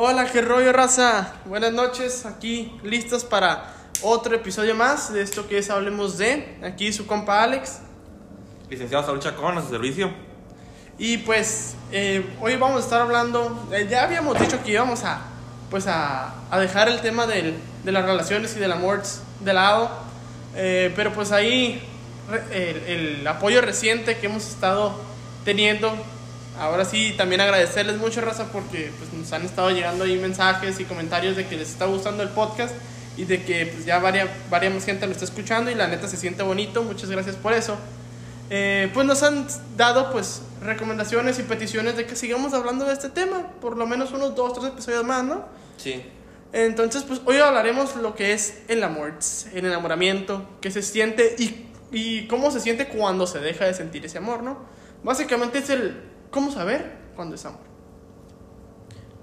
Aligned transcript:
Hola, 0.00 0.30
qué 0.30 0.42
rollo, 0.42 0.72
raza. 0.72 1.32
Buenas 1.44 1.72
noches, 1.72 2.24
aquí 2.24 2.72
listos 2.84 3.24
para 3.24 3.74
otro 4.00 4.36
episodio 4.36 4.76
más 4.76 5.12
de 5.12 5.22
esto 5.22 5.48
que 5.48 5.58
es 5.58 5.70
Hablemos 5.70 6.16
de. 6.18 6.56
Aquí 6.62 6.92
su 6.92 7.04
compa 7.04 7.42
Alex. 7.42 7.80
Licenciado 8.70 9.04
Saúl 9.04 9.18
Chacón, 9.18 9.58
a 9.58 9.60
su 9.60 9.70
servicio. 9.70 10.12
Y 10.98 11.16
pues 11.18 11.74
eh, 11.90 12.24
hoy 12.40 12.54
vamos 12.54 12.82
a 12.82 12.84
estar 12.84 13.00
hablando, 13.00 13.68
eh, 13.72 13.88
ya 13.90 14.04
habíamos 14.04 14.38
dicho 14.38 14.62
que 14.62 14.70
íbamos 14.70 15.02
a, 15.02 15.18
pues 15.68 15.88
a, 15.88 16.32
a 16.48 16.60
dejar 16.60 16.88
el 16.88 17.00
tema 17.00 17.26
del, 17.26 17.56
de 17.82 17.90
las 17.90 18.04
relaciones 18.04 18.56
y 18.56 18.60
del 18.60 18.70
amor 18.70 19.02
de 19.40 19.52
lado, 19.52 19.90
eh, 20.54 20.92
pero 20.94 21.12
pues 21.12 21.32
ahí 21.32 21.82
el, 22.52 22.76
el 23.18 23.26
apoyo 23.26 23.60
reciente 23.62 24.16
que 24.18 24.26
hemos 24.26 24.46
estado 24.46 24.94
teniendo, 25.44 25.92
ahora 26.58 26.84
sí 26.84 27.14
también 27.16 27.40
agradecerles 27.40 27.98
mucho 27.98 28.20
raza 28.20 28.50
porque 28.52 28.90
pues 28.98 29.12
nos 29.12 29.32
han 29.32 29.44
estado 29.44 29.70
llegando 29.70 30.04
ahí 30.04 30.16
mensajes 30.16 30.80
y 30.80 30.84
comentarios 30.84 31.36
de 31.36 31.46
que 31.46 31.56
les 31.56 31.70
está 31.70 31.86
gustando 31.86 32.22
el 32.22 32.28
podcast 32.30 32.74
y 33.16 33.24
de 33.24 33.42
que 33.44 33.66
pues 33.66 33.84
ya 33.84 33.98
varias, 33.98 34.28
varias 34.50 34.72
más 34.72 34.84
gente 34.84 35.06
lo 35.06 35.12
está 35.12 35.24
escuchando 35.24 35.70
y 35.70 35.74
la 35.74 35.88
neta 35.88 36.06
se 36.08 36.16
siente 36.16 36.42
bonito, 36.42 36.82
muchas 36.82 37.10
gracias 37.10 37.36
por 37.36 37.52
eso. 37.52 37.76
Eh, 38.50 38.90
pues 38.94 39.06
nos 39.06 39.22
han 39.22 39.46
dado 39.76 40.10
pues 40.10 40.42
recomendaciones 40.62 41.38
y 41.38 41.42
peticiones 41.42 41.96
de 41.96 42.06
que 42.06 42.16
sigamos 42.16 42.54
hablando 42.54 42.84
de 42.84 42.92
este 42.92 43.08
tema, 43.10 43.48
por 43.60 43.76
lo 43.76 43.86
menos 43.86 44.12
unos 44.12 44.34
dos, 44.34 44.54
tres 44.54 44.72
episodios 44.72 45.04
más, 45.04 45.24
¿no? 45.24 45.44
Sí. 45.76 46.02
Entonces, 46.52 47.02
pues 47.02 47.20
hoy 47.26 47.36
hablaremos 47.36 47.96
lo 47.96 48.14
que 48.14 48.32
es 48.32 48.62
el 48.68 48.82
amor, 48.82 49.14
el 49.52 49.66
enamoramiento, 49.66 50.48
qué 50.62 50.70
se 50.70 50.82
siente 50.82 51.36
y, 51.38 51.66
y 51.92 52.26
cómo 52.26 52.50
se 52.50 52.60
siente 52.60 52.88
cuando 52.88 53.26
se 53.26 53.38
deja 53.40 53.66
de 53.66 53.74
sentir 53.74 54.06
ese 54.06 54.18
amor, 54.18 54.42
¿no? 54.42 54.58
Básicamente 55.02 55.58
es 55.58 55.68
el 55.68 56.00
cómo 56.30 56.50
saber 56.50 56.96
cuándo 57.16 57.34
es 57.34 57.44
amor. 57.44 57.60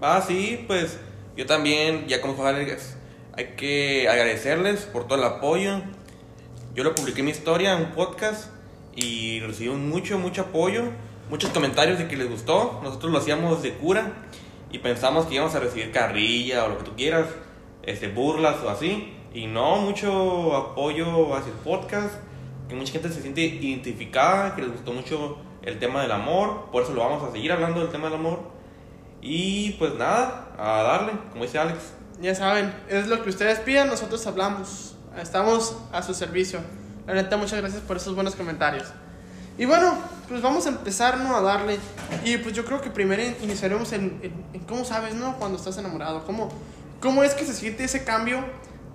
Va, 0.03 0.21
sí, 0.21 0.63
pues 0.67 0.99
yo 1.37 1.45
también, 1.45 2.07
ya 2.07 2.21
como 2.21 2.45
Alex, 2.45 2.95
hay 3.33 3.55
que 3.57 4.07
agradecerles 4.09 4.81
por 4.81 5.07
todo 5.07 5.17
el 5.17 5.25
apoyo. 5.25 5.81
Yo 6.73 6.83
lo 6.83 6.95
publiqué 6.95 7.19
en 7.19 7.25
mi 7.25 7.31
historia, 7.31 7.73
en 7.77 7.85
un 7.85 7.91
podcast, 7.91 8.49
y 8.95 9.39
recibí 9.41 9.69
mucho, 9.69 10.17
mucho 10.17 10.43
apoyo, 10.43 10.83
muchos 11.29 11.49
comentarios 11.51 11.97
de 11.97 12.07
que 12.07 12.15
les 12.15 12.29
gustó. 12.29 12.79
Nosotros 12.83 13.11
lo 13.11 13.19
hacíamos 13.19 13.61
de 13.61 13.73
cura 13.73 14.11
y 14.71 14.79
pensamos 14.79 15.25
que 15.25 15.35
íbamos 15.35 15.55
a 15.55 15.59
recibir 15.59 15.91
carrilla 15.91 16.65
o 16.65 16.69
lo 16.69 16.77
que 16.77 16.83
tú 16.83 16.95
quieras, 16.95 17.27
este, 17.83 18.07
burlas 18.07 18.57
o 18.63 18.69
así. 18.69 19.13
Y 19.33 19.47
no, 19.47 19.77
mucho 19.77 20.55
apoyo 20.55 21.35
hacia 21.35 21.51
el 21.51 21.59
podcast, 21.59 22.15
que 22.69 22.75
mucha 22.75 22.93
gente 22.93 23.09
se 23.09 23.21
siente 23.21 23.41
identificada, 23.41 24.55
que 24.55 24.61
les 24.61 24.71
gustó 24.71 24.93
mucho 24.93 25.37
el 25.65 25.79
tema 25.79 26.01
del 26.01 26.11
amor, 26.11 26.69
por 26.71 26.83
eso 26.83 26.93
lo 26.93 27.01
vamos 27.01 27.27
a 27.27 27.31
seguir 27.31 27.51
hablando 27.51 27.79
del 27.81 27.89
tema 27.89 28.05
del 28.07 28.15
amor. 28.19 28.39
Y 29.21 29.71
pues 29.73 29.95
nada, 29.95 30.49
a 30.57 30.83
darle, 30.83 31.13
como 31.31 31.43
dice 31.43 31.57
Alex. 31.59 31.79
Ya 32.21 32.35
saben, 32.35 32.73
es 32.87 33.07
lo 33.07 33.23
que 33.23 33.29
ustedes 33.29 33.59
piden, 33.59 33.87
nosotros 33.87 34.25
hablamos. 34.27 34.95
Estamos 35.19 35.75
a 35.91 36.01
su 36.03 36.13
servicio. 36.13 36.59
La 37.07 37.13
neta, 37.13 37.37
muchas 37.37 37.59
gracias 37.59 37.81
por 37.81 37.97
esos 37.97 38.13
buenos 38.15 38.35
comentarios. 38.35 38.87
Y 39.57 39.65
bueno, 39.65 39.97
pues 40.27 40.41
vamos 40.41 40.65
a 40.65 40.69
empezar 40.69 41.17
¿no? 41.17 41.35
a 41.35 41.41
darle. 41.41 41.77
Y 42.23 42.37
pues 42.37 42.53
yo 42.53 42.65
creo 42.65 42.81
que 42.81 42.89
primero 42.89 43.23
in- 43.23 43.35
iniciaremos 43.41 43.91
en, 43.93 44.19
en- 44.21 44.45
en 44.53 44.59
cómo 44.65 44.83
sabes, 44.85 45.15
¿no? 45.15 45.37
Cuando 45.37 45.57
estás 45.57 45.77
enamorado. 45.77 46.23
¿Cómo, 46.25 46.49
¿Cómo 46.99 47.23
es 47.23 47.33
que 47.33 47.45
se 47.45 47.53
siente 47.53 47.83
ese 47.85 48.03
cambio 48.03 48.43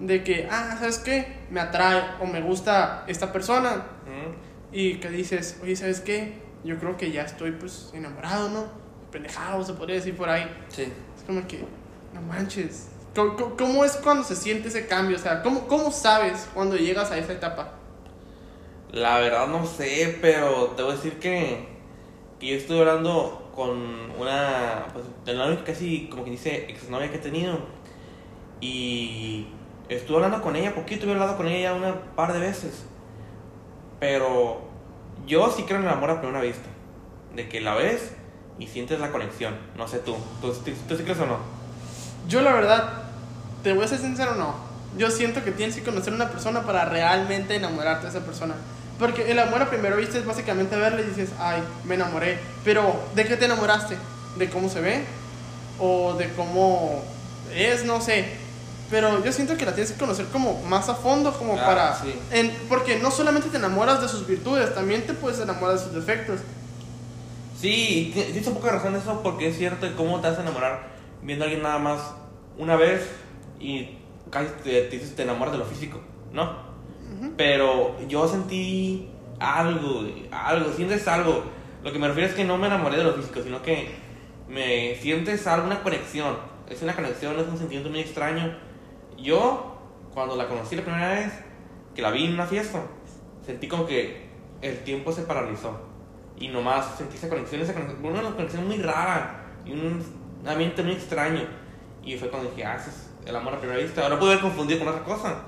de 0.00 0.22
que, 0.22 0.48
ah, 0.50 0.76
¿sabes 0.78 0.98
qué? 0.98 1.38
Me 1.50 1.60
atrae 1.60 2.02
o 2.20 2.26
me 2.26 2.40
gusta 2.42 3.04
esta 3.06 3.32
persona. 3.32 3.76
Mm, 4.06 4.74
Y 4.74 4.94
que 5.00 5.08
dices, 5.08 5.58
oye, 5.62 5.76
¿sabes 5.76 6.00
qué? 6.00 6.34
Yo 6.64 6.78
creo 6.78 6.96
que 6.96 7.10
ya 7.10 7.22
estoy 7.22 7.52
pues 7.52 7.90
enamorado, 7.94 8.50
¿no? 8.50 8.64
Pendejado, 9.10 9.64
se 9.64 9.72
podría 9.72 9.96
decir 9.96 10.16
por 10.16 10.28
ahí. 10.28 10.48
Sí. 10.68 10.82
Es 11.16 11.24
como 11.26 11.46
que, 11.46 11.64
no 12.12 12.20
manches. 12.22 12.88
¿Cómo, 13.14 13.56
cómo- 13.56 13.84
es 13.84 13.96
cuando 13.96 14.22
se 14.22 14.36
siente 14.36 14.68
ese 14.68 14.86
cambio? 14.86 15.16
O 15.16 15.20
sea, 15.20 15.42
¿cómo, 15.42 15.66
¿cómo 15.66 15.90
sabes 15.90 16.48
cuando 16.54 16.76
llegas 16.76 17.10
a 17.10 17.18
esa 17.18 17.32
etapa? 17.32 17.72
La 18.92 19.18
verdad 19.18 19.46
no 19.48 19.66
sé, 19.66 20.18
pero 20.20 20.72
te 20.76 20.82
voy 20.82 20.92
a 20.92 20.94
decir 20.96 21.18
que, 21.18 21.68
que 22.38 22.46
yo 22.46 22.56
estuve 22.56 22.80
hablando 22.80 23.50
con 23.54 23.78
una, 24.18 24.86
pues, 24.92 25.04
de 25.24 25.34
la 25.34 25.64
casi, 25.64 26.08
como 26.08 26.24
que 26.24 26.30
dice, 26.30 26.70
exnovia 26.70 27.10
que 27.10 27.16
he 27.16 27.20
tenido. 27.20 27.58
Y 28.60 29.46
estuve 29.88 30.16
hablando 30.16 30.42
con 30.42 30.54
ella 30.56 30.74
poquito, 30.74 31.06
he 31.06 31.10
hablado 31.12 31.36
con 31.36 31.48
ella 31.48 31.70
ya 31.70 31.74
una 31.74 32.14
par 32.14 32.32
de 32.32 32.40
veces. 32.40 32.84
Pero 33.98 34.69
yo 35.30 35.54
sí 35.56 35.62
creo 35.62 35.78
en 35.78 35.84
el 35.84 35.90
amor 35.90 36.10
a 36.10 36.20
primera 36.20 36.42
vista. 36.42 36.68
De 37.34 37.48
que 37.48 37.60
la 37.60 37.74
ves 37.74 38.10
y 38.58 38.66
sientes 38.66 38.98
la 38.98 39.12
conexión. 39.12 39.56
No 39.76 39.86
sé 39.86 40.00
tú. 40.00 40.16
¿Tú, 40.40 40.52
tú, 40.52 40.96
sí 40.96 41.02
crees 41.04 41.20
o 41.20 41.26
no? 41.26 41.38
Yo 42.28 42.42
la 42.42 42.52
verdad, 42.52 43.04
te 43.62 43.72
voy 43.72 43.84
a 43.84 43.88
ser 43.88 44.00
sincero, 44.00 44.34
no. 44.34 44.54
Yo 44.98 45.08
siento 45.10 45.44
que 45.44 45.52
tienes 45.52 45.76
que 45.76 45.84
conocer 45.84 46.12
a 46.12 46.16
una 46.16 46.30
persona 46.30 46.62
para 46.62 46.84
realmente 46.84 47.54
enamorarte 47.54 48.04
de 48.04 48.10
esa 48.10 48.26
persona. 48.26 48.54
Porque 48.98 49.30
el 49.30 49.38
amor 49.38 49.62
a 49.62 49.70
primera 49.70 49.94
vista 49.94 50.18
es 50.18 50.26
básicamente 50.26 50.76
verle 50.76 51.02
y 51.02 51.06
dices, 51.06 51.30
ay, 51.38 51.62
me 51.84 51.94
enamoré. 51.94 52.38
Pero, 52.64 53.00
¿de 53.14 53.24
qué 53.24 53.36
te 53.36 53.44
enamoraste? 53.44 53.96
¿De 54.36 54.50
cómo 54.50 54.68
se 54.68 54.80
ve? 54.80 55.04
¿O 55.78 56.14
de 56.14 56.28
cómo 56.34 57.04
es? 57.54 57.84
No 57.84 58.00
sé. 58.00 58.39
Pero 58.90 59.24
yo 59.24 59.32
siento 59.32 59.56
que 59.56 59.64
la 59.64 59.72
tienes 59.74 59.92
que 59.92 59.98
conocer 60.00 60.26
como 60.26 60.60
más 60.64 60.88
a 60.88 60.94
fondo, 60.96 61.32
como 61.32 61.54
Ah, 61.56 61.64
para... 61.64 61.94
sí. 62.00 62.12
en- 62.32 62.52
porque 62.68 62.98
no 62.98 63.10
solamente 63.10 63.48
te 63.48 63.56
enamoras 63.58 64.00
de 64.02 64.08
sus 64.08 64.26
virtudes, 64.26 64.74
también 64.74 65.06
te 65.06 65.14
puedes 65.14 65.38
enamorar 65.40 65.78
de 65.78 65.84
sus 65.84 65.94
defectos. 65.94 66.40
Sí, 67.58 68.10
tienes 68.14 68.46
un 68.46 68.54
poco 68.54 68.66
de 68.66 68.72
razón 68.72 68.96
eso 68.96 69.20
porque 69.22 69.48
es 69.48 69.56
cierto 69.58 69.86
de 69.86 69.94
cómo 69.94 70.20
te 70.20 70.28
vas 70.28 70.38
a 70.38 70.42
enamorar 70.42 70.88
viendo 71.22 71.44
a 71.44 71.46
alguien 71.48 71.62
nada 71.62 71.78
más 71.78 72.00
una 72.58 72.74
vez 72.76 73.06
y 73.60 73.98
casi 74.30 74.48
te, 74.64 74.82
te, 74.82 74.96
dices, 74.98 75.14
te 75.14 75.22
enamoras 75.22 75.52
de 75.52 75.58
lo 75.58 75.64
físico, 75.66 76.00
¿no? 76.32 76.70
Pero 77.36 77.96
yo 78.08 78.26
sentí 78.28 79.10
algo, 79.38 80.04
algo, 80.32 80.72
sientes 80.74 81.06
algo. 81.06 81.44
Lo 81.82 81.92
que 81.92 81.98
me 81.98 82.08
refiero 82.08 82.28
es 82.30 82.34
que 82.34 82.44
no 82.44 82.56
me 82.56 82.66
enamoré 82.66 82.96
de 82.96 83.04
lo 83.04 83.12
físico, 83.14 83.42
sino 83.42 83.60
que 83.62 83.94
me 84.48 84.96
sientes 84.96 85.46
algo, 85.46 85.66
una 85.66 85.82
conexión. 85.82 86.36
Es 86.68 86.80
una 86.82 86.94
conexión, 86.94 87.38
es 87.38 87.46
un 87.46 87.58
sentimiento 87.58 87.90
muy 87.90 88.00
extraño. 88.00 88.56
Yo, 89.22 89.78
cuando 90.14 90.36
la 90.36 90.48
conocí 90.48 90.76
la 90.76 90.82
primera 90.82 91.08
vez, 91.10 91.32
que 91.94 92.02
la 92.02 92.10
vi 92.10 92.26
en 92.26 92.34
una 92.34 92.46
fiesta, 92.46 92.82
sentí 93.44 93.68
como 93.68 93.86
que 93.86 94.28
el 94.62 94.78
tiempo 94.84 95.12
se 95.12 95.22
paralizó. 95.22 95.78
Y 96.38 96.48
nomás 96.48 96.96
sentí 96.96 97.16
esa 97.16 97.28
conexión, 97.28 97.60
esa 97.60 97.74
conexión, 97.74 98.04
una 98.04 98.30
conexión 98.34 98.66
muy 98.66 98.78
rara 98.78 99.44
y 99.64 99.72
un 99.72 100.02
ambiente 100.46 100.82
muy 100.82 100.92
extraño. 100.92 101.42
Y 102.02 102.16
fue 102.16 102.30
cuando 102.30 102.50
dije, 102.50 102.64
ah, 102.64 102.76
ese 102.76 102.90
es 102.90 103.10
el 103.26 103.36
amor 103.36 103.54
a 103.54 103.58
primera 103.58 103.78
vista. 103.78 104.02
Ahora 104.02 104.18
puedo 104.18 104.32
haber 104.32 104.42
confundido 104.42 104.80
con 104.80 104.88
otra 104.88 105.04
cosa, 105.04 105.42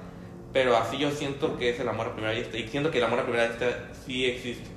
pero 0.52 0.76
así 0.76 0.98
yo 0.98 1.10
siento 1.10 1.56
que 1.56 1.70
es 1.70 1.80
el 1.80 1.88
amor 1.88 2.08
a 2.08 2.12
primera 2.12 2.34
vista. 2.34 2.58
Y 2.58 2.68
siento 2.68 2.90
que 2.90 2.98
el 2.98 3.04
amor 3.04 3.20
a 3.20 3.22
primera 3.24 3.48
vista 3.48 3.90
sí 4.04 4.26
existe. 4.26 4.68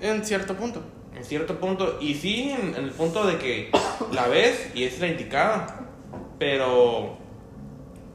En 0.00 0.24
cierto 0.24 0.54
punto. 0.54 0.82
En 1.14 1.24
cierto 1.24 1.58
punto, 1.58 1.98
y 2.00 2.14
sí, 2.14 2.50
en, 2.50 2.76
en 2.76 2.84
el 2.84 2.92
punto 2.92 3.26
de 3.26 3.36
que 3.36 3.72
la 4.12 4.28
ves 4.28 4.70
y 4.74 4.84
es 4.84 5.00
la 5.00 5.08
indicada, 5.08 5.88
pero. 6.38 7.19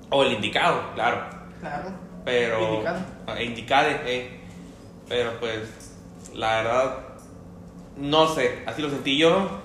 O 0.10 0.24
el 0.24 0.34
indicado, 0.34 0.94
claro. 0.94 1.26
Claro. 1.60 1.90
Pero. 2.24 2.74
Indicado. 2.74 3.00
Ah, 3.28 3.42
indicade, 3.42 4.00
eh. 4.06 4.40
Pero 5.08 5.40
pues, 5.40 5.62
la 6.34 6.58
verdad, 6.58 6.98
no 7.98 8.28
sé, 8.28 8.64
así 8.66 8.82
lo 8.82 8.90
sentí 8.90 9.18
yo 9.18 9.62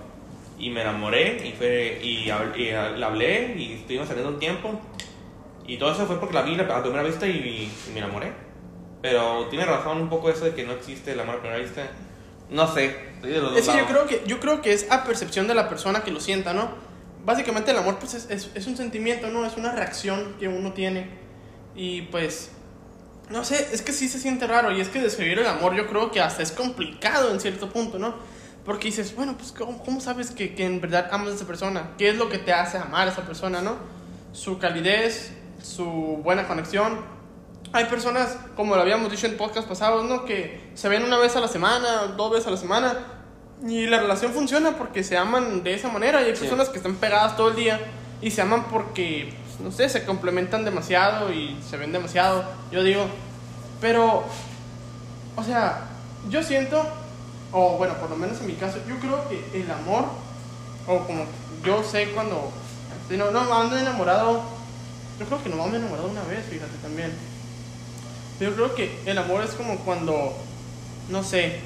y 0.58 0.70
me 0.70 0.82
enamoré 0.82 1.46
y, 1.48 1.52
fue, 1.52 1.98
y, 2.02 2.26
la 2.26 3.06
hablé 3.06 3.54
y 3.56 3.74
estuvimos 3.74 4.06
saliendo 4.08 4.32
un 4.32 4.38
tiempo. 4.38 4.78
Y 5.66 5.78
todo 5.78 5.92
eso 5.92 6.06
fue 6.06 6.18
porque 6.18 6.34
la 6.34 6.42
vi 6.42 6.56
la- 6.56 6.64
a 6.76 6.82
primera 6.82 7.02
vista 7.02 7.26
y, 7.26 7.70
y 7.88 7.90
me 7.92 8.00
enamoré. 8.00 8.32
Pero 9.00 9.46
tiene 9.46 9.64
razón 9.64 10.00
un 10.02 10.08
poco 10.10 10.28
eso 10.28 10.44
de 10.44 10.54
que 10.54 10.64
no 10.64 10.72
existe 10.72 11.12
el 11.12 11.20
amor 11.20 11.36
a 11.36 11.40
primera 11.40 11.60
vista. 11.60 11.86
No 12.50 12.66
sé, 12.66 12.86
estoy 13.14 13.30
de 13.30 13.40
los 13.40 13.52
dos 13.52 13.60
Es 13.60 13.68
que 13.68 13.78
yo 13.78 13.86
creo 13.86 14.06
que, 14.06 14.22
yo 14.26 14.40
creo 14.40 14.60
que 14.60 14.72
es 14.72 14.90
a 14.90 15.04
percepción 15.04 15.46
de 15.46 15.54
la 15.54 15.68
persona 15.68 16.02
que 16.02 16.10
lo 16.10 16.20
sienta, 16.20 16.52
¿no? 16.52 16.68
Básicamente 17.24 17.70
el 17.70 17.78
amor 17.78 17.98
pues 17.98 18.14
es, 18.14 18.30
es, 18.30 18.50
es 18.54 18.66
un 18.66 18.76
sentimiento, 18.76 19.28
¿no? 19.28 19.44
Es 19.44 19.56
una 19.56 19.72
reacción 19.72 20.36
que 20.38 20.48
uno 20.48 20.72
tiene. 20.72 21.10
Y 21.74 22.02
pues, 22.02 22.50
no 23.28 23.44
sé, 23.44 23.68
es 23.72 23.82
que 23.82 23.92
sí 23.92 24.08
se 24.08 24.18
siente 24.18 24.46
raro. 24.46 24.72
Y 24.72 24.80
es 24.80 24.88
que 24.88 25.00
describir 25.00 25.38
el 25.38 25.46
amor 25.46 25.74
yo 25.74 25.86
creo 25.86 26.10
que 26.10 26.20
hasta 26.20 26.42
es 26.42 26.52
complicado 26.52 27.30
en 27.30 27.40
cierto 27.40 27.70
punto, 27.70 27.98
¿no? 27.98 28.14
Porque 28.64 28.88
dices, 28.88 29.14
bueno, 29.14 29.36
pues 29.36 29.52
¿cómo, 29.52 29.82
cómo 29.82 30.00
sabes 30.00 30.30
que, 30.30 30.54
que 30.54 30.64
en 30.64 30.80
verdad 30.80 31.08
amas 31.12 31.32
a 31.32 31.34
esa 31.34 31.46
persona? 31.46 31.92
¿Qué 31.96 32.10
es 32.10 32.16
lo 32.16 32.28
que 32.28 32.38
te 32.38 32.52
hace 32.52 32.78
amar 32.78 33.08
a 33.08 33.12
esa 33.12 33.22
persona, 33.22 33.62
¿no? 33.62 33.76
Su 34.32 34.58
calidez, 34.58 35.32
su 35.62 35.84
buena 36.22 36.46
conexión, 36.46 37.20
hay 37.72 37.84
personas, 37.84 38.36
como 38.56 38.74
lo 38.74 38.82
habíamos 38.82 39.10
dicho 39.10 39.26
en 39.26 39.36
podcast 39.36 39.68
pasados, 39.68 40.04
¿no? 40.04 40.24
Que 40.24 40.70
se 40.74 40.88
ven 40.88 41.04
una 41.04 41.18
vez 41.18 41.36
a 41.36 41.40
la 41.40 41.46
semana, 41.46 42.14
dos 42.16 42.32
veces 42.32 42.48
a 42.48 42.50
la 42.50 42.56
semana, 42.56 42.98
y 43.66 43.86
la 43.86 44.00
relación 44.00 44.32
funciona 44.32 44.72
porque 44.76 45.02
se 45.04 45.16
aman 45.16 45.62
de 45.62 45.74
esa 45.74 45.88
manera. 45.88 46.22
Y 46.22 46.26
hay 46.26 46.34
Sí. 46.36 46.40
personas 46.42 46.68
que 46.68 46.78
están 46.78 46.94
pegadas 46.96 47.36
todo 47.36 47.50
el 47.50 47.56
día 47.56 47.80
y 48.22 48.30
se 48.30 48.42
aman 48.42 48.64
porque, 48.70 49.34
pues, 49.44 49.60
no 49.60 49.70
sé, 49.70 49.88
se 49.88 50.04
complementan 50.04 50.64
demasiado 50.64 51.32
y 51.32 51.58
se 51.68 51.76
ven 51.76 51.92
demasiado, 51.92 52.44
yo 52.72 52.82
digo. 52.82 53.06
Pero, 53.80 54.24
o 55.36 55.44
sea, 55.44 55.88
yo 56.28 56.42
siento, 56.42 56.82
o 57.52 57.76
bueno, 57.78 57.94
por 57.94 58.10
lo 58.10 58.16
menos 58.16 58.40
en 58.40 58.46
mi 58.46 58.54
caso, 58.54 58.78
yo 58.88 58.96
creo 58.98 59.28
que 59.28 59.60
el 59.62 59.70
amor, 59.70 60.04
o 60.86 60.98
como 61.00 61.24
yo 61.64 61.82
sé 61.84 62.10
cuando 62.12 62.52
Sí, 63.08 63.16
no, 63.16 63.32
no, 63.32 63.52
ando 63.52 63.76
enamorado. 63.76 64.40
Yo 65.18 65.26
creo 65.26 65.42
que 65.42 65.48
no 65.48 65.66
me 65.66 65.72
he 65.76 65.80
enamorado 65.80 66.08
una 66.08 66.22
vez, 66.22 66.44
fíjate 66.48 66.76
también. 66.80 67.12
Yo 68.38 68.54
creo 68.54 68.72
que 68.76 69.00
el 69.04 69.18
amor 69.18 69.42
es 69.42 69.50
como 69.50 69.78
cuando, 69.80 70.32
no 71.08 71.24
sé, 71.24 71.58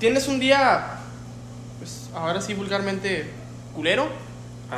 tienes 0.00 0.26
un 0.26 0.40
día, 0.40 0.97
pues 1.78 2.10
ahora 2.14 2.40
sí 2.40 2.54
vulgarmente 2.54 3.30
culero, 3.74 4.08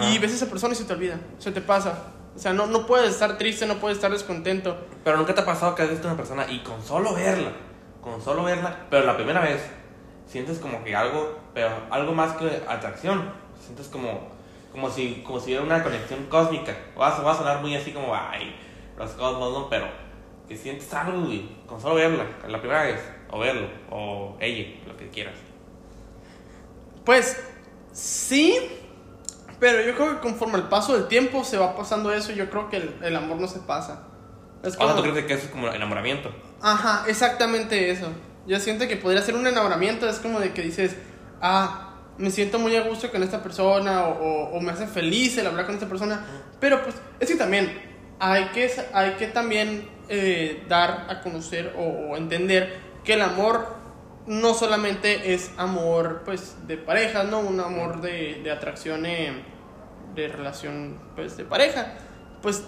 y 0.00 0.19
ves 0.19 0.32
a 0.32 0.35
esa 0.37 0.47
persona 0.47 0.75
y 0.75 0.76
se 0.76 0.85
te 0.85 0.93
olvida, 0.93 1.19
se 1.38 1.50
te 1.50 1.61
pasa. 1.61 2.12
O 2.37 2.38
sea, 2.38 2.52
no, 2.52 2.67
no 2.67 2.87
puedes 2.87 3.11
estar 3.11 3.37
triste, 3.37 3.67
no 3.67 3.79
puedes 3.79 3.99
estar 3.99 4.11
descontento. 4.11 4.76
Pero 5.02 5.17
nunca 5.17 5.35
te 5.35 5.41
ha 5.41 5.44
pasado 5.44 5.75
que 5.75 5.82
has 5.82 5.91
visto 5.91 6.06
a 6.06 6.12
una 6.12 6.17
persona 6.17 6.47
y 6.49 6.61
con 6.61 6.81
solo 6.82 7.14
verla, 7.14 7.50
con 8.00 8.23
solo 8.23 8.44
verla, 8.44 8.87
pero 8.88 9.05
la 9.05 9.17
primera 9.17 9.41
vez 9.41 9.61
sientes 10.26 10.58
como 10.58 10.85
que 10.85 10.94
algo, 10.94 11.38
pero 11.52 11.70
algo 11.91 12.12
más 12.12 12.37
que 12.37 12.62
atracción, 12.69 13.32
sientes 13.61 13.88
como, 13.88 14.29
como 14.70 14.88
si, 14.88 15.25
como 15.26 15.41
si 15.41 15.47
hubiera 15.47 15.64
una 15.64 15.82
conexión 15.82 16.26
cósmica. 16.26 16.76
Va 16.99 17.08
a, 17.08 17.20
va 17.23 17.32
a 17.32 17.37
sonar 17.37 17.61
muy 17.61 17.75
así 17.75 17.93
como, 17.93 18.14
ay, 18.14 18.55
los 18.97 19.11
cosmos, 19.12 19.52
¿no? 19.52 19.69
Pero 19.69 19.87
que 20.49 20.56
sientes 20.56 20.93
algo, 20.94 21.23
güey, 21.23 21.49
con 21.67 21.81
solo 21.81 21.97
verla, 21.97 22.25
la 22.47 22.61
primera 22.61 22.85
vez, 22.85 23.00
o 23.31 23.41
verlo, 23.41 23.67
o 23.91 24.37
ella, 24.41 24.81
lo 24.87 24.97
que 24.97 25.08
quieras. 25.08 25.35
Pues 27.10 27.36
sí, 27.92 28.56
pero 29.58 29.82
yo 29.82 29.96
creo 29.96 30.14
que 30.14 30.20
conforme 30.20 30.58
el 30.58 30.68
paso 30.68 30.94
del 30.96 31.08
tiempo 31.08 31.42
se 31.42 31.58
va 31.58 31.74
pasando 31.74 32.12
eso, 32.12 32.30
yo 32.30 32.48
creo 32.50 32.70
que 32.70 32.76
el, 32.76 32.94
el 33.02 33.16
amor 33.16 33.38
no 33.40 33.48
se 33.48 33.58
pasa. 33.58 34.04
Es 34.62 34.76
¿Cuándo 34.76 34.94
como- 34.94 35.08
tú 35.08 35.10
crees 35.10 35.26
que 35.26 35.34
eso 35.34 35.46
es 35.46 35.50
como 35.50 35.66
enamoramiento? 35.72 36.30
Ajá, 36.62 37.02
exactamente 37.08 37.90
eso. 37.90 38.06
Yo 38.46 38.60
siento 38.60 38.86
que 38.86 38.96
podría 38.96 39.22
ser 39.22 39.34
un 39.34 39.44
enamoramiento, 39.44 40.08
es 40.08 40.20
como 40.20 40.38
de 40.38 40.52
que 40.52 40.62
dices, 40.62 40.94
ah, 41.42 41.94
me 42.16 42.30
siento 42.30 42.60
muy 42.60 42.76
a 42.76 42.82
gusto 42.82 43.10
con 43.10 43.24
esta 43.24 43.42
persona 43.42 44.04
o, 44.04 44.12
o- 44.12 44.56
o 44.56 44.60
me 44.60 44.70
hace 44.70 44.86
feliz 44.86 45.36
el 45.36 45.48
hablar 45.48 45.66
con 45.66 45.74
esta 45.74 45.88
persona, 45.88 46.24
pero 46.60 46.80
pues 46.84 46.94
es 47.18 47.28
que 47.28 47.34
también 47.34 47.72
hay 48.20 48.44
que, 48.50 48.70
hay 48.92 49.14
que 49.14 49.26
también 49.26 49.88
eh, 50.08 50.62
dar 50.68 51.06
a 51.08 51.22
conocer 51.22 51.74
o, 51.76 52.12
o 52.12 52.16
entender 52.16 52.78
que 53.02 53.14
el 53.14 53.22
amor 53.22 53.79
no 54.30 54.54
solamente 54.54 55.34
es 55.34 55.50
amor 55.56 56.22
pues 56.24 56.54
de 56.68 56.76
pareja, 56.76 57.24
¿no? 57.24 57.40
Un 57.40 57.58
amor 57.58 58.00
de, 58.00 58.40
de 58.44 58.50
atracción, 58.52 59.04
eh, 59.04 59.42
de 60.14 60.28
relación 60.28 61.00
pues 61.16 61.36
de 61.36 61.44
pareja. 61.44 61.94
Pues 62.40 62.62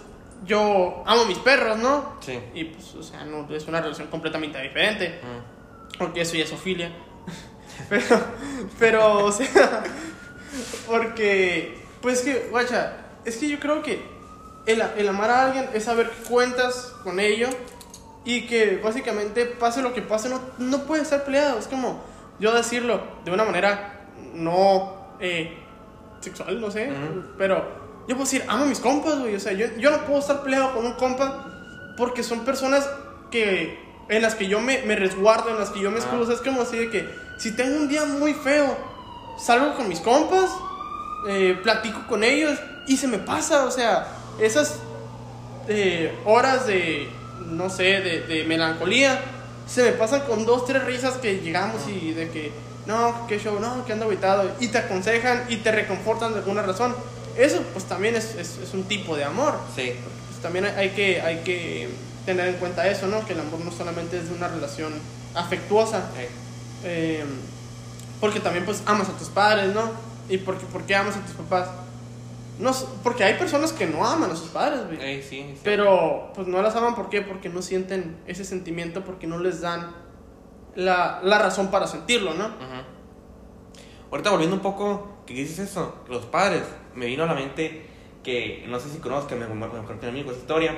yo 0.45 1.03
amo 1.05 1.23
mis 1.23 1.37
perros, 1.37 1.77
¿no? 1.77 2.17
Sí. 2.19 2.37
Y 2.53 2.65
pues, 2.65 2.93
o 2.95 3.01
sea, 3.01 3.23
no 3.23 3.47
es 3.49 3.65
una 3.65 3.79
relación 3.79 4.09
completamente 4.09 4.61
diferente. 4.61 5.21
Mm. 5.23 5.97
Porque 5.97 6.21
eso 6.21 6.35
ya 6.35 6.43
es 6.43 6.51
ofilia. 6.51 6.91
Pero, 7.89 8.23
pero, 8.77 9.25
o 9.25 9.31
sea, 9.31 9.83
porque, 10.85 11.75
pues 12.01 12.21
que, 12.21 12.47
guacha, 12.51 12.97
es 13.25 13.37
que 13.37 13.49
yo 13.49 13.59
creo 13.59 13.81
que 13.81 13.99
el, 14.67 14.81
el 14.95 15.07
amar 15.09 15.31
a 15.31 15.45
alguien 15.45 15.69
es 15.73 15.85
saber 15.85 16.09
que 16.11 16.23
cuentas 16.29 16.93
con 17.03 17.19
ello 17.19 17.49
y 18.25 18.47
que 18.47 18.79
básicamente 18.83 19.45
pase 19.45 19.81
lo 19.81 19.93
que 19.93 20.01
pase, 20.01 20.29
no, 20.29 20.39
no 20.57 20.83
puede 20.83 21.03
estar 21.03 21.23
peleado. 21.23 21.59
Es 21.59 21.67
como 21.67 22.01
yo 22.39 22.53
decirlo 22.53 23.01
de 23.25 23.31
una 23.31 23.43
manera 23.43 24.07
no 24.33 25.15
eh, 25.19 25.57
sexual, 26.21 26.59
no 26.59 26.71
sé, 26.71 26.89
Ujú. 26.89 27.23
pero 27.37 27.83
yo 28.07 28.15
puedo 28.15 28.23
decir, 28.25 28.43
amo 28.47 28.63
a 28.63 28.67
mis 28.67 28.79
compas, 28.79 29.19
güey. 29.19 29.35
O 29.35 29.39
sea, 29.39 29.53
yo, 29.53 29.67
yo 29.77 29.91
no 29.91 30.05
puedo 30.05 30.19
estar 30.19 30.43
peleado 30.43 30.73
con 30.73 30.85
un 30.85 30.93
compa 30.93 31.93
porque 31.97 32.23
son 32.23 32.39
personas 32.45 32.89
que 33.31 33.79
en 34.09 34.21
las 34.21 34.35
que 34.35 34.47
yo 34.47 34.59
me, 34.59 34.81
me 34.83 34.95
resguardo, 34.95 35.49
en 35.49 35.59
las 35.59 35.69
que 35.69 35.79
yo 35.81 35.91
me 35.91 35.99
escudo. 35.99 36.21
O 36.21 36.25
sea, 36.25 36.35
es 36.35 36.41
como 36.41 36.61
así 36.61 36.77
de 36.77 36.89
que 36.89 37.07
si 37.37 37.55
tengo 37.55 37.77
un 37.77 37.87
día 37.87 38.05
muy 38.05 38.33
feo, 38.33 38.77
salgo 39.37 39.75
con 39.75 39.87
mis 39.87 39.99
compas, 39.99 40.49
eh, 41.27 41.57
platico 41.63 42.05
con 42.07 42.23
ellos 42.23 42.59
y 42.87 42.97
se 42.97 43.07
me 43.07 43.19
pasa. 43.19 43.65
O 43.65 43.71
sea, 43.71 44.07
esas 44.39 44.79
eh, 45.67 46.13
horas 46.25 46.67
de, 46.67 47.09
no 47.49 47.69
sé, 47.69 47.83
de, 48.01 48.21
de 48.21 48.43
melancolía, 48.45 49.19
se 49.67 49.83
me 49.83 49.91
pasan 49.91 50.21
con 50.21 50.45
dos, 50.45 50.65
tres 50.65 50.83
risas 50.83 51.15
que 51.17 51.39
llegamos 51.39 51.81
y 51.87 52.11
de 52.13 52.29
que, 52.29 52.51
no, 52.85 53.25
qué 53.27 53.39
show, 53.39 53.59
no, 53.59 53.85
que 53.85 53.93
ando 53.93 54.05
aguitado. 54.05 54.51
Y 54.59 54.67
te 54.67 54.77
aconsejan 54.79 55.45
y 55.49 55.57
te 55.57 55.71
reconfortan 55.71 56.33
de 56.33 56.39
alguna 56.39 56.61
razón. 56.63 56.95
Eso 57.37 57.61
pues 57.73 57.85
también 57.85 58.15
es, 58.15 58.35
es, 58.35 58.57
es 58.59 58.73
un 58.73 58.83
tipo 58.83 59.15
de 59.15 59.23
amor 59.23 59.57
Sí. 59.75 59.93
pues 60.27 60.41
también 60.41 60.65
hay, 60.65 60.89
que, 60.89 61.19
hay 61.21 61.37
que 61.37 61.89
tener 62.25 62.47
en 62.47 62.55
cuenta 62.55 62.87
eso, 62.87 63.07
¿no? 63.07 63.25
Que 63.25 63.33
el 63.33 63.39
amor 63.39 63.59
no 63.61 63.71
solamente 63.71 64.17
es 64.19 64.29
de 64.29 64.35
una 64.35 64.47
relación 64.47 64.93
afectuosa, 65.33 66.09
Eh, 66.17 66.29
eh, 66.83 67.23
porque 68.19 68.39
también 68.39 68.65
pues 68.65 68.81
amas 68.85 69.09
a 69.09 69.17
tus 69.17 69.29
padres, 69.29 69.73
¿no? 69.73 69.91
¿Y 70.29 70.37
por 70.37 70.57
qué, 70.57 70.65
por 70.65 70.83
qué 70.83 70.95
amas 70.95 71.15
a 71.17 71.21
tus 71.25 71.35
papás? 71.35 71.69
No, 72.63 72.71
porque 73.03 73.25
hay 73.25 73.33
personas 73.33 73.73
que 73.73 73.85
no 73.85 74.05
aman 74.05 74.31
a 74.31 74.35
sus 74.37 74.47
padres, 74.47 74.85
güey. 74.87 74.97
eh, 75.01 75.21
sí, 75.21 75.45
sí. 75.53 75.59
Pero 75.65 76.31
pues 76.33 76.47
no 76.47 76.61
las 76.61 76.73
aman, 76.77 76.95
¿por 76.95 77.09
qué? 77.09 77.21
Porque 77.21 77.49
no 77.49 77.61
sienten 77.61 78.15
ese 78.25 78.45
sentimiento, 78.45 79.03
porque 79.03 79.27
no 79.27 79.37
les 79.37 79.59
dan 79.59 79.91
la, 80.73 81.19
la 81.21 81.39
razón 81.39 81.69
para 81.71 81.87
sentirlo, 81.87 82.33
¿no? 82.33 82.49
Ahorita 84.09 84.29
volviendo 84.29 84.55
un 84.55 84.61
poco, 84.61 85.17
que 85.25 85.33
dices 85.33 85.59
eso, 85.59 85.93
los 86.07 86.25
padres, 86.25 86.63
me 86.95 87.05
vino 87.05 87.23
a 87.23 87.25
la 87.25 87.33
mente 87.33 87.85
que, 88.23 88.63
no 88.69 88.79
sé 88.79 88.89
si 88.89 88.99
conozcan, 88.99 89.39
me, 89.39 89.47
me, 89.47 89.55
me 89.55 89.65
a 89.67 90.11
mí 90.11 90.23
con 90.23 90.31
esa 90.31 90.39
historia, 90.39 90.73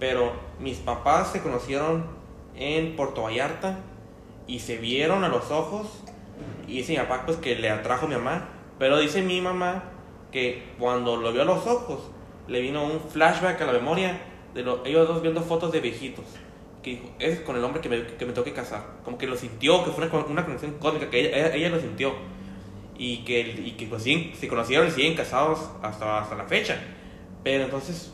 pero 0.00 0.32
mis 0.58 0.78
papás 0.78 1.32
se 1.32 1.42
conocieron 1.42 2.06
en 2.56 2.96
Puerto 2.96 3.24
Vallarta 3.24 3.80
y 4.46 4.60
se 4.60 4.78
vieron 4.78 5.24
a 5.24 5.28
los 5.28 5.50
ojos 5.50 5.88
y 6.66 6.78
dice 6.78 6.92
mi 6.92 6.98
papá 6.98 7.24
pues 7.26 7.36
que 7.36 7.54
le 7.56 7.68
atrajo 7.68 8.06
a 8.06 8.08
mi 8.08 8.14
mamá, 8.14 8.48
pero 8.78 8.98
dice 8.98 9.20
mi 9.20 9.42
mamá 9.42 9.84
que 10.32 10.72
cuando 10.78 11.16
lo 11.16 11.32
vio 11.32 11.42
a 11.42 11.44
los 11.44 11.66
ojos 11.66 12.10
le 12.46 12.60
vino 12.60 12.84
un 12.84 13.00
flashback 13.00 13.60
a 13.62 13.66
la 13.66 13.72
memoria 13.72 14.20
de 14.54 14.62
lo- 14.62 14.84
ellos 14.84 15.06
dos 15.08 15.22
viendo 15.22 15.42
fotos 15.42 15.72
de 15.72 15.80
viejitos. 15.80 16.24
Que 16.82 16.90
dijo, 16.90 17.04
es 17.18 17.40
con 17.40 17.56
el 17.56 17.64
hombre 17.64 17.80
que 17.80 17.88
me, 17.88 18.06
que 18.06 18.24
me 18.26 18.32
tengo 18.32 18.44
que 18.44 18.52
casar. 18.52 18.82
Como 19.04 19.18
que 19.18 19.26
lo 19.26 19.36
sintió, 19.36 19.84
que 19.84 19.90
fue 19.90 20.06
una, 20.06 20.24
una 20.26 20.44
conexión 20.44 20.72
cósmica, 20.78 21.10
que 21.10 21.20
ella, 21.20 21.54
ella 21.54 21.68
lo 21.70 21.80
sintió. 21.80 22.14
Y 22.96 23.24
que, 23.24 23.40
y 23.40 23.72
que 23.72 23.86
pues 23.86 24.02
siguen- 24.04 24.34
se 24.34 24.48
conocieron 24.48 24.88
y 24.88 24.90
siguen 24.90 25.14
casados 25.14 25.60
hasta, 25.82 26.18
hasta 26.20 26.34
la 26.36 26.44
fecha. 26.44 26.76
Pero 27.44 27.64
entonces, 27.64 28.12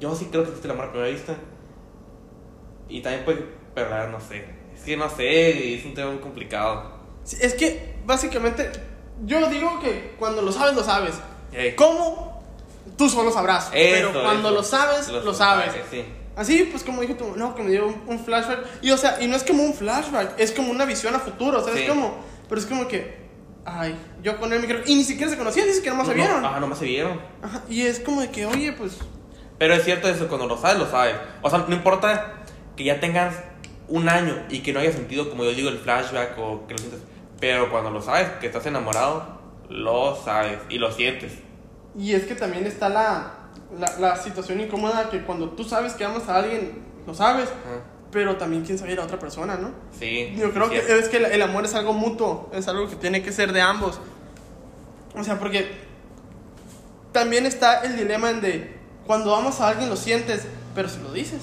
yo 0.00 0.14
sí 0.14 0.26
creo 0.30 0.42
que 0.44 0.48
existe 0.50 0.68
el 0.68 0.72
amor 0.72 0.86
a 0.86 0.90
primera 0.92 1.10
vista. 1.10 1.36
Y 2.88 3.00
también 3.00 3.24
pues, 3.24 3.38
pero 3.74 3.90
la 3.90 3.96
verdad 3.96 4.12
no 4.12 4.20
sé. 4.20 4.44
Es 4.74 4.82
que 4.82 4.96
no 4.96 5.08
sé, 5.08 5.74
es 5.74 5.84
un 5.84 5.94
tema 5.94 6.10
muy 6.10 6.20
complicado. 6.20 6.92
Sí, 7.24 7.36
Es 7.40 7.54
que 7.54 7.94
básicamente 8.04 8.70
yo 9.24 9.48
digo 9.48 9.80
que 9.80 10.14
cuando 10.18 10.42
lo 10.42 10.52
sabes, 10.52 10.74
lo 10.74 10.82
sabes. 10.84 11.20
Ey. 11.54 11.74
¿Cómo? 11.74 12.42
Tú 12.96 13.08
solo 13.08 13.30
sabrás. 13.32 13.70
Pero 13.72 14.12
cuando 14.12 14.48
eso. 14.48 14.56
lo 14.58 14.62
sabes, 14.62 15.08
Los 15.08 15.24
lo 15.24 15.34
sabes. 15.34 15.66
padres, 15.68 15.84
Sí. 15.90 16.04
Así, 16.36 16.68
pues 16.70 16.82
como 16.82 17.00
dijo 17.00 17.14
tú, 17.14 17.34
no, 17.36 17.54
que 17.54 17.62
me 17.62 17.70
dio 17.70 17.86
un, 17.86 18.02
un 18.08 18.18
flashback. 18.24 18.66
Y 18.82 18.90
o 18.90 18.96
sea, 18.96 19.18
y 19.22 19.28
no 19.28 19.36
es 19.36 19.44
como 19.44 19.62
un 19.62 19.72
flashback, 19.72 20.38
es 20.38 20.50
como 20.50 20.70
una 20.72 20.84
visión 20.84 21.14
a 21.14 21.20
futuro. 21.20 21.60
O 21.60 21.64
sea, 21.64 21.72
Sí. 21.74 21.82
es 21.82 21.88
como, 21.88 22.16
pero 22.48 22.60
es 22.60 22.66
como 22.66 22.88
que, 22.88 23.16
ay, 23.64 23.94
yo 24.22 24.36
con 24.38 24.52
él 24.52 24.60
me 24.60 24.66
creo. 24.66 24.80
Y 24.84 24.96
ni 24.96 25.04
siquiera 25.04 25.30
se 25.30 25.38
conocían, 25.38 25.68
ni 25.68 25.72
siquiera 25.74 25.96
más 25.96 26.08
se 26.08 26.14
No, 26.14 26.22
vieron. 26.22 26.42
No, 26.42 26.48
ajá, 26.48 26.58
nomás 26.60 26.78
se 26.80 26.86
vieron. 26.86 27.20
Ajá, 27.40 27.62
y 27.68 27.82
es 27.82 28.00
como 28.00 28.20
de 28.20 28.30
que, 28.30 28.46
oye, 28.46 28.72
pues, 28.72 28.98
Pero 29.58 29.74
es 29.74 29.84
cierto 29.84 30.08
eso, 30.08 30.26
cuando 30.26 30.48
lo 30.48 30.58
sabes, 30.58 30.78
lo 30.78 30.90
sabes. 30.90 31.14
O 31.40 31.48
sea, 31.50 31.64
no 31.68 31.74
importa 31.74 32.34
que 32.76 32.82
ya 32.82 32.98
tengas 32.98 33.36
un 33.86 34.08
año 34.08 34.36
y 34.50 34.58
que 34.60 34.72
no 34.72 34.80
haya 34.80 34.92
sentido, 34.92 35.30
como 35.30 35.44
yo 35.44 35.50
digo, 35.54 35.68
el 35.68 35.78
flashback 35.78 36.36
o 36.38 36.66
que 36.66 36.72
lo 36.74 36.78
sientas. 36.78 37.00
Pero 37.38 37.70
cuando 37.70 37.90
lo 37.90 38.02
sabes, 38.02 38.28
que 38.40 38.46
estás 38.48 38.66
enamorado, 38.66 39.38
lo 39.68 40.16
sabes 40.24 40.58
y 40.68 40.78
lo 40.78 40.90
sientes. 40.90 41.32
Y 41.96 42.12
es 42.14 42.24
que 42.24 42.34
también 42.34 42.66
está 42.66 42.88
la, 42.88 43.32
la, 43.78 43.98
la 43.98 44.16
situación 44.16 44.60
incómoda 44.60 45.10
que 45.10 45.22
cuando 45.22 45.50
tú 45.50 45.64
sabes 45.64 45.94
que 45.94 46.04
amas 46.04 46.28
a 46.28 46.36
alguien, 46.36 46.82
lo 47.06 47.14
sabes, 47.14 47.48
pero 48.10 48.36
también 48.36 48.64
quién 48.64 48.78
sabe 48.78 48.92
a 48.92 48.96
la 48.96 49.04
otra 49.04 49.18
persona, 49.18 49.56
¿no? 49.56 49.70
Sí. 49.98 50.34
Yo 50.36 50.52
creo 50.52 50.66
sí, 50.66 50.70
que 50.72 50.78
es- 50.78 50.88
es 50.90 51.08
que 51.08 51.16
el, 51.18 51.24
el 51.26 51.42
amor 51.42 51.64
es 51.64 51.74
algo 51.74 51.92
mutuo, 51.92 52.50
es 52.52 52.66
algo 52.68 52.88
que 52.88 52.96
tiene 52.96 53.22
que 53.22 53.32
ser 53.32 53.52
de 53.52 53.60
ambos. 53.60 53.98
O 55.16 55.22
sea, 55.24 55.38
porque 55.38 55.70
también 57.12 57.46
está 57.46 57.80
el 57.82 57.96
dilema 57.96 58.30
en 58.30 58.40
de 58.40 58.76
cuando 59.06 59.34
amas 59.34 59.60
a 59.60 59.68
alguien 59.68 59.88
lo 59.88 59.96
sientes, 59.96 60.46
pero 60.74 60.88
se 60.88 60.98
lo 61.00 61.12
dices. 61.12 61.42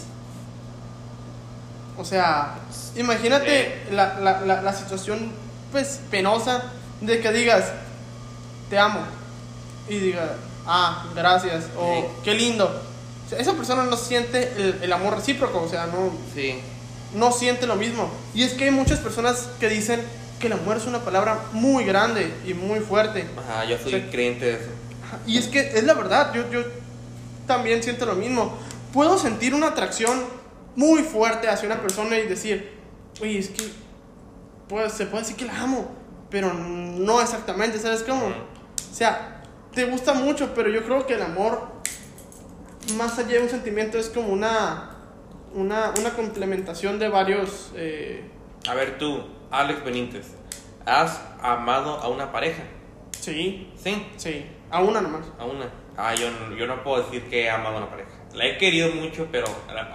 O 1.98 2.04
sea, 2.06 2.56
imagínate 2.96 3.84
la, 3.92 4.20
la, 4.20 4.42
la, 4.42 4.62
la 4.62 4.74
situación 4.74 5.32
pues 5.72 6.00
penosa 6.10 6.64
de 7.02 7.20
que 7.22 7.32
digas, 7.32 7.72
te 8.70 8.78
amo. 8.80 9.00
Y 9.90 9.98
diga, 9.98 10.36
ah, 10.66 11.06
gracias, 11.16 11.66
o 11.78 11.94
Sí. 11.96 12.08
qué 12.24 12.34
lindo. 12.34 12.66
O 13.26 13.30
sea, 13.30 13.40
esa 13.40 13.54
persona 13.54 13.84
no 13.84 13.98
siente 13.98 14.54
el, 14.58 14.80
el 14.84 14.94
amor 14.94 15.16
recíproco, 15.16 15.62
o 15.62 15.70
sea, 15.70 15.88
no, 15.88 16.12
Sí. 16.34 16.60
no 17.14 17.32
siente 17.32 17.66
lo 17.68 17.76
mismo. 17.76 18.10
Y 18.34 18.44
es 18.44 18.54
que 18.54 18.66
hay 18.66 18.72
muchas 18.72 19.00
personas 19.00 19.48
que 19.60 19.70
dicen 19.70 20.02
que 20.40 20.48
el 20.48 20.54
amor 20.54 20.78
es 20.78 20.86
una 20.86 21.00
palabra 21.00 21.40
muy 21.54 21.84
grande 21.86 22.34
y 22.46 22.54
muy 22.54 22.80
fuerte. 22.80 23.28
Ajá, 23.50 23.66
yo 23.66 23.78
soy 23.78 23.92
Sí. 23.94 24.08
creyente 24.12 24.46
de 24.46 24.54
eso. 24.54 24.70
Y 25.28 25.38
es 25.38 25.48
que 25.48 25.60
es 25.78 25.84
la 25.84 25.94
verdad, 25.94 26.34
yo, 26.34 26.50
yo 26.50 26.62
también 27.48 27.84
siento 27.84 28.06
lo 28.06 28.16
mismo. 28.16 28.58
Puedo 28.94 29.18
sentir 29.18 29.54
una 29.54 29.68
atracción 29.68 30.24
muy 30.76 31.04
fuerte 31.04 31.48
hacia 31.50 31.68
una 31.68 31.82
persona 31.82 32.18
y 32.18 32.28
decir, 32.28 32.72
oye, 33.22 33.40
es 33.40 33.50
que 33.50 33.70
pues, 34.68 34.94
se 34.94 35.06
puede 35.06 35.24
decir 35.24 35.36
que 35.36 35.46
la 35.46 35.62
amo, 35.62 35.92
pero 36.30 36.54
no 36.54 37.22
exactamente, 37.22 37.78
¿sabes 37.78 38.04
cómo? 38.04 38.26
O 38.28 38.96
sea, 38.96 39.31
te 39.74 39.86
gusta 39.86 40.14
mucho, 40.14 40.54
pero 40.54 40.70
yo 40.70 40.84
creo 40.84 41.06
que 41.06 41.14
el 41.16 41.22
amor, 41.22 41.68
más 42.98 43.18
allá 43.20 43.30
de 43.38 43.44
un 43.44 43.50
sentimiento, 43.50 43.98
es 43.98 44.10
como 44.10 44.30
una, 44.30 44.92
una, 45.54 45.94
una 46.00 46.10
complementación 46.12 47.00
de 47.00 47.08
varios... 47.10 47.72
eh, 47.76 48.24
A 48.68 48.74
ver 48.74 48.98
tú, 48.98 49.24
Alex 49.52 49.84
Benítez, 49.84 50.28
¿has 50.86 51.22
amado 51.42 51.96
a 52.00 52.10
una 52.10 52.32
pareja? 52.32 52.64
sí, 53.20 53.72
Sí, 53.82 54.08
sí, 54.18 54.46
a 54.70 54.82
una 54.82 55.02
nomás. 55.02 55.26
a 55.40 55.46
una. 55.46 55.70
Ah, 55.98 56.16
yo, 56.16 56.30
no- 56.32 56.56
yo 56.56 56.66
no 56.68 56.84
puedo 56.84 57.04
decir 57.04 57.24
que 57.30 57.44
he 57.44 57.50
amado 57.50 57.76
a 57.76 57.78
una 57.80 57.90
pareja. 57.90 58.10
La 58.34 58.46
he 58.46 58.58
querido 58.58 58.90
mucho, 58.96 59.28
pero, 59.32 59.46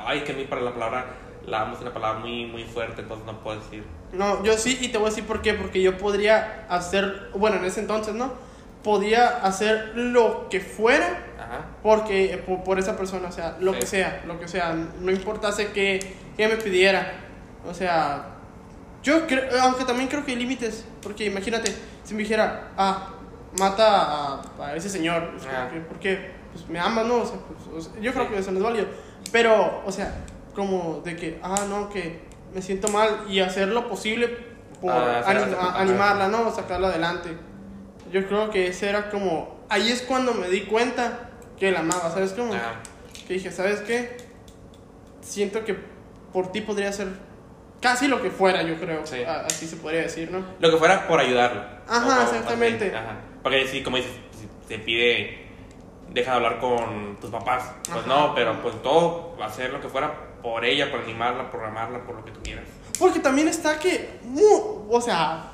ay, 0.04 0.20
que 0.22 0.32
a 0.32 0.34
mí 0.36 0.44
para 0.44 0.60
la 0.60 0.72
palabra, 0.72 1.06
la 1.46 1.62
amo 1.62 1.74
es 1.74 1.80
una 1.80 1.92
palabra 1.92 2.20
muy, 2.20 2.44
muy 2.46 2.64
fuerte, 2.64 3.00
entonces 3.02 3.26
no 3.26 3.40
puedo 3.42 3.58
decir. 3.60 3.82
No, 4.12 4.44
yo 4.44 4.56
sí, 4.58 4.78
y 4.80 4.88
te 4.88 4.98
voy 4.98 5.06
a 5.06 5.10
decir 5.10 5.24
por 5.24 5.40
qué. 5.42 5.54
Porque 5.54 5.80
yo 5.82 5.96
podría 5.96 6.66
hacer, 6.68 7.30
bueno, 7.34 7.56
en 7.56 7.64
ese 7.64 7.80
entonces, 7.80 8.14
¿no? 8.14 8.32
Podía 8.82 9.38
hacer 9.42 9.92
lo 9.96 10.48
que 10.48 10.60
fuera 10.60 11.06
Ajá. 11.38 11.66
porque 11.82 12.34
eh, 12.34 12.38
por, 12.38 12.62
por 12.62 12.78
esa 12.78 12.96
persona, 12.96 13.28
o 13.28 13.32
sea, 13.32 13.56
lo 13.60 13.72
Sí. 13.74 13.80
que 13.80 13.86
sea, 13.86 14.22
lo 14.26 14.38
que 14.38 14.46
sea, 14.48 14.74
no 15.00 15.10
importase 15.10 15.72
que, 15.72 16.14
que 16.36 16.46
me 16.48 16.56
pidiera. 16.56 17.12
O 17.68 17.74
sea, 17.74 18.26
yo 19.02 19.26
creo, 19.26 19.44
aunque 19.62 19.84
también 19.84 20.08
creo 20.08 20.24
que 20.24 20.32
hay 20.32 20.38
límites, 20.38 20.84
porque 21.02 21.24
imagínate, 21.24 21.74
si 22.04 22.14
me 22.14 22.22
dijera, 22.22 22.68
ah, 22.76 23.08
mata 23.58 23.86
a, 24.02 24.42
a 24.60 24.76
ese 24.76 24.88
señor, 24.88 25.32
es 25.36 25.42
como 25.44 25.56
Ah. 25.58 25.68
que, 25.72 25.80
¿por 25.80 25.98
qué? 25.98 26.30
Pues 26.52 26.68
me 26.68 26.78
ama, 26.78 27.02
¿no? 27.02 27.16
O 27.22 27.26
sea, 27.26 27.36
pues, 27.38 27.86
o 27.86 27.90
sea, 27.90 28.00
yo 28.00 28.12
creo 28.12 28.28
que 28.30 28.38
eso 28.38 28.50
no 28.52 28.58
es 28.58 28.64
válido. 28.64 28.86
Pero, 29.32 29.82
o 29.84 29.90
sea, 29.90 30.14
como 30.54 31.00
de 31.04 31.16
que, 31.16 31.40
ah, 31.42 31.64
no, 31.68 31.88
que 31.90 32.20
me 32.54 32.62
siento 32.62 32.88
mal 32.88 33.24
y 33.28 33.40
hacer 33.40 33.68
lo 33.68 33.88
posible 33.88 34.28
por 34.80 34.92
Ah, 34.92 35.22
anim- 35.26 35.54
ajá. 35.58 35.80
animarla, 35.80 36.28
¿no? 36.28 36.54
Sacarla 36.54 36.88
adelante. 36.88 37.36
Yo 38.12 38.26
creo 38.26 38.50
que 38.50 38.68
ese 38.68 38.88
era 38.88 39.10
como. 39.10 39.56
Ahí 39.68 39.90
es 39.90 40.02
cuando 40.02 40.32
me 40.34 40.48
di 40.48 40.62
cuenta 40.62 41.30
que 41.58 41.70
la 41.72 41.80
amaba, 41.80 42.10
¿sabes 42.10 42.32
cómo? 42.32 42.54
Ajá. 42.54 42.74
Que 43.26 43.34
dije, 43.34 43.50
¿sabes 43.50 43.80
qué? 43.80 44.16
Siento 45.20 45.64
que 45.64 45.76
por 46.32 46.52
ti 46.52 46.60
podría 46.60 46.92
ser 46.92 47.08
casi 47.80 48.06
lo 48.08 48.22
que 48.22 48.30
fuera, 48.30 48.62
yo 48.62 48.76
creo. 48.78 49.04
Sí. 49.06 49.22
A- 49.24 49.40
Así 49.46 49.66
se 49.66 49.76
podría 49.76 50.02
decir, 50.02 50.30
¿no? 50.30 50.44
Lo 50.60 50.70
que 50.70 50.76
fuera 50.76 51.08
por 51.08 51.18
ayudarlo. 51.20 51.62
Ajá, 51.88 52.20
O- 52.20 52.22
exactamente. 52.22 52.94
Ajá. 52.94 53.16
Porque 53.42 53.66
sí, 53.66 53.82
como 53.82 53.96
dices, 53.96 54.12
te 54.68 54.78
pide, 54.78 55.46
deja 56.12 56.30
de 56.32 56.36
hablar 56.36 56.58
con 56.60 57.16
tus 57.20 57.30
papás. 57.30 57.72
Pues 57.86 57.98
Ajá. 57.98 58.06
no, 58.06 58.34
pero 58.34 58.60
pues 58.62 58.80
todo, 58.82 59.36
hacer 59.42 59.72
lo 59.72 59.80
que 59.80 59.88
fuera 59.88 60.14
por 60.42 60.64
ella, 60.64 60.90
por 60.90 61.00
animarla, 61.00 61.50
por 61.50 61.64
amarla, 61.64 62.04
por 62.04 62.16
lo 62.16 62.24
que 62.24 62.30
tú 62.30 62.40
quieras. 62.42 62.64
Porque 62.98 63.18
también 63.20 63.48
está 63.48 63.78
que. 63.78 64.20
o 64.88 65.00
sea, 65.00 65.52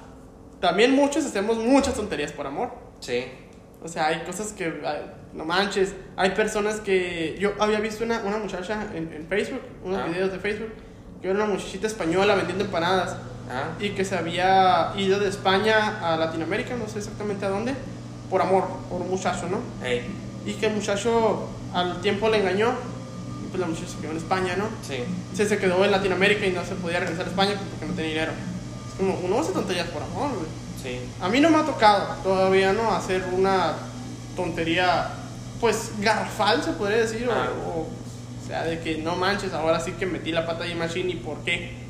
también 0.62 0.92
muchos 0.97 1.26
hacemos 1.26 1.59
muchas 1.59 1.92
tonterías 1.95 2.33
por 2.33 2.47
amor. 2.47 2.71
Sí. 3.00 3.25
O 3.85 3.88
sea, 3.88 4.07
hay 4.07 4.21
cosas 4.21 4.52
que, 4.52 4.64
ay, 4.87 5.12
no 5.35 5.45
manches, 5.45 5.92
hay 6.16 6.31
personas 6.31 6.81
que... 6.81 7.37
Yo 7.38 7.52
había 7.59 7.81
visto 7.81 8.04
una, 8.04 8.21
una 8.21 8.38
muchacha 8.38 8.87
en, 8.95 9.12
en 9.12 9.26
Facebook, 9.28 9.61
unos 9.85 9.99
Ah. 10.00 10.07
videos 10.07 10.33
de 10.33 10.38
Facebook, 10.38 10.73
que 11.21 11.28
era 11.28 11.37
una 11.37 11.52
muchachita 11.52 11.87
española 11.87 12.35
vendiendo 12.37 12.64
empanadas 12.64 13.16
Ah, 13.50 13.73
y 13.81 13.90
que 13.90 14.04
se 14.04 14.16
había 14.16 14.92
ido 14.97 15.19
de 15.19 15.28
España 15.28 15.99
a 16.00 16.16
Latinoamérica, 16.16 16.76
no 16.76 16.88
sé 16.88 16.99
exactamente 17.00 17.45
a 17.45 17.49
dónde, 17.50 17.75
por 18.31 18.40
amor, 18.40 18.69
por 18.88 19.02
un 19.02 19.11
muchacho, 19.11 19.49
¿no? 19.50 19.59
hey, 19.83 20.07
Y 20.47 20.54
que 20.54 20.66
el 20.69 20.75
muchacho 20.75 21.49
al 21.75 22.00
tiempo 22.00 22.31
le 22.31 22.38
engañó, 22.38 22.73
pues 23.50 23.61
la 23.61 23.66
muchacha 23.66 23.88
se 23.88 23.99
quedó 24.00 24.12
en 24.12 24.16
España, 24.19 24.54
¿no? 24.57 24.66
sí. 24.87 24.99
Se, 25.35 25.47
se 25.47 25.59
quedó 25.59 25.85
en 25.85 25.90
Latinoamérica 25.90 26.47
y 26.47 26.52
no 26.52 26.64
se 26.64 26.76
podía 26.76 27.00
regresar 27.00 27.26
a 27.26 27.28
España 27.31 27.50
porque 27.71 27.85
no 27.87 27.92
tenía 27.95 28.11
dinero. 28.11 28.33
Uno 28.99 29.41
hace 29.41 29.53
tonterías 29.53 29.89
por 29.89 30.03
amor, 30.03 30.31
güey. 30.33 30.47
Sí. 30.83 31.01
A 31.21 31.29
mí 31.29 31.41
no 31.41 31.49
me 31.51 31.59
ha 31.59 31.65
tocado 31.65 32.07
todavía, 32.23 32.73
¿no? 32.73 32.91
Hacer 32.93 33.25
una 33.33 33.75
tontería, 34.37 35.09
pues, 35.61 35.93
garrafal, 36.01 36.63
se 36.63 36.73
podría 36.73 36.99
decir. 36.99 37.29
o- 37.29 37.33
Ah. 37.33 37.49
O, 37.67 37.81
o 37.81 38.47
sea, 38.47 38.65
de 38.65 38.81
que 38.81 38.99
no 38.99 39.15
manches, 39.17 39.53
ahora 39.53 39.79
sí 39.81 39.93
que 39.93 40.07
metí 40.07 40.33
la 40.33 40.45
pata 40.47 40.65
de 40.65 40.75
Machine 40.75 41.13
y 41.13 41.17
por 41.17 41.39
qué. 41.45 41.81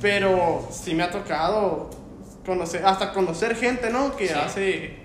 Pero 0.00 0.68
sí 0.70 0.94
me 0.94 1.02
ha 1.04 1.10
tocado 1.10 1.90
conocer, 2.44 2.84
hasta 2.84 3.12
conocer 3.12 3.56
gente, 3.56 3.90
¿no? 3.90 4.16
Que 4.16 4.28
Sí. 4.28 4.34
hace 4.34 4.96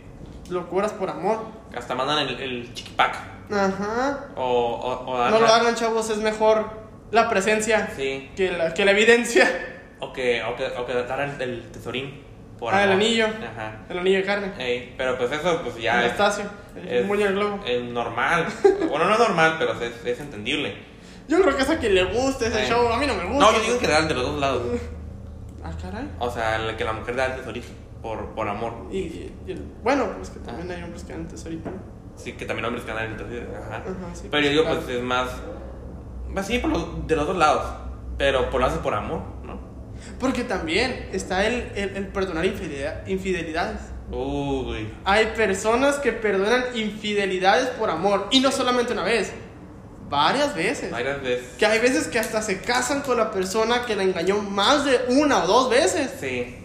locuras 0.49 0.91
por 0.91 1.09
amor. 1.09 1.39
Hasta 1.75 1.93
mandan 1.95 2.19
el, 2.19 2.39
el 2.39 2.73
chiquipac. 2.73 3.15
Ajá. 3.51 4.25
O, 4.35 5.03
o, 5.07 5.29
No 5.29 5.39
lo 5.39 5.47
hagan, 5.47 5.75
chavos, 5.75 6.09
es 6.09 6.17
mejor 6.17 6.69
la 7.11 7.29
presencia 7.29 7.89
Sí. 7.95 8.29
que 8.35 8.51
la, 8.51 8.73
que 8.73 8.83
la 8.85 8.91
evidencia. 8.91 9.47
O 9.99 10.13
que, 10.13 10.43
o 10.43 10.55
que, 10.55 10.65
o 10.77 10.85
que 10.85 10.93
dar 10.93 11.19
el, 11.21 11.41
el 11.41 11.71
tesorín. 11.71 12.23
Por 12.59 12.73
Ah, 12.73 12.83
el 12.85 12.91
anillo. 12.93 13.25
Ajá. 13.27 13.85
El 13.89 13.99
anillo 13.99 14.17
de 14.17 14.23
carne. 14.23 14.51
Ey, 14.57 14.95
pero 14.97 15.17
pues 15.17 15.31
eso, 15.31 15.61
pues 15.63 15.77
ya. 15.77 15.99
el 15.99 16.05
es- 16.05 16.11
Estacio. 16.13 16.45
El 16.75 16.87
es- 16.87 17.05
muñe 17.05 17.23
del 17.25 17.33
globo. 17.35 17.59
es 17.65 17.83
normal. 17.83 18.47
bueno, 18.89 19.05
no 19.05 19.13
es 19.13 19.19
normal, 19.19 19.55
pero 19.59 19.73
es, 19.79 20.05
es 20.05 20.19
entendible. 20.19 20.75
Yo 21.27 21.41
creo 21.41 21.55
que 21.55 21.61
es 21.63 21.69
a 21.69 21.77
quien 21.77 21.93
le 21.93 22.03
guste 22.05 22.47
ese 22.47 22.67
show. 22.67 22.87
A 22.87 22.97
mí 22.97 23.05
no 23.05 23.13
me 23.15 23.25
gusta. 23.25 23.39
No, 23.45 23.51
yo 23.53 23.59
digo 23.61 23.73
en 23.75 23.79
general 23.81 24.07
de 24.07 24.13
los 24.13 24.23
dos 24.23 24.39
lados. 24.39 24.63
Ah, 25.63 25.71
caray. 25.81 26.07
O 26.19 26.31
sea, 26.31 26.55
el 26.55 26.77
que 26.77 26.85
la 26.85 26.93
mujer 26.93 27.15
da 27.17 27.25
el 27.25 27.35
tesorito 27.35 27.67
por, 28.01 28.33
por 28.35 28.47
amor. 28.47 28.73
Y, 28.89 28.99
y- 28.99 29.35
y 29.47 29.51
el- 29.51 29.65
bueno, 29.83 30.05
pues 30.15 30.29
que 30.29 30.39
también 30.39 30.71
hay 30.71 30.81
hombres 30.81 31.03
que 31.03 31.11
dan 31.11 31.27
tesorito. 31.27 31.69
Sí, 32.15 32.33
que 32.33 32.45
también 32.45 32.65
hombres 32.65 32.85
que 32.85 32.93
dan 32.93 33.11
el 33.11 33.17
tesorito. 33.17 33.51
Ajá. 33.57 33.75
Ajá, 33.77 34.15
sí, 34.15 34.29
Pero 34.31 34.43
yo 34.45 34.49
digo, 34.51 34.63
claro. 34.63 34.79
pues 34.79 34.95
es 34.95 35.03
más. 35.03 35.27
Sí, 36.45 36.59
por 36.59 36.69
los- 36.71 37.05
de 37.07 37.15
los 37.17 37.27
dos 37.27 37.35
lados. 37.37 37.65
Pero 38.17 38.49
por 38.49 38.61
lo 38.61 38.67
hace 38.67 38.77
por 38.79 38.93
amor, 38.93 39.21
¿no? 39.43 39.59
Porque 40.19 40.43
también 40.43 41.09
está 41.11 41.45
el, 41.45 41.71
el, 41.75 41.95
el 41.95 42.07
perdonar 42.07 42.45
infidelidad- 42.45 43.07
infidelidades. 43.07 43.79
Uy. 44.11 44.89
Hay 45.03 45.27
personas 45.35 45.97
que 45.97 46.13
perdonan 46.13 46.63
infidelidades 46.75 47.67
por 47.69 47.89
amor. 47.89 48.27
Y 48.31 48.39
no 48.39 48.51
solamente 48.51 48.93
una 48.93 49.03
vez, 49.03 49.31
varias 50.09 50.55
veces. 50.55 50.91
Varias 50.91 51.21
veces. 51.21 51.47
Que 51.57 51.65
hay 51.65 51.79
veces 51.79 52.07
que 52.07 52.17
hasta 52.19 52.41
se 52.41 52.61
casan 52.61 53.01
con 53.01 53.17
la 53.17 53.31
persona 53.31 53.85
que 53.85 53.95
la 53.95 54.03
engañó 54.03 54.37
más 54.41 54.85
de 54.85 54.99
una 55.09 55.43
o 55.43 55.47
dos 55.47 55.69
veces. 55.69 56.11
Sí. 56.19 56.57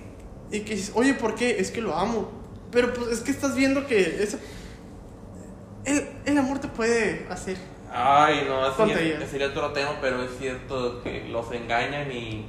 Y 0.51 0.61
que 0.61 0.75
dices, 0.77 0.93
oye, 0.95 1.15
¿por 1.15 1.35
qué? 1.35 1.59
Es 1.59 1.71
que 1.71 1.81
lo 1.81 1.97
amo. 1.97 2.31
Pero 2.71 2.93
pues 2.95 3.09
es 3.09 3.21
que 3.21 3.31
estás 3.31 3.55
viendo 3.55 3.87
que 3.87 4.23
ese... 4.23 4.39
el, 5.85 6.09
el 6.25 6.39
amor 6.39 6.59
te 6.59 6.69
puede 6.69 7.27
hacer. 7.29 7.57
Ay, 7.95 8.47
no, 8.49 8.75
sería 9.27 9.49
otro 9.49 9.73
tema, 9.73 9.99
pero 10.01 10.23
es 10.23 10.31
cierto 10.39 11.03
que 11.03 11.25
los 11.29 11.53
engañan 11.53 12.11
y, 12.11 12.47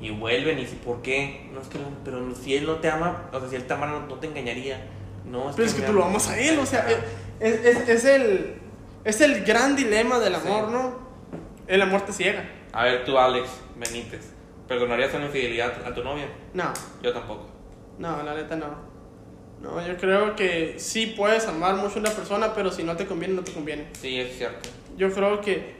y 0.00 0.10
vuelven 0.10 0.58
y 0.58 0.66
si 0.66 0.76
por 0.76 1.02
qué. 1.02 1.48
No 1.52 1.60
es 1.60 1.68
que, 1.68 1.78
pero 2.04 2.34
si 2.34 2.56
él 2.56 2.66
no 2.66 2.76
te 2.76 2.88
ama, 2.88 3.28
o 3.32 3.40
sea, 3.40 3.48
si 3.48 3.56
él 3.56 3.64
te 3.66 3.74
amara 3.74 3.92
no, 3.92 4.06
no 4.06 4.14
te 4.16 4.26
engañaría. 4.26 4.86
No, 5.26 5.50
Pero 5.54 5.68
es 5.68 5.74
que 5.74 5.82
tú 5.82 5.92
lo 5.92 6.00
ama. 6.02 6.10
amas 6.12 6.28
a 6.28 6.38
él, 6.40 6.58
o 6.58 6.66
sea, 6.66 6.86
es, 7.38 7.64
es- 7.64 7.88
es 7.88 8.04
el, 8.04 8.54
es 9.04 9.20
el 9.20 9.44
gran 9.44 9.76
dilema 9.76 10.18
del 10.18 10.34
amor, 10.34 10.66
Sí. 10.66 10.72
¿no? 10.72 10.98
El 11.66 11.82
amor 11.82 12.00
te 12.02 12.12
ciega. 12.12 12.48
A 12.72 12.84
ver, 12.84 13.04
tú, 13.04 13.16
Alex 13.18 13.48
Benítez, 13.76 14.32
¿perdonarías 14.66 15.12
una 15.14 15.26
infidelidad 15.26 15.72
a 15.86 15.94
tu 15.94 16.02
novia? 16.02 16.26
No, 16.54 16.72
Yo 17.02 17.12
tampoco. 17.12 17.48
no, 17.98 18.22
la 18.22 18.34
neta 18.34 18.56
no. 18.56 18.90
No, 19.60 19.86
yo 19.86 19.96
creo 19.98 20.34
que 20.34 20.76
sí 20.78 21.12
puedes 21.16 21.46
amar 21.46 21.74
mucho 21.76 21.96
a 21.96 22.00
una 22.00 22.10
persona, 22.10 22.54
pero 22.54 22.72
si 22.72 22.82
no 22.82 22.96
te 22.96 23.04
conviene, 23.06 23.34
no 23.34 23.42
te 23.44 23.52
conviene. 23.52 23.88
Sí, 24.00 24.18
es 24.18 24.38
cierto. 24.38 24.70
Yo 24.96 25.12
creo 25.12 25.40
que 25.42 25.74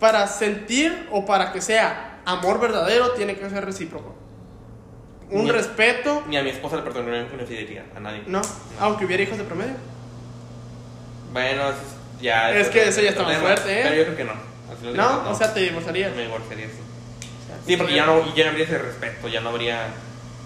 para 0.00 0.26
sentir 0.26 1.08
o 1.10 1.24
para 1.24 1.52
que 1.52 1.60
sea 1.60 2.20
amor 2.24 2.60
verdadero, 2.60 3.12
tiene 3.12 3.36
que 3.36 3.48
ser 3.50 3.64
recíproco. 3.64 4.14
Un 5.30 5.44
Ni- 5.44 5.50
respeto, 5.52 6.22
Ni 6.28 6.36
a 6.36 6.42
mi 6.42 6.50
esposa 6.50 6.76
le 6.76 6.82
perdonaría 6.82 7.26
una 7.32 7.42
infidelidad, 7.42 7.84
a 7.96 8.00
nadie. 8.00 8.22
no, 8.26 8.42
aunque 8.80 9.04
hubiera 9.06 9.22
hijos 9.22 9.38
de 9.38 9.44
promedio. 9.44 9.74
Bueno, 11.32 11.70
es- 11.70 12.20
ya. 12.22 12.52
Es 12.52 12.68
que 12.68 12.88
eso 12.88 13.00
ya 13.00 13.10
está 13.10 13.22
más 13.22 13.38
fuerte, 13.38 13.80
¿eh? 13.80 13.82
Pero 13.84 13.94
yo 13.96 14.04
creo 14.04 14.16
que 14.16 14.24
no. 14.24 14.54
No, 14.94 15.30
o 15.30 15.34
sea, 15.34 15.52
te 15.54 15.60
divorciarías. 15.60 16.14
Me 16.14 16.22
divorciaría, 16.22 16.66
sí. 16.66 16.72
Sí, 17.66 17.76
porque 17.76 17.94
ya 17.94 18.04
no, 18.06 18.34
ya 18.34 18.44
no 18.44 18.50
habría 18.50 18.64
ese 18.64 18.78
respeto, 18.78 19.28
ya 19.28 19.40
no 19.40 19.48
habría. 19.50 19.86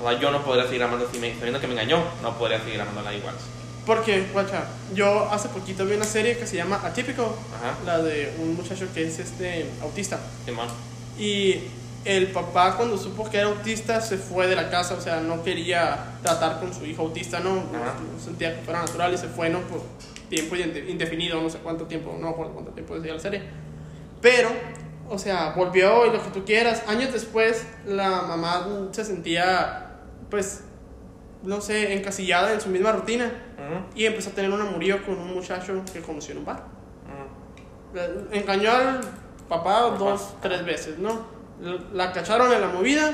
O 0.01 0.09
sea, 0.09 0.19
yo 0.21 0.31
no 0.31 0.43
podría 0.45 0.65
seguir 0.67 0.83
amando, 0.85 1.09
si 1.11 1.19
me, 1.19 1.35
sabiendo 1.35 1.61
que 1.61 1.67
me 1.67 1.73
engañó, 1.73 2.03
no 2.23 2.39
podría 2.39 2.61
seguir 2.61 2.81
amándola 2.81 3.13
igual. 3.15 3.35
Porque, 3.89 4.27
guacha, 4.35 4.65
yo 4.95 5.31
hace 5.33 5.49
poquito 5.49 5.87
vi 5.87 5.95
una 5.95 6.05
serie 6.05 6.37
que 6.37 6.47
se 6.47 6.57
llama 6.57 6.79
Atípico, 6.85 7.35
Ajá. 7.57 7.75
la 7.87 7.99
de 8.03 8.35
un 8.39 8.55
muchacho 8.55 8.87
que 8.93 9.07
es 9.07 9.19
este 9.19 9.65
autista. 9.83 10.19
Simón. 10.45 10.69
Y 11.19 11.55
el 12.05 12.27
papá 12.29 12.77
cuando 12.77 12.99
supo 12.99 13.29
que 13.31 13.39
era 13.39 13.47
autista 13.47 14.01
se 14.03 14.19
fue 14.19 14.47
de 14.47 14.55
la 14.57 14.69
casa, 14.69 14.93
o 14.95 15.01
sea, 15.01 15.21
no 15.21 15.43
quería 15.43 16.19
tratar 16.23 16.61
con 16.61 16.75
su 16.75 16.85
hijo 16.85 17.01
autista, 17.01 17.41
¿no? 17.41 17.53
Ajá. 17.53 17.95
No 18.15 18.23
sentía 18.23 18.55
que 18.55 18.63
fuera 18.63 18.81
natural 18.83 19.15
y 19.15 19.17
se 19.17 19.29
fue, 19.29 19.49
¿no? 19.49 19.61
Por 19.63 19.81
tiempo 20.29 20.55
inde- 20.55 20.87
indefinido, 20.91 21.41
no 21.41 21.49
sé 21.49 21.57
cuánto 21.57 21.85
tiempo, 21.87 22.13
no 22.21 22.27
me 22.27 22.33
acuerdo 22.33 22.53
cuánto 22.53 22.73
tiempo 22.73 22.95
decía 22.95 23.15
la 23.15 23.21
serie. 23.21 23.41
Pero, 24.21 24.51
o 25.09 25.19
sea, 25.19 25.55
volvió 25.57 26.05
y 26.05 26.11
lo 26.11 26.23
que 26.23 26.29
tú 26.31 26.45
quieras. 26.45 26.83
Años 26.87 27.11
después, 27.11 27.65
la 27.87 28.21
mamá 28.21 28.69
se 28.93 29.07
sentía, 29.07 29.93
pues, 30.29 30.61
no 31.49 31.61
sé, 31.61 31.95
encasillada 31.95 32.53
en 32.53 32.61
su 32.61 32.69
misma 32.69 32.93
rutina 32.93 33.25
Ujú, 33.57 33.85
y 33.99 34.05
empezó 34.07 34.31
a 34.31 34.33
tener 34.35 34.51
un 34.51 34.61
amorío 34.61 35.05
con 35.05 35.19
un 35.19 35.33
muchacho 35.35 35.83
que 35.93 36.01
conoció 36.01 36.33
en 36.33 36.39
un 36.39 36.45
bar. 36.45 36.63
ujú. 37.07 37.99
Eh, 37.99 38.25
Engañó 38.33 38.71
al 38.71 39.01
papá 39.49 39.89
Papá. 39.91 39.97
dos, 39.99 40.35
tres 40.43 40.65
veces, 40.65 40.99
¿no? 40.99 41.27
La 41.93 42.13
cacharon 42.13 42.53
en 42.53 42.61
la 42.61 42.69
movida 42.69 43.13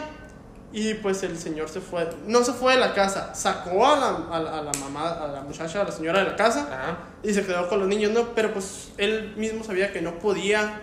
Y 0.72 0.94
pues 0.94 1.22
el 1.22 1.38
señor 1.38 1.68
se 1.68 1.80
fue, 1.80 2.08
no 2.26 2.42
se 2.42 2.52
fue 2.52 2.74
de 2.74 2.80
la 2.80 2.92
casa, 2.92 3.32
sacó 3.36 3.86
a 3.86 3.96
la, 3.96 4.08
a 4.36 4.40
la, 4.40 4.58
a 4.58 4.62
la 4.62 4.72
mamá, 4.80 5.08
a 5.12 5.28
la 5.28 5.40
muchacha, 5.42 5.80
a 5.80 5.84
la 5.84 5.92
señora 5.92 6.18
de 6.18 6.24
la 6.30 6.34
casa 6.36 6.62
Ajá. 6.68 6.98
y 7.22 7.32
se 7.32 7.46
quedó 7.46 7.68
con 7.68 7.78
los 7.78 7.86
niños, 7.86 8.10
¿no? 8.10 8.30
Pero 8.34 8.52
pues 8.52 8.90
él 8.98 9.32
mismo 9.36 9.62
sabía 9.62 9.92
que 9.92 10.02
no 10.02 10.18
podía, 10.18 10.80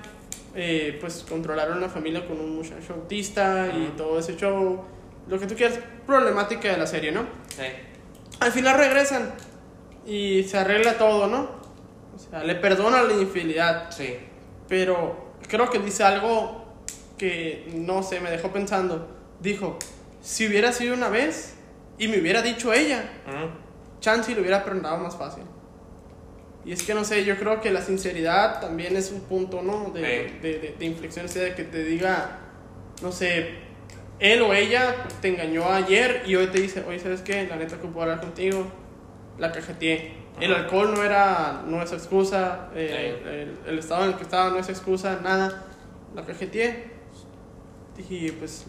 eh, 0.55 0.97
pues, 1.01 1.25
controlar 1.27 1.71
una 1.73 1.89
familia 1.89 2.25
con 2.25 2.39
un 2.39 2.55
muchacho 2.55 2.93
autista 2.93 3.67
y 3.67 3.93
todo 3.97 4.17
ese 4.17 4.37
show, 4.37 4.81
lo 5.31 5.39
que 5.39 5.47
tú 5.47 5.55
quieras, 5.55 5.79
problemática 6.05 6.69
de 6.69 6.77
la 6.77 6.85
serie, 6.85 7.11
¿no? 7.11 7.21
Sí. 7.55 7.63
Al 8.39 8.51
final 8.51 8.77
regresan 8.77 9.33
y 10.05 10.43
se 10.43 10.57
arregla 10.57 10.97
todo, 10.97 11.25
¿no? 11.27 11.49
O 12.15 12.19
sea, 12.19 12.43
le 12.43 12.55
perdona 12.55 13.01
la 13.01 13.13
infidelidad, 13.13 13.89
Sí. 13.91 14.17
pero 14.67 15.33
creo 15.47 15.69
que 15.69 15.79
dice 15.79 16.03
algo 16.03 16.65
que, 17.17 17.71
no 17.73 18.03
sé, 18.03 18.19
me 18.19 18.29
dejó 18.29 18.51
pensando. 18.51 19.07
Dijo, 19.39 19.79
si 20.21 20.47
hubiera 20.47 20.71
sido 20.73 20.93
una 20.93 21.09
vez 21.09 21.55
y 21.97 22.07
me 22.07 22.19
hubiera 22.19 22.41
dicho 22.41 22.73
ella, 22.73 23.09
Ujú. 23.27 23.49
chance 24.01 24.31
y 24.31 24.35
lo 24.35 24.41
hubiera 24.41 24.63
perdonado 24.63 24.97
más 24.97 25.15
fácil. 25.15 25.43
Y 26.65 26.73
es 26.73 26.83
que 26.83 26.93
no 26.93 27.03
sé, 27.03 27.23
yo 27.25 27.37
creo 27.37 27.59
que 27.61 27.71
la 27.71 27.81
sinceridad 27.81 28.59
también 28.59 28.95
es 28.95 29.11
un 29.11 29.21
punto, 29.21 29.61
¿no? 29.63 29.89
De, 29.91 30.01
Sí. 30.29 30.37
de, 30.41 30.59
de- 30.59 30.75
de 30.77 30.85
inflexión, 30.85 31.25
o 31.25 31.29
sea, 31.29 31.43
de 31.43 31.55
que 31.55 31.63
te 31.63 31.83
diga, 31.83 32.39
no 33.01 33.11
sé, 33.11 33.70
él 34.21 34.41
o 34.43 34.53
ella 34.53 34.95
te 35.19 35.29
engañó 35.29 35.67
ayer 35.67 36.23
y 36.27 36.35
hoy 36.35 36.47
te 36.47 36.61
dice, 36.61 36.83
oye, 36.87 36.99
¿sabes 36.99 37.21
qué? 37.21 37.47
La 37.47 37.55
neta 37.55 37.77
que 37.77 37.87
puedo 37.87 38.03
hablar 38.03 38.21
contigo, 38.21 38.67
la 39.39 39.51
cajeteé. 39.51 40.13
El 40.39 40.53
alcohol 40.53 40.93
no 40.93 41.03
era, 41.03 41.63
no 41.65 41.81
es 41.81 41.91
excusa, 41.91 42.69
eh, 42.75 43.51
el, 43.65 43.71
el 43.73 43.79
estado 43.79 44.03
en 44.05 44.11
el 44.11 44.15
que 44.15 44.23
estaba 44.23 44.51
no 44.51 44.59
es 44.59 44.69
excusa, 44.69 45.19
nada. 45.23 45.65
La 46.15 46.23
cajeteé. 46.23 46.91
Dije, 47.97 48.33
pues, 48.33 48.67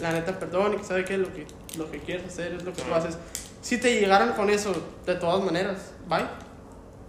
la 0.00 0.12
neta, 0.12 0.38
perdón, 0.38 0.74
y 0.74 0.76
que 0.78 0.84
sabe 0.84 1.04
que 1.04 1.18
lo 1.18 1.32
que, 1.32 1.46
lo 1.76 1.90
que 1.90 1.98
quieres 1.98 2.26
hacer 2.26 2.54
es 2.54 2.64
lo 2.64 2.72
que 2.72 2.82
tú 2.82 2.94
haces. 2.94 3.18
Si 3.60 3.78
te 3.78 4.00
llegaran 4.00 4.32
con 4.32 4.48
eso, 4.48 4.74
de 5.04 5.14
todas 5.16 5.44
maneras, 5.44 5.92
bye. 6.08 6.26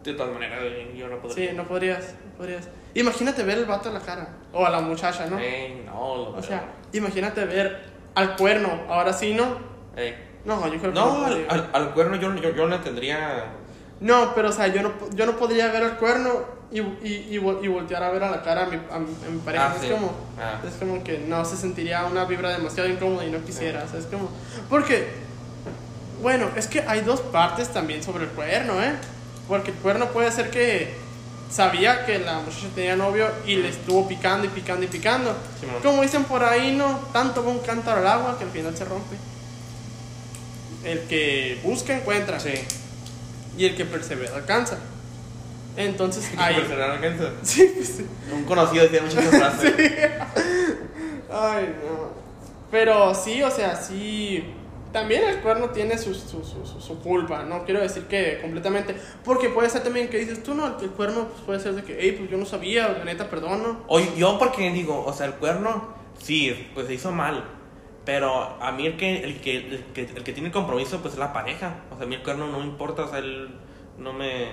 De 0.04 0.14
todas 0.14 0.34
maneras, 0.34 0.60
yo 0.96 1.08
no 1.08 1.20
podría. 1.22 1.50
Sí, 1.50 1.56
no 1.56 1.68
podrías, 1.68 2.16
no 2.26 2.38
podrías. 2.38 2.70
Imagínate 3.00 3.44
ver 3.44 3.60
el 3.60 3.66
vato 3.66 3.90
a 3.90 3.94
la 3.94 4.00
cara, 4.00 4.28
o 4.54 4.66
a 4.66 4.70
la 4.70 4.80
muchacha, 4.82 5.28
¿no? 5.28 5.38
Ey, 5.38 5.84
no, 5.86 6.16
lo 6.16 6.30
O 6.38 6.42
sea, 6.44 6.64
imagínate 6.94 7.46
ver 7.46 7.80
al 8.16 8.36
cuerno, 8.36 8.82
ahora 8.90 9.14
sí, 9.14 9.34
¿no? 9.34 9.58
Ey. 9.96 10.16
No, 10.46 10.62
yo 10.72 10.80
creo 10.80 10.94
que 10.94 11.00
No, 11.00 11.26
al, 11.26 11.32
podría. 11.32 11.48
al, 11.52 11.70
al 11.74 11.94
cuerno 11.94 12.16
yo, 12.16 12.34
yo, 12.36 12.50
yo 12.56 12.68
no 12.68 12.80
tendría. 12.80 13.46
No, 14.00 14.34
pero 14.34 14.50
o 14.50 14.52
sea, 14.52 14.68
yo 14.68 14.82
no, 14.82 14.94
yo 15.14 15.26
no 15.26 15.34
podría 15.38 15.68
ver 15.72 15.84
al 15.84 15.98
cuerno 15.98 16.32
y, 16.72 16.80
y, 16.80 17.28
y, 17.32 17.38
vol- 17.40 17.64
y 17.64 17.68
voltear 17.68 18.02
a 18.04 18.10
ver 18.10 18.24
a 18.24 18.32
la 18.32 18.42
cara 18.42 18.64
a 18.64 18.66
mi, 18.68 18.76
a 18.92 19.00
mi, 19.00 19.08
a 19.26 19.30
mi 19.30 19.40
pareja. 19.46 19.72
Ah, 19.72 19.76
es 19.76 19.82
sí. 19.82 19.90
como, 19.92 20.12
Ah. 20.40 20.60
es 20.68 20.74
como 20.76 21.04
que 21.04 21.20
no 21.20 21.44
se 21.46 21.56
sentiría 21.58 22.04
una 22.06 22.26
vibra 22.26 22.50
demasiado 22.50 22.90
incómoda 22.90 23.26
y 23.26 23.30
no 23.32 23.44
quisiera. 23.44 23.84
o 23.84 23.88
sea, 23.90 24.00
es 24.00 24.06
como, 24.08 24.30
porque, 24.70 25.08
bueno, 26.22 26.48
es 26.56 26.68
que 26.68 26.82
hay 26.88 27.02
dos 27.02 27.22
partes 27.22 27.70
también 27.70 28.02
sobre 28.02 28.24
el 28.24 28.30
cuerno, 28.32 28.82
¿eh? 28.82 28.94
Porque 29.48 29.72
el 29.72 29.78
cuerno 29.78 30.08
puede 30.08 30.32
ser 30.32 30.50
que 30.50 30.94
sabía 31.50 32.06
que 32.06 32.20
la 32.20 32.40
muchacha 32.40 32.68
tenía 32.76 32.96
novio 32.96 33.30
y 33.46 33.56
le 33.56 33.70
estuvo 33.70 34.08
picando 34.08 34.46
y 34.46 34.50
picando 34.50 34.84
y 34.84 34.88
picando. 34.88 35.36
Simón. 35.60 35.82
Como 35.82 36.02
dicen 36.02 36.24
por 36.26 36.44
ahí, 36.44 36.76
no, 36.76 37.00
tanto 37.14 37.44
va 37.44 37.52
un 37.52 37.60
cántaro 37.60 38.02
al 38.02 38.08
agua 38.08 38.38
que 38.38 38.44
al 38.44 38.52
final 38.52 38.76
se 38.76 38.86
rompe. 38.86 39.16
El 40.84 41.02
que 41.02 41.60
busca 41.64 41.96
encuentra. 41.96 42.40
Sí. 42.40 42.54
Y 43.58 43.66
el 43.66 43.76
que 43.76 43.86
persevera 43.86 44.36
alcanza. 44.36 44.78
Entonces 45.76 46.30
ahí. 46.38 46.56
Sí, 47.44 47.72
pues, 47.76 47.88
sí. 47.98 48.06
Un 48.32 48.44
conocido 48.44 48.84
decía 48.84 49.02
muchas 49.02 49.26
frases. 49.26 49.74
Ay, 51.32 51.76
no. 51.84 52.10
Pero 52.72 53.14
sí, 53.14 53.42
o 53.44 53.52
sea, 53.52 53.76
sí. 53.76 54.44
También 54.92 55.24
el 55.26 55.40
cuerno 55.42 55.70
tiene 55.70 55.98
su, 55.98 56.14
su, 56.16 56.44
su, 56.44 56.66
su- 56.82 57.00
culpa, 57.02 57.44
no 57.44 57.66
quiero 57.66 57.82
decir 57.82 58.04
que 58.04 58.40
completamente. 58.42 58.96
Porque 59.24 59.50
puede 59.50 59.70
ser 59.70 59.84
también 59.84 60.08
que 60.10 60.18
dices 60.18 60.42
tú, 60.44 60.54
no, 60.56 60.80
el 60.80 60.90
cuerno 60.92 61.28
pues, 61.28 61.42
puede 61.42 61.60
ser 61.60 61.74
de 61.74 61.84
que, 61.84 61.98
hey, 62.00 62.16
pues 62.18 62.30
yo 62.32 62.38
no 62.38 62.46
sabía, 62.46 62.88
la 62.90 63.04
neta, 63.04 63.30
perdono. 63.30 63.84
Oye, 63.88 64.10
yo 64.18 64.40
porque 64.40 64.70
digo, 64.72 65.04
o 65.06 65.14
sea, 65.14 65.26
el 65.28 65.34
cuerno, 65.34 65.94
sí, 66.20 66.70
pues 66.74 66.88
se 66.88 66.94
hizo 66.96 67.12
mal. 67.12 67.44
Pero 68.06 68.58
a 68.62 68.72
mí 68.72 68.88
el 68.88 68.96
que, 68.98 69.24
el 69.24 69.42
que, 69.42 69.58
el 69.58 69.86
que, 69.94 70.02
el 70.04 70.24
que 70.24 70.32
tiene 70.34 70.48
el 70.48 70.54
compromiso, 70.54 71.02
pues 71.02 71.14
es 71.16 71.20
la 71.20 71.34
pareja. 71.34 71.82
O 71.92 71.96
sea, 71.98 72.06
a 72.06 72.08
mí 72.08 72.16
el 72.16 72.24
cuerno 72.24 72.48
no 72.48 72.60
me 72.60 72.66
importa, 72.66 73.04
o 73.04 73.10
sea, 73.10 73.20
él 73.20 73.50
no 73.98 74.14
me... 74.14 74.48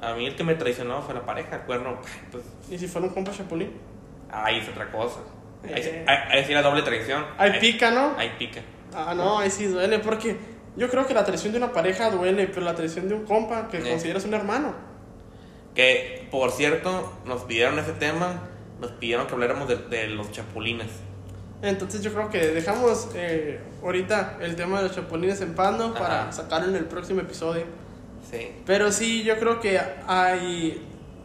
A 0.00 0.12
mí 0.14 0.26
el 0.26 0.36
que 0.36 0.44
me 0.44 0.54
traicionó 0.54 1.00
fue 1.02 1.14
la 1.14 1.24
pareja, 1.26 1.56
el 1.56 1.62
cuerno, 1.62 1.98
pues, 2.30 2.44
Y 2.70 2.78
si 2.78 2.86
fuera 2.86 3.08
un 3.08 3.14
compa 3.14 3.32
chapulín. 3.32 3.72
ahí 4.30 4.58
es 4.58 4.68
otra 4.68 4.90
cosa. 4.92 5.20
Ahí, 5.64 5.72
Eh. 5.76 6.04
ahí, 6.06 6.38
ahí 6.38 6.44
sí 6.44 6.52
la 6.52 6.62
doble 6.62 6.82
traición. 6.82 7.24
Ahí 7.38 7.58
pica, 7.58 7.90
¿no? 7.90 8.12
Ahí 8.18 8.30
pica. 8.38 8.60
Ah, 8.94 9.14
no, 9.14 9.38
ahí 9.38 9.50
sí 9.50 9.66
duele, 9.66 9.98
porque 9.98 10.36
yo 10.76 10.88
creo 10.88 11.06
que 11.06 11.14
la 11.14 11.24
traición 11.24 11.52
de 11.52 11.58
una 11.58 11.72
pareja 11.72 12.10
duele, 12.10 12.46
pero 12.48 12.62
la 12.62 12.74
traición 12.74 13.08
de 13.08 13.14
un 13.14 13.24
compa 13.24 13.68
que 13.68 13.82
Sí. 13.82 13.88
consideras 13.88 14.24
un 14.24 14.34
hermano. 14.34 14.72
Que, 15.74 16.26
por 16.30 16.50
cierto, 16.50 17.12
nos 17.24 17.42
pidieron 17.42 17.78
ese 17.78 17.92
tema, 17.92 18.42
nos 18.80 18.90
pidieron 18.92 19.26
que 19.26 19.34
habláramos 19.34 19.68
de, 19.68 19.76
de 19.76 20.08
los 20.08 20.30
chapulines. 20.32 20.88
Entonces 21.62 22.02
yo 22.02 22.12
creo 22.12 22.30
que 22.30 22.38
dejamos 22.48 23.08
eh, 23.14 23.60
ahorita 23.82 24.38
el 24.40 24.54
tema 24.56 24.78
de 24.80 24.86
los 24.88 24.94
chapulines 24.96 25.40
en 25.40 25.54
pando 25.54 25.92
para 25.92 26.22
Ajá. 26.22 26.32
sacarlo 26.32 26.68
en 26.68 26.76
el 26.76 26.84
próximo 26.84 27.20
episodio. 27.20 27.64
Sí. 28.30 28.52
Pero 28.64 28.92
sí, 28.92 29.22
yo 29.24 29.38
creo 29.38 29.60
que 29.60 29.80
hay 30.06 30.80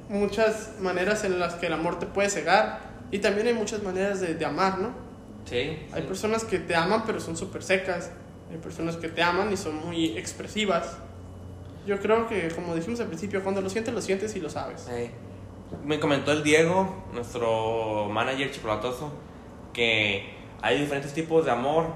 muchas 0.09 0.71
maneras 0.79 1.23
en 1.23 1.39
las 1.39 1.55
que 1.55 1.67
el 1.67 1.73
amor 1.73 1.99
te 1.99 2.05
puede 2.07 2.29
cegar 2.29 2.79
y 3.11 3.19
también 3.19 3.47
hay 3.47 3.53
muchas 3.53 3.83
maneras 3.83 4.21
de, 4.21 4.33
de 4.35 4.45
amar, 4.45 4.79
¿no? 4.79 4.91
Sí. 5.45 5.77
Hay 5.91 6.03
personas 6.03 6.43
que 6.43 6.59
te 6.59 6.75
aman 6.75 7.03
pero 7.05 7.19
son 7.19 7.35
súper 7.35 7.63
secas, 7.63 8.11
hay 8.51 8.57
personas 8.57 8.97
que 8.97 9.09
te 9.09 9.21
aman 9.21 9.51
y 9.51 9.57
son 9.57 9.75
muy 9.75 10.17
expresivas. 10.17 10.97
Yo 11.85 11.99
creo 11.99 12.27
que, 12.27 12.47
como 12.49 12.75
dijimos 12.75 12.99
al 13.01 13.07
principio, 13.07 13.43
cuando 13.43 13.61
lo 13.61 13.69
sientes, 13.69 13.93
lo 13.93 14.01
sientes 14.01 14.35
y 14.35 14.39
lo 14.39 14.49
sabes. 14.49 14.89
Sí. 14.89 15.09
Me 15.83 15.99
comentó 15.99 16.31
el 16.31 16.43
Diego, 16.43 17.03
nuestro 17.13 18.07
manager 18.09 18.51
chocolatoso, 18.51 19.11
que 19.73 20.33
hay 20.61 20.79
diferentes 20.79 21.13
tipos 21.13 21.45
de 21.45 21.51
amor 21.51 21.87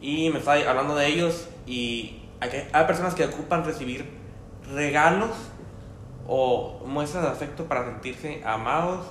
y 0.00 0.30
me 0.30 0.38
está 0.38 0.52
hablando 0.52 0.94
de 0.94 1.08
ellos 1.08 1.48
y 1.66 2.22
hay, 2.40 2.68
hay 2.72 2.86
personas 2.86 3.14
que 3.14 3.24
ocupan 3.24 3.64
recibir 3.64 4.04
regalos 4.72 5.30
o 6.28 6.82
muestras 6.86 7.24
de 7.24 7.30
afecto 7.30 7.64
para 7.64 7.86
sentirse 7.86 8.42
amados 8.44 9.06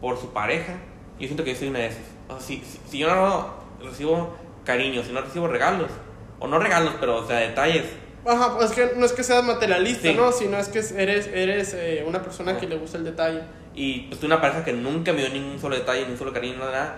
por 0.00 0.18
su 0.18 0.32
pareja. 0.32 0.74
Yo 1.18 1.26
siento 1.26 1.44
que 1.44 1.52
yo 1.52 1.58
soy 1.58 1.68
una 1.68 1.78
de 1.78 1.86
esas. 1.86 2.02
O 2.30 2.38
sea, 2.38 2.40
si, 2.46 2.56
si, 2.64 2.78
si 2.88 2.98
yo 2.98 3.14
no 3.14 3.48
recibo 3.82 4.34
cariño, 4.64 5.02
si 5.02 5.12
no 5.12 5.20
recibo 5.20 5.48
regalos, 5.48 5.90
o 6.38 6.46
no 6.48 6.58
regalos, 6.58 6.94
pero 7.00 7.16
o 7.16 7.26
sea, 7.26 7.36
detalles, 7.38 7.84
Ajá, 8.26 8.54
pues 8.58 8.72
que 8.72 8.92
no 8.96 9.06
es 9.06 9.12
que 9.12 9.24
seas 9.24 9.42
materialista, 9.42 10.08
Sí. 10.08 10.14
¿no? 10.14 10.30
Sino 10.30 10.58
es 10.58 10.68
que 10.68 10.80
eres, 11.02 11.26
eres 11.28 11.72
eh, 11.72 12.04
una 12.06 12.22
persona 12.22 12.58
que 12.58 12.66
le 12.68 12.76
gusta 12.76 12.98
el 12.98 13.04
detalle. 13.04 13.40
Y 13.74 14.00
pues 14.08 14.22
una 14.22 14.42
pareja 14.42 14.62
que 14.62 14.74
nunca 14.74 15.14
me 15.14 15.20
dio 15.22 15.30
ningún 15.30 15.58
solo 15.58 15.74
detalle, 15.74 16.04
ni 16.04 16.12
un 16.12 16.18
solo 16.18 16.30
cariño, 16.30 16.58
nada. 16.58 16.96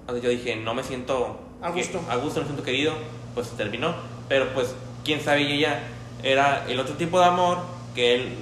Entonces 0.00 0.24
yo 0.24 0.30
dije, 0.30 0.56
no 0.56 0.74
me 0.74 0.82
siento 0.82 1.38
A 1.62 1.68
que- 1.72 1.82
gusto. 1.82 2.00
a 2.10 2.16
gusto, 2.16 2.40
no 2.40 2.46
me 2.46 2.48
siento 2.48 2.64
querido. 2.64 2.94
Pues 3.34 3.48
terminó. 3.50 3.94
Pero 4.28 4.52
pues, 4.54 4.74
quién 5.04 5.20
sabe, 5.20 5.42
y 5.42 5.52
ella 5.52 5.78
era 6.24 6.64
el 6.68 6.80
otro 6.80 6.96
tipo 6.96 7.20
de 7.20 7.26
amor 7.26 7.58
que 7.94 8.16
él 8.16 8.34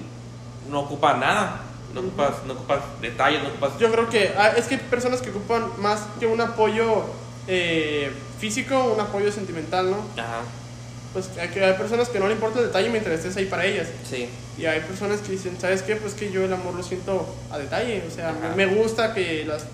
no 0.71 0.81
ocupa 0.81 1.13
nada. 1.19 1.61
No 1.95 2.01
ocupas, 2.01 2.33
no 2.47 2.53
ocupas 2.55 2.81
detalles, 3.01 3.43
no 3.43 3.49
ocupas. 3.51 3.79
Yo 3.79 3.91
creo 3.91 4.09
que 4.11 4.33
ah, 4.37 4.53
es 4.57 4.67
que 4.67 4.75
hay 4.75 4.81
personas 4.91 5.23
que 5.23 5.31
ocupan 5.31 5.65
más 5.79 6.01
que 6.21 6.27
un 6.27 6.41
apoyo 6.41 7.05
eh, 7.49 8.11
físico, 8.39 8.93
un 8.95 9.01
apoyo 9.01 9.31
sentimental, 9.33 9.91
¿no? 9.91 9.97
Ajá, 10.21 10.41
Pues 11.13 11.31
hay, 11.41 11.49
que- 11.49 11.65
hay 11.65 11.75
personas 11.75 12.09
que 12.09 12.19
no 12.19 12.27
le 12.27 12.33
importa 12.35 12.59
el 12.59 12.67
detalle 12.67 12.89
mientras 12.91 13.15
estés 13.17 13.37
ahí 13.37 13.47
para 13.47 13.65
ellas. 13.65 13.87
sí. 14.09 14.29
Y 14.57 14.67
hay 14.67 14.79
personas 14.83 15.21
que 15.21 15.33
dicen, 15.33 15.57
¿sabes 15.61 15.83
qué? 15.83 15.97
Pues 15.97 16.15
que 16.15 16.31
yo 16.31 16.45
el 16.45 16.53
amor 16.53 16.75
lo 16.75 16.83
siento 16.85 17.27
a 17.51 17.59
detalle. 17.59 18.05
O 18.07 18.11
sea, 18.11 18.29
Ajá. 18.31 18.55
me 18.55 18.67
gusta 18.67 19.13
que 19.13 19.45
las 19.45 19.67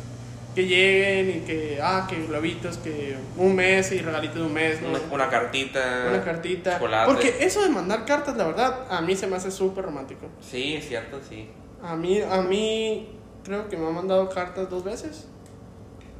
que 0.54 0.66
lleguen 0.66 1.28
y 1.36 1.40
que, 1.46 1.78
ah, 1.82 2.06
que 2.08 2.16
globitos, 2.26 2.78
que 2.78 3.14
un 3.36 3.54
mes 3.54 3.92
y 3.92 3.98
regalitos 4.00 4.36
de 4.36 4.42
un 4.42 4.52
mes, 4.54 4.80
¿no? 4.80 4.88
Una, 4.88 4.98
una 5.12 5.28
cartita. 5.28 6.06
Una 6.08 6.24
cartita. 6.24 6.72
chocolate. 6.74 7.12
Porque 7.12 7.36
eso 7.40 7.62
de 7.62 7.68
mandar 7.68 8.06
cartas, 8.06 8.36
la 8.38 8.44
verdad, 8.46 8.86
a 8.90 9.02
mí 9.02 9.14
se 9.14 9.26
me 9.26 9.36
hace 9.36 9.50
súper 9.50 9.84
romántico. 9.84 10.26
Sí, 10.50 10.74
es 10.76 10.88
cierto, 10.88 11.20
sí. 11.28 11.46
A 11.82 11.96
mí, 11.96 12.20
a 12.20 12.40
mí, 12.42 13.18
creo 13.44 13.68
que 13.68 13.76
me 13.76 13.86
ha 13.86 13.90
mandado 13.90 14.28
cartas 14.28 14.68
dos 14.68 14.84
veces. 14.84 15.26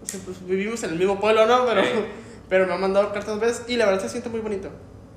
O 0.03 0.07
sea, 0.07 0.21
pues 0.25 0.45
vivimos 0.47 0.83
en 0.85 0.91
el 0.91 0.99
mismo 0.99 1.21
pueblo, 1.21 1.47
¿no? 1.47 1.67
Pero, 1.67 1.83
Sí. 1.83 1.89
pero 2.49 2.67
me 2.67 2.73
ha 2.75 2.79
mandado 2.79 3.07
cartas 3.13 3.27
dos 3.27 3.41
veces 3.41 3.65
y 3.69 3.77
la 3.77 3.87
verdad 3.87 4.01
se 4.03 4.09
siente 4.09 4.29
muy 4.29 4.41
bonito. 4.41 4.69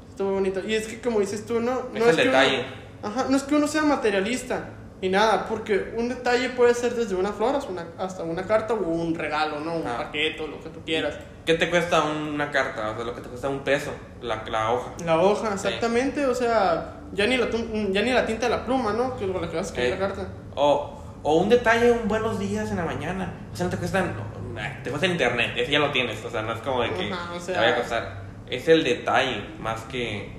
Está 0.09 0.23
muy 0.23 0.33
bonito. 0.33 0.59
Y 0.67 0.75
es 0.75 0.87
que, 0.87 0.99
como 1.01 1.19
dices 1.19 1.45
tú, 1.45 1.59
no, 1.59 1.87
Es 1.93 1.99
no 1.99 2.09
el 2.09 2.15
que 2.15 2.25
detalle. 2.25 2.65
Uno, 3.01 3.09
ajá, 3.09 3.25
no 3.29 3.37
es 3.37 3.43
que 3.43 3.55
uno 3.55 3.67
sea 3.67 3.81
materialista 3.83 4.69
ni 5.01 5.09
nada, 5.09 5.47
porque 5.47 5.93
un 5.97 6.07
detalle 6.07 6.49
puede 6.51 6.73
ser 6.73 6.93
desde 6.95 7.15
una 7.15 7.33
flor 7.33 7.55
hasta 7.55 7.69
una, 7.71 7.85
hasta 7.97 8.23
una 8.23 8.43
carta 8.45 8.73
o 8.73 8.77
un 8.87 9.13
regalo, 9.15 9.59
¿no? 9.59 9.75
Un 9.75 9.87
Ah. 9.87 9.97
paquete 9.97 10.41
o 10.43 10.47
lo 10.47 10.61
que 10.61 10.69
tú 10.69 10.79
quieras. 10.85 11.15
¿Qué 11.45 11.55
te 11.55 11.69
cuesta 11.69 12.03
una 12.03 12.51
carta? 12.51 12.91
O 12.91 12.95
sea, 12.95 13.03
lo 13.03 13.13
que 13.15 13.19
te 13.21 13.27
cuesta 13.27 13.49
un 13.49 13.59
peso, 13.65 13.91
la, 14.21 14.43
la 14.49 14.71
hoja. 14.71 14.93
La 15.05 15.19
hoja, 15.19 15.57
Sí. 15.57 15.67
exactamente, 15.67 16.25
o 16.25 16.33
sea, 16.35 16.93
ya 17.13 17.27
ni, 17.27 17.37
la, 17.37 17.49
tu- 17.49 17.91
ya 17.91 18.01
ni 18.01 18.11
la 18.11 18.25
tinta 18.25 18.47
de 18.47 18.55
la 18.55 18.65
pluma, 18.65 18.93
¿no? 18.93 19.15
Que 19.15 19.25
es 19.25 19.29
la 19.29 19.39
que 19.49 19.55
vas 19.55 19.67
a 19.67 19.69
escribir 19.69 19.93
Eh. 19.93 19.97
la 19.99 20.07
carta. 20.07 20.27
O, 20.55 20.99
o 21.23 21.35
un 21.35 21.49
detalle, 21.49 21.91
un 21.91 22.07
buenos 22.07 22.39
días 22.39 22.69
en 22.71 22.77
la 22.77 22.85
mañana. 22.85 23.33
O 23.51 23.55
sea, 23.55 23.65
no 23.65 23.69
te 23.71 23.77
cuesta 23.77 23.99
eh, 23.99 24.77
te 24.83 24.89
en 25.05 25.11
internet, 25.11 25.51
ese 25.57 25.71
ya 25.71 25.79
lo 25.79 25.91
tienes, 25.91 26.23
o 26.23 26.29
sea, 26.29 26.41
no 26.43 26.53
es 26.53 26.59
como 26.59 26.81
de 26.83 26.91
que 26.91 27.11
Ajá, 27.11 27.33
o 27.33 27.39
sea- 27.39 27.53
te 27.55 27.59
vaya 27.59 27.73
a 27.73 27.77
costar. 27.79 28.23
Es 28.49 28.67
el 28.67 28.83
detalle 28.83 29.43
más 29.59 29.81
que 29.83 30.31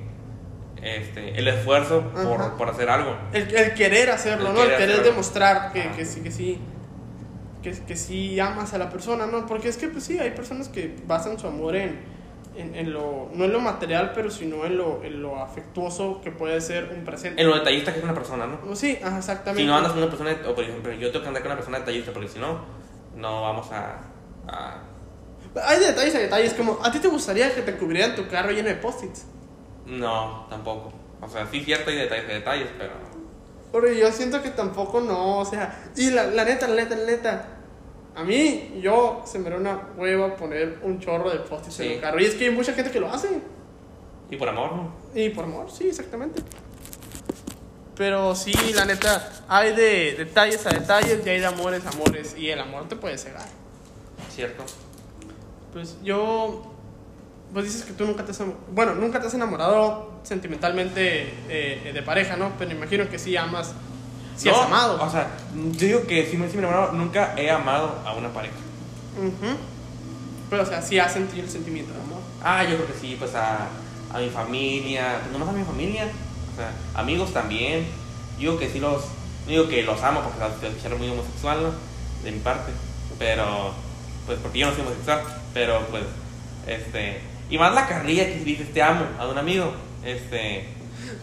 este, 0.83 1.39
el 1.39 1.49
esfuerzo 1.49 2.03
por, 2.13 2.57
por 2.57 2.69
hacer 2.69 2.91
algo. 2.91 3.17
El, 3.33 3.53
el 3.55 3.75
querer 3.75 4.11
hacerlo, 4.11 4.49
El 4.51 4.55
¿no? 4.55 4.63
El 4.63 4.69
querer 4.71 4.91
hacerlo. 4.91 5.05
demostrar 5.11 5.73
que, 5.73 5.91
que 5.93 6.05
sí, 6.05 6.21
que 6.23 6.31
sí. 6.31 6.61
Que, 7.63 7.71
que 7.73 7.97
sí 7.97 8.39
amas 8.39 8.75
a 8.75 8.79
la 8.79 8.91
persona, 8.91 9.27
¿no? 9.27 9.47
Porque 9.47 9.69
es 9.71 9.79
que, 9.79 9.89
pues 9.89 10.05
sí, 10.05 10.19
hay 10.19 10.33
personas 10.33 10.69
que 10.69 10.95
basan 11.07 11.39
su 11.39 11.47
amor 11.47 11.75
en, 11.77 11.99
en, 12.57 12.75
en 12.75 12.93
lo. 12.93 13.31
No 13.33 13.45
en 13.45 13.53
lo 13.53 13.61
material, 13.61 14.13
pero 14.15 14.31
sino 14.31 14.65
en 14.65 14.77
lo, 14.77 15.03
en 15.05 15.21
lo 15.23 15.37
afectuoso 15.43 16.21
que 16.23 16.31
puede 16.31 16.61
ser 16.61 16.93
un 16.97 17.05
presente. 17.05 17.41
En 17.43 17.49
lo 17.49 17.55
detallista 17.57 17.93
que 17.93 17.99
es 17.99 18.05
una 18.05 18.15
persona, 18.15 18.47
¿no? 18.47 18.75
Sí, 18.77 18.99
ajá, 19.03 19.19
exactamente. 19.19 19.63
Si 19.63 19.67
no 19.67 19.77
andas 19.77 19.93
con 19.93 20.03
una 20.03 20.11
persona, 20.11 20.37
o 20.49 20.55
por 20.55 20.65
ejemplo, 20.65 20.93
yo 20.93 21.11
tengo 21.11 21.23
que 21.23 21.29
andar 21.29 21.43
con 21.43 21.51
una 21.53 21.57
persona 21.57 21.79
detallista, 21.81 22.13
porque 22.13 22.29
si 22.29 22.39
no, 22.39 22.61
no 23.17 23.43
vamos 23.43 23.71
a. 23.73 23.99
a- 24.49 24.83
Hay 25.67 25.79
detalles, 25.81 26.15
hay 26.15 26.23
detalles. 26.23 26.55
Como, 26.55 26.79
¿a 26.83 26.91
ti 26.91 26.99
te 26.99 27.09
gustaría 27.09 27.55
que 27.55 27.63
te 27.63 27.77
cubrieran 27.77 28.15
tu 28.17 28.27
carro 28.29 28.51
lleno 28.51 28.69
de 28.69 28.77
post-its? 28.77 29.27
no, 29.87 30.47
tampoco. 30.49 30.93
O 31.21 31.29
sea, 31.29 31.47
sí, 31.51 31.61
cierto, 31.65 31.91
hay 31.91 31.97
detalles, 31.97 32.25
hay 32.29 32.35
detalles, 32.35 32.69
pero. 32.79 32.93
Porque 33.73 33.99
yo 33.99 34.11
siento 34.13 34.41
que 34.43 34.51
tampoco 34.51 35.01
no, 35.01 35.39
o 35.39 35.45
sea, 35.45 35.91
y 35.97 36.11
la, 36.11 36.27
la 36.27 36.45
neta, 36.45 36.69
la 36.69 36.77
neta, 36.83 36.97
la 36.97 37.07
neta, 37.07 37.49
a 38.17 38.23
mí, 38.23 38.79
yo 38.81 39.23
se 39.27 39.39
me 39.39 39.51
da 39.51 39.57
una 39.57 39.89
hueva 39.97 40.37
poner 40.37 40.79
un 40.83 41.01
chorro 41.01 41.31
de 41.31 41.41
post-its 41.41 41.81
en 41.81 41.93
el 41.93 42.01
carro. 42.01 42.21
Y 42.21 42.25
es 42.27 42.35
que 42.35 42.45
hay 42.45 42.51
mucha 42.51 42.73
gente 42.73 42.93
que 42.93 43.01
lo 43.01 43.11
hace. 43.11 43.41
Y 44.31 44.37
por 44.37 44.49
amor, 44.49 44.73
¿no? 44.73 44.93
Y 45.15 45.31
por 45.31 45.45
amor, 45.45 45.71
sí, 45.71 45.89
exactamente. 45.89 46.41
Pero 47.97 48.35
sí, 48.35 48.53
la 48.75 48.85
neta, 48.85 49.31
hay 49.49 49.75
de 49.75 50.15
detalles 50.17 50.65
a 50.67 50.71
detalles 50.71 51.25
y 51.25 51.29
hay 51.29 51.41
de 51.41 51.47
amores 51.47 51.85
a 51.87 51.91
amores. 51.91 52.37
Y 52.37 52.51
el 52.51 52.61
amor 52.61 52.89
te 52.89 52.97
puede 52.97 53.19
cegar. 53.19 53.47
Cierto. 54.31 54.65
Pues 55.73 55.99
yo. 56.03 56.71
Pues 57.53 57.67
dices 57.67 57.85
que 57.85 57.93
tú 57.93 58.05
nunca 58.05 58.25
te 58.25 58.31
has. 58.31 58.43
Bueno, 58.71 58.95
nunca 58.95 59.21
te 59.21 59.27
has 59.27 59.35
enamorado 59.35 60.21
sentimentalmente 60.23 61.35
eh, 61.49 61.91
de 61.93 62.03
pareja, 62.03 62.37
¿no? 62.37 62.53
Pero 62.59 62.73
imagino 62.73 63.09
que 63.09 63.19
sí 63.19 63.37
amas. 63.37 63.75
No, 64.45 64.51
has 64.51 64.67
amado. 64.67 65.03
O 65.03 65.11
sea, 65.11 65.29
yo 65.55 65.87
digo 65.87 66.07
que 66.07 66.27
si 66.27 66.37
me, 66.37 66.49
si 66.49 66.57
me 66.57 66.65
enamorado, 66.65 66.93
nunca 66.93 67.35
he 67.37 67.51
amado 67.51 68.01
a 68.05 68.15
una 68.15 68.33
pareja. 68.33 68.55
Ujú. 69.17 69.57
Pero, 70.51 70.63
o 70.63 70.67
sea, 70.67 70.83
sí 70.83 70.99
has 70.99 71.13
sentido 71.13 71.45
el 71.45 71.51
sentimiento 71.51 71.93
de 71.93 72.01
amor. 72.01 72.21
Ah, 72.43 72.65
yo 72.65 72.77
creo 72.77 72.87
que 72.87 73.01
sí, 73.01 73.17
pues 73.19 73.35
a, 73.35 73.69
a 74.13 74.19
mi 74.19 74.29
familia, 74.29 75.19
pues 75.21 75.33
nomás 75.33 75.49
a 75.49 75.53
mi 75.53 75.65
familia, 75.65 76.09
o 76.53 76.57
sea, 76.57 76.71
amigos 76.95 77.33
también. 77.33 77.87
Yo 78.39 78.51
digo 78.51 78.59
que 78.59 78.69
sí 78.69 78.81
los, 78.81 79.05
digo 79.47 79.69
que 79.69 79.83
los 79.83 80.03
amo 80.03 80.21
porque 80.23 80.67
es 80.69 80.83
ser 80.83 80.95
muy 80.97 81.09
homosexual, 81.09 81.63
¿no? 81.63 81.71
De 82.23 82.33
mi 82.33 82.41
parte, 82.41 82.73
pero, 83.19 83.73
pues 84.27 84.39
porque 84.41 84.59
yo 84.61 84.67
no 84.67 84.73
soy 84.75 84.83
homosexual, 84.83 85.21
pero 85.53 85.81
pues, 85.89 86.05
este, 86.67 87.21
y 87.51 87.59
más 87.59 87.75
la 87.75 87.87
carrilla 87.87 88.27
que 88.27 88.39
si 88.39 88.45
dices 88.45 88.73
te 88.73 88.83
amo 88.83 89.05
a 89.19 89.27
un 89.27 89.39
amigo, 89.39 89.73
este, 90.05 90.69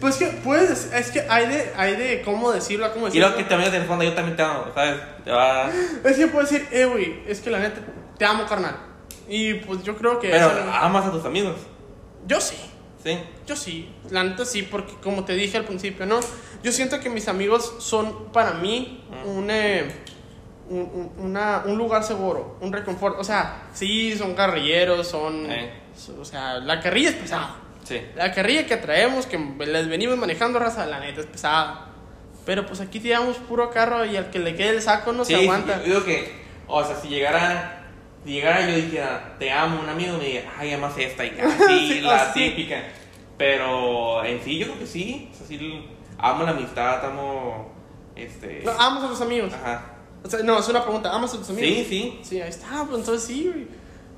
Pues 0.00 0.16
que 0.16 0.26
puedes. 0.26 0.92
Es 0.92 1.10
que 1.10 1.20
hay 1.28 1.46
de, 1.48 1.72
hay 1.76 1.96
de 1.96 2.22
cómo 2.22 2.50
decirlo, 2.52 2.92
cómo 2.92 3.06
y 3.06 3.08
decirlo. 3.10 3.28
luego 3.28 3.42
que 3.42 3.48
también 3.48 3.74
en 3.74 3.82
el 3.82 3.86
fondo 3.86 4.04
yo 4.04 4.14
también 4.14 4.36
te 4.36 4.42
amo, 4.42 4.64
¿sabes? 4.74 5.00
Te 5.24 5.30
va- 5.30 5.70
Es 6.04 6.16
que 6.16 6.26
puedes 6.28 6.50
decir, 6.50 6.68
eh, 6.72 6.84
güey, 6.86 7.22
es 7.26 7.40
que 7.40 7.50
la 7.50 7.58
neta, 7.60 7.80
te 8.18 8.24
amo, 8.24 8.44
carnal. 8.46 8.76
Y 9.28 9.54
pues 9.54 9.82
yo 9.82 9.96
creo 9.96 10.18
que. 10.18 10.28
pero 10.30 10.50
amas 10.72 11.06
a 11.06 11.12
tus 11.12 11.24
amigos, 11.24 11.56
yo 12.26 12.40
sí. 12.40 12.56
¿sí? 13.02 13.18
Yo 13.46 13.56
sí, 13.56 13.92
la 14.10 14.22
neta 14.24 14.44
sí, 14.44 14.62
porque 14.62 14.94
como 15.02 15.24
te 15.24 15.34
dije 15.34 15.56
al 15.56 15.64
principio, 15.64 16.06
¿no? 16.06 16.20
Yo 16.62 16.70
siento 16.72 17.00
que 17.00 17.08
mis 17.10 17.26
amigos 17.28 17.74
son 17.78 18.32
para 18.32 18.52
mí 18.54 19.04
un, 19.26 19.48
eh, 19.50 19.90
un- 20.68 21.10
una- 21.18 21.62
un 21.66 21.76
lugar 21.76 22.04
seguro, 22.04 22.56
un 22.60 22.72
reconfort. 22.72 23.18
O 23.18 23.24
sea, 23.24 23.64
sí, 23.74 24.16
son 24.16 24.34
carrilleros, 24.34 25.06
son... 25.08 25.50
Eh. 25.50 25.72
O 26.20 26.24
sea, 26.24 26.54
la 26.58 26.80
carrilla 26.80 27.10
es 27.10 27.16
pesada. 27.16 27.56
Sí. 27.84 28.00
La 28.14 28.32
carrilla 28.32 28.66
que 28.66 28.76
traemos, 28.76 29.26
que 29.26 29.38
les 29.38 29.88
venimos 29.88 30.16
manejando 30.16 30.58
raza, 30.58 30.86
la 30.86 31.00
neta 31.00 31.20
es 31.20 31.26
pesada. 31.26 31.88
Pero 32.44 32.66
pues 32.66 32.80
aquí 32.80 32.98
tiramos 33.00 33.36
puro 33.36 33.70
carro 33.70 34.04
y 34.04 34.16
al 34.16 34.30
que 34.30 34.38
le 34.38 34.54
quede 34.56 34.70
el 34.70 34.82
saco 34.82 35.12
no 35.12 35.24
Sí, 35.24 35.34
se 35.34 35.42
aguanta. 35.42 35.78
yo 35.80 35.84
digo 35.84 36.04
que, 36.04 36.32
o 36.66 36.82
sea, 36.84 36.96
si 36.96 37.08
llegara, 37.08 37.84
si 38.24 38.32
llegara 38.32 38.68
yo 38.68 38.76
dijera, 38.76 39.36
te 39.38 39.50
amo, 39.50 39.80
un 39.80 39.88
amigo 39.88 40.16
me 40.18 40.24
diga, 40.24 40.52
ay, 40.58 40.72
amas 40.72 40.96
esta 40.98 41.24
y 41.24 41.38
así, 41.38 41.88
Sí, 41.94 42.00
la 42.00 42.32
típica. 42.32 42.82
Pero 43.38 44.24
en 44.24 44.42
sí, 44.42 44.58
yo 44.58 44.66
creo 44.66 44.78
que 44.78 44.86
sí, 44.86 45.30
o 45.32 45.36
sea, 45.36 45.46
sí, 45.46 45.86
amo 46.18 46.44
la 46.44 46.50
amistad, 46.50 47.04
amo, 47.04 47.72
este, 48.14 48.62
No, 48.64 48.72
amas 48.72 49.04
a 49.04 49.08
tus 49.08 49.20
amigos. 49.20 49.52
ajá. 49.52 49.86
O 50.24 50.28
sea, 50.30 50.40
no, 50.44 50.58
es 50.60 50.68
una 50.68 50.82
pregunta, 50.84 51.12
¿amas 51.12 51.34
a 51.34 51.38
tus 51.38 51.50
amigos? 51.50 51.68
Sí, 51.68 51.84
sí, 51.88 52.20
Sí, 52.22 52.40
ahí 52.40 52.48
está, 52.48 52.84
pues 52.88 53.00
entonces 53.00 53.24
sí, 53.26 53.50
güey. 53.52 53.66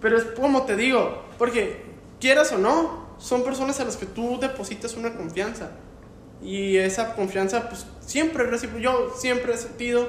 Pero 0.03 0.18
es 0.18 0.24
como 0.38 0.64
te 0.64 0.77
digo, 0.77 1.24
porque 1.38 1.83
quieras 2.20 2.53
o 2.53 2.59
no, 2.59 3.03
son 3.18 3.42
personas 3.42 3.81
a 3.81 3.85
las 3.85 3.96
que 3.96 4.07
tú 4.07 4.38
depositas 4.40 4.94
una 4.94 5.14
confianza. 5.14 5.72
Y 6.42 6.77
esa 6.77 7.14
confianza, 7.14 7.68
pues 7.68 7.87
siempre 8.00 8.44
recíproco. 8.44 8.81
Yo 8.81 9.14
siempre 9.16 9.55
he 9.55 9.57
sentido 9.57 10.09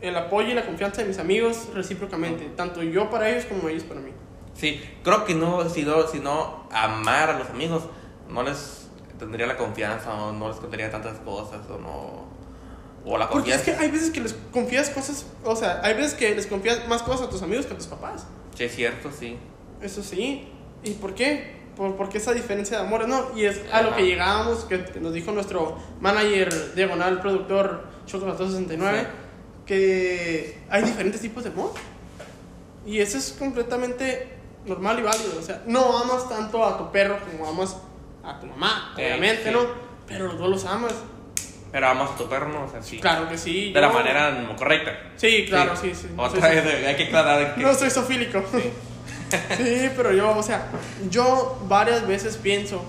el 0.00 0.16
apoyo 0.16 0.48
y 0.48 0.54
la 0.54 0.66
confianza 0.66 1.02
de 1.02 1.08
mis 1.08 1.18
amigos 1.18 1.68
recíprocamente, 1.74 2.46
tanto 2.56 2.82
yo 2.82 3.10
para 3.10 3.28
ellos 3.30 3.44
como 3.44 3.68
ellos 3.68 3.84
para 3.84 4.00
mí. 4.00 4.10
sí. 4.54 4.80
Creo 5.04 5.24
que 5.24 5.34
no, 5.34 5.68
si 5.68 5.82
no, 5.82 6.06
si 6.08 6.18
no 6.18 6.66
amar 6.72 7.30
a 7.30 7.38
los 7.38 7.50
amigos, 7.50 7.84
no 8.28 8.42
les 8.42 8.88
tendría 9.18 9.46
la 9.46 9.56
confianza 9.56 10.14
o 10.14 10.32
no 10.32 10.48
les 10.48 10.56
contaría 10.56 10.90
tantas 10.90 11.18
cosas 11.18 11.60
o 11.68 11.78
no, 11.78 12.24
o 13.04 13.18
la 13.18 13.28
Porque 13.28 13.52
es 13.52 13.62
que 13.62 13.72
hay 13.72 13.90
veces 13.90 14.10
que 14.10 14.20
les 14.20 14.32
confías 14.52 14.88
cosas, 14.90 15.26
o 15.44 15.54
sea, 15.54 15.80
hay 15.82 15.94
veces 15.94 16.14
que 16.14 16.34
les 16.34 16.46
confías 16.46 16.88
más 16.88 17.02
cosas 17.02 17.26
a 17.26 17.30
tus 17.30 17.42
amigos 17.42 17.66
que 17.66 17.74
a 17.74 17.76
tus 17.76 17.86
papás. 17.86 18.26
Sí, 18.54 18.64
es 18.64 18.74
cierto, 18.74 19.10
sí. 19.12 19.36
Eso 19.82 20.02
sí. 20.02 20.48
¿Y 20.82 20.92
por 20.92 21.14
qué? 21.14 21.59
Por, 21.76 21.96
porque 21.96 22.18
esa 22.18 22.32
diferencia 22.32 22.78
de 22.78 22.86
amores, 22.86 23.08
¿no? 23.08 23.30
Y 23.36 23.44
es 23.44 23.60
a 23.72 23.82
lo 23.82 23.94
que 23.96 24.04
llegábamos, 24.04 24.64
que, 24.64 24.84
que 24.84 25.00
nos 25.00 25.12
dijo 25.14 25.32
nuestro 25.32 25.78
manager 26.00 26.74
diagonal, 26.74 27.20
productor 27.20 27.84
Chocolate 28.06 28.44
69, 28.46 28.98
Sí. 29.00 29.06
que 29.66 30.58
hay 30.68 30.82
diferentes 30.82 31.20
tipos 31.20 31.44
de 31.44 31.50
amor. 31.50 31.72
Y 32.84 32.98
eso 32.98 33.18
es 33.18 33.32
completamente 33.38 34.28
normal 34.66 34.98
y 34.98 35.02
válido. 35.02 35.38
O 35.38 35.42
sea, 35.42 35.62
no 35.66 35.96
amas 35.98 36.28
tanto 36.28 36.64
a 36.64 36.76
tu 36.76 36.90
perro 36.90 37.18
como 37.30 37.48
amas 37.48 37.76
a 38.24 38.38
tu 38.40 38.46
mamá, 38.46 38.92
Sí, 38.96 39.02
obviamente, 39.02 39.44
sí. 39.44 39.50
¿no? 39.52 39.60
Pero 40.06 40.26
los 40.26 40.38
dos 40.38 40.48
los 40.50 40.64
amas. 40.66 40.92
Pero 41.72 41.86
amas 41.86 42.10
a 42.10 42.16
tu 42.16 42.28
perro, 42.28 42.48
¿no? 42.48 42.64
O 42.64 42.68
sea, 42.70 42.82
sí. 42.82 42.98
Claro 42.98 43.28
que 43.28 43.38
sí. 43.38 43.68
De 43.68 43.74
yo- 43.74 43.80
la 43.80 43.90
manera 43.90 44.54
correcta. 44.58 44.90
Sí, 45.16 45.46
claro, 45.48 45.76
sí, 45.76 45.94
sí. 45.94 46.08
Otra 46.16 46.48
vez, 46.48 46.84
hay 46.86 46.96
que 46.96 47.04
aclarar 47.04 47.54
que. 47.54 47.62
No 47.62 47.72
soy 47.74 47.90
sofílico. 47.90 48.42
Sí. 49.56 49.90
Pero 49.96 50.12
yo, 50.12 50.36
o 50.36 50.42
sea, 50.42 50.66
yo 51.10 51.58
varias 51.68 52.06
veces 52.06 52.36
pienso, 52.36 52.82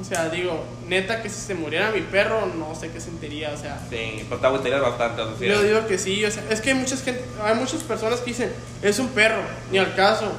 o 0.00 0.04
sea, 0.04 0.28
digo, 0.28 0.64
neta 0.88 1.22
que 1.22 1.28
si 1.30 1.40
se 1.40 1.54
muriera 1.54 1.90
mi 1.90 2.02
perro, 2.02 2.46
no 2.58 2.74
sé 2.74 2.90
qué 2.90 3.00
sentiría, 3.00 3.52
o 3.52 3.56
sea. 3.56 3.78
Sí, 3.90 4.24
pero 4.28 4.40
te 4.40 4.46
aguantarías 4.46 4.80
bastante. 4.80 5.22
O 5.22 5.38
sea, 5.38 5.48
Yo 5.48 5.62
digo 5.62 5.86
que 5.86 5.98
sí, 5.98 6.24
o 6.24 6.30
sea, 6.30 6.42
es 6.50 6.60
que 6.60 6.70
hay 6.70 6.76
muchas 6.76 7.02
gente, 7.02 7.24
hay 7.42 7.54
muchas 7.54 7.82
personas 7.82 8.20
que 8.20 8.26
dicen, 8.26 8.52
es 8.82 8.98
un 8.98 9.08
perro, 9.08 9.42
ni 9.70 9.78
al 9.78 9.94
caso. 9.94 10.30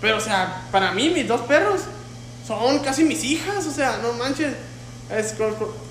Pero, 0.00 0.18
o 0.18 0.20
sea, 0.20 0.62
para 0.70 0.92
mí 0.92 1.08
mis 1.10 1.26
dos 1.26 1.40
perros 1.42 1.80
son 2.46 2.80
casi 2.80 3.04
mis 3.04 3.24
hijas, 3.24 3.66
o 3.66 3.70
sea, 3.72 3.98
no 4.02 4.12
manches. 4.14 4.52
Es 5.10 5.34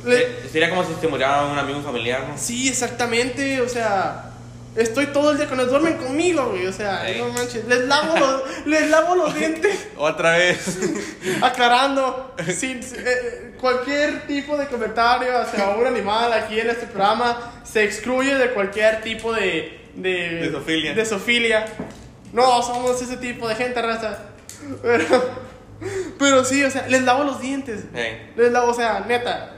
le- 0.04 0.42
se- 0.44 0.50
sería 0.50 0.70
como 0.70 0.84
si 0.84 0.92
te 0.96 1.08
muriera 1.08 1.46
un 1.46 1.58
amigo 1.58 1.82
familiar, 1.82 2.28
¿no? 2.28 2.38
sí, 2.38 2.68
exactamente, 2.68 3.62
o 3.62 3.70
sea, 3.70 4.32
estoy 4.76 5.08
todo 5.08 5.32
el 5.32 5.38
día 5.38 5.48
con 5.48 5.60
ellos, 5.60 5.72
duermen 5.72 5.94
conmigo, 5.98 6.50
güey, 6.50 6.68
o 6.68 6.74
sea, 6.74 7.06
Sí. 7.08 7.18
no 7.20 7.30
manches, 7.30 7.66
les 7.66 7.80
lavo 7.86 8.18
los, 8.18 8.66
les 8.68 8.90
lavo 8.90 9.16
los 9.16 9.34
dientes. 9.38 9.88
Otra 9.98 10.38
vez. 10.38 10.78
aclarando, 11.42 12.36
sin, 12.58 12.80
eh, 12.80 13.54
cualquier 13.60 14.28
tipo 14.28 14.58
de 14.58 14.68
comentario 14.68 15.38
hacia 15.38 15.70
un 15.70 15.86
animal 15.88 16.34
aquí 16.34 16.60
en 16.60 16.70
este 16.70 16.88
programa 16.88 17.54
se 17.64 17.84
excluye 17.84 18.36
de 18.36 18.52
cualquier 18.52 19.02
tipo 19.02 19.34
de... 19.34 19.82
De, 19.96 20.12
De 20.42 20.52
zoofilia. 20.52 20.94
de 20.94 21.06
zoofilia. 21.06 21.66
No, 22.34 22.62
somos 22.62 23.02
ese 23.02 23.16
tipo 23.16 23.48
de 23.48 23.56
gente, 23.56 23.82
raza. 23.82 24.20
Pero, 24.82 25.06
pero 26.20 26.44
sí, 26.44 26.62
o 26.66 26.70
sea, 26.70 26.86
les 26.88 27.04
lavo 27.04 27.24
los 27.24 27.40
dientes. 27.40 27.86
Les 28.36 28.52
lavo, 28.52 28.72
o 28.72 28.74
sea, 28.74 29.06
neta. 29.08 29.54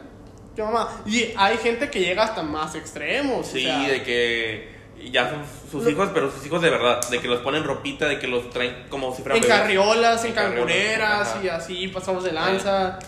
Qué 0.56 0.62
mamá. 0.62 1.02
Y 1.08 1.34
hay 1.36 1.58
gente 1.58 1.90
que 1.90 2.00
llega 2.02 2.24
hasta 2.24 2.44
más 2.44 2.76
extremos. 2.76 3.48
sí, 3.48 3.66
o 3.66 3.70
sea, 3.70 3.90
de 3.90 4.04
que 4.04 4.77
ya 5.12 5.30
son 5.30 5.42
sus 5.72 5.90
hijos, 5.90 6.10
pero 6.14 6.32
sus 6.32 6.46
hijos 6.46 6.62
de 6.62 6.70
verdad. 6.70 7.02
De 7.10 7.20
que 7.20 7.28
los 7.28 7.40
ponen 7.42 7.64
ropita, 7.64 8.08
de 8.08 8.20
que 8.20 8.28
los 8.28 8.50
traen 8.50 8.86
como 8.90 9.16
si 9.16 9.22
fueran 9.22 9.38
en 9.38 9.44
bebés. 9.44 9.58
carriolas, 9.58 10.26
en 10.26 10.38
En 10.38 11.46
y 11.46 11.48
así, 11.50 11.88
pasamos 11.90 12.24
de 12.24 12.32
lanza. 12.32 13.00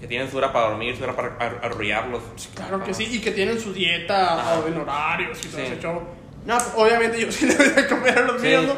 Que 0.00 0.06
tienen 0.06 0.30
su 0.30 0.36
hora 0.36 0.52
para 0.52 0.68
dormir, 0.70 0.96
su 0.96 1.02
hora 1.04 1.16
para 1.16 1.28
ar- 1.38 1.60
arrullarlos. 1.62 2.22
Claro 2.54 2.82
que 2.84 2.92
sí, 2.92 3.08
y 3.10 3.20
que 3.20 3.30
tienen 3.30 3.58
su 3.58 3.72
dieta 3.72 4.62
en 4.66 4.76
horarios 4.78 5.38
y 5.44 5.48
todo 5.48 5.60
Sí. 5.60 5.66
ese 5.72 5.80
show. 5.80 6.02
No, 6.44 6.58
pues, 6.58 6.72
obviamente 6.76 7.18
yo 7.20 7.32
sí 7.32 7.46
le 7.46 7.54
voy 7.56 7.68
a 7.84 7.88
comer 7.88 8.18
a 8.18 8.22
los 8.22 8.40
Sí. 8.40 8.48
míos, 8.48 8.64
¿no? 8.66 8.74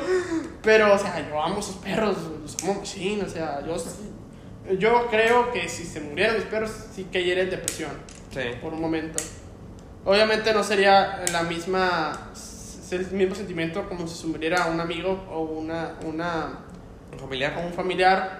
Pero, 0.62 0.94
o 0.94 0.98
sea, 0.98 1.28
yo 1.28 1.42
amo 1.42 1.58
esos 1.60 1.76
perros, 1.76 2.16
los 2.42 2.62
amo 2.62 2.74
machine, 2.74 3.22
o 3.24 3.28
sea, 3.28 3.60
yo, 3.66 3.76
sí- 3.78 4.76
yo 4.78 5.08
creo 5.10 5.50
que 5.52 5.68
si 5.68 5.84
se 5.84 6.00
murieran 6.00 6.36
mis 6.36 6.44
perros, 6.44 6.70
sí 6.94 7.06
caería 7.12 7.40
en 7.42 7.50
depresión 7.50 7.90
Sí. 8.32 8.40
por 8.62 8.72
un 8.72 8.80
momento. 8.80 9.20
Obviamente 10.04 10.52
no 10.52 10.62
sería 10.62 11.24
la 11.32 11.42
misma 11.42 12.25
es 12.92 13.08
el 13.08 13.10
mismo 13.12 13.34
sentimiento 13.34 13.88
como 13.88 14.06
si 14.06 14.14
se 14.16 14.26
muriera 14.26 14.66
un 14.66 14.80
amigo 14.80 15.24
o 15.30 15.40
una, 15.42 15.94
una 16.04 16.60
Un 17.12 17.18
o 17.18 17.20
familiar. 17.22 17.64
un 17.66 17.72
familiar, 17.72 18.38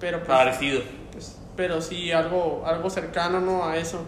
pero 0.00 0.18
pues, 0.18 0.28
Parecido. 0.28 0.82
pues, 1.12 1.36
pero 1.56 1.80
sí 1.80 2.10
algo, 2.12 2.64
algo 2.66 2.88
cercano 2.90 3.40
¿no? 3.40 3.64
a 3.64 3.76
eso. 3.76 4.04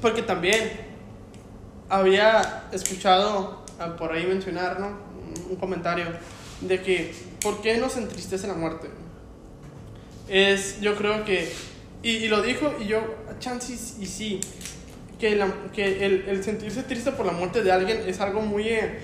Porque 0.00 0.22
también 0.22 0.70
había 1.88 2.64
escuchado 2.72 3.62
ah, 3.78 3.96
por 3.96 4.12
ahí 4.12 4.26
mencionar 4.26 4.80
¿no? 4.80 4.86
un- 4.88 5.50
un 5.50 5.56
comentario 5.56 6.06
de 6.60 6.82
que 6.82 7.14
¿por 7.42 7.60
qué 7.60 7.76
nos 7.78 7.96
entristece 7.96 8.46
la 8.46 8.54
muerte? 8.54 8.88
Es, 10.28 10.80
yo 10.80 10.96
creo 10.96 11.24
que, 11.24 11.52
y, 12.02 12.10
y 12.10 12.28
lo 12.28 12.42
dijo, 12.42 12.72
y 12.80 12.86
yo, 12.86 13.00
chances, 13.38 13.96
y 14.00 14.06
sí, 14.06 14.40
que, 15.18 15.34
la- 15.36 15.52
que 15.72 16.04
el, 16.04 16.24
el 16.28 16.44
sentirse 16.44 16.82
triste 16.82 17.12
por 17.12 17.26
la 17.26 17.32
muerte 17.32 17.62
de 17.62 17.72
alguien 17.72 18.02
es 18.06 18.20
algo 18.20 18.40
muy 18.42 18.68
eh, 18.68 19.00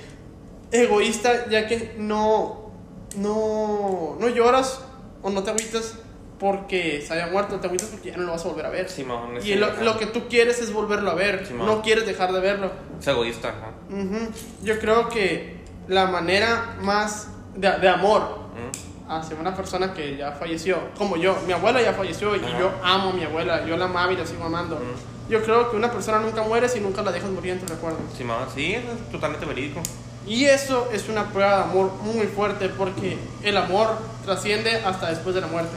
egoísta, 0.70 1.48
ya 1.48 1.66
que 1.66 1.94
no, 1.98 2.70
no, 3.16 4.16
no 4.20 4.28
lloras 4.28 4.80
o 5.22 5.30
no 5.30 5.42
te 5.42 5.50
agüitas 5.50 5.94
porque 6.38 7.02
se 7.06 7.14
haya 7.14 7.28
muerto, 7.28 7.60
te 7.60 7.66
agüitas 7.68 7.88
porque 7.88 8.10
ya 8.10 8.16
no 8.16 8.24
lo 8.24 8.32
vas 8.32 8.44
a 8.44 8.48
volver 8.48 8.66
a 8.66 8.70
ver. 8.70 8.88
Simón, 8.88 9.38
y 9.44 9.54
lo, 9.54 9.72
lo 9.82 9.96
que 9.98 10.06
tú 10.06 10.28
quieres 10.28 10.60
es 10.60 10.72
volverlo 10.72 11.10
a 11.10 11.14
ver, 11.14 11.46
Simón. 11.46 11.66
no 11.66 11.82
quieres 11.82 12.04
dejar 12.04 12.32
de 12.32 12.40
verlo. 12.40 12.70
Es 13.00 13.06
egoísta. 13.06 13.48
ajá. 13.50 13.70
Ujú. 13.90 14.28
Yo 14.64 14.78
creo 14.80 15.08
que 15.08 15.60
la 15.88 16.06
manera 16.06 16.76
más 16.80 17.28
de, 17.54 17.70
de 17.78 17.88
amor 17.88 18.42
Mm. 18.52 19.10
hacia 19.10 19.34
una 19.36 19.54
persona 19.56 19.94
que 19.94 20.14
ya 20.18 20.32
falleció, 20.32 20.76
como 20.98 21.16
yo, 21.16 21.34
mi 21.46 21.54
abuela 21.54 21.80
ya 21.80 21.94
falleció 21.94 22.36
y 22.36 22.40
Ajá. 22.40 22.58
yo 22.58 22.70
amo 22.82 23.08
a 23.08 23.12
mi 23.14 23.24
abuela, 23.24 23.64
yo 23.64 23.78
la 23.78 23.86
amaba 23.86 24.12
y 24.12 24.16
la 24.18 24.26
sigo 24.26 24.44
amando. 24.44 24.76
Mm. 24.76 25.11
Yo 25.28 25.42
creo 25.42 25.70
que 25.70 25.76
una 25.76 25.90
persona 25.90 26.18
nunca 26.20 26.42
muere 26.42 26.68
si 26.68 26.80
nunca 26.80 27.02
la 27.02 27.12
dejas 27.12 27.30
morir 27.30 27.52
en 27.52 27.60
tu 27.60 27.66
recuerdo. 27.66 27.98
Simón, 28.16 28.46
sí, 28.54 28.74
eso 28.74 28.88
es 28.92 29.10
totalmente 29.10 29.46
verídico. 29.46 29.80
Y 30.26 30.44
eso 30.44 30.88
es 30.92 31.08
una 31.08 31.30
prueba 31.30 31.56
de 31.58 31.62
amor 31.64 31.92
muy 32.02 32.26
fuerte 32.26 32.68
porque 32.68 33.16
el 33.42 33.56
amor 33.56 33.98
trasciende 34.24 34.76
hasta 34.84 35.08
después 35.10 35.34
de 35.34 35.40
la 35.40 35.46
muerte. 35.48 35.76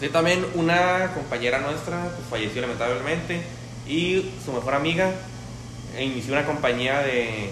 Sí, 0.00 0.08
también 0.08 0.44
una 0.54 1.10
compañera 1.14 1.58
nuestra 1.60 2.00
pues, 2.04 2.26
falleció 2.28 2.60
lamentablemente 2.62 3.42
y 3.86 4.30
su 4.44 4.52
mejor 4.52 4.74
amiga 4.74 5.10
eh, 5.96 6.04
inició 6.04 6.32
una 6.34 6.46
compañía 6.46 7.00
de, 7.00 7.50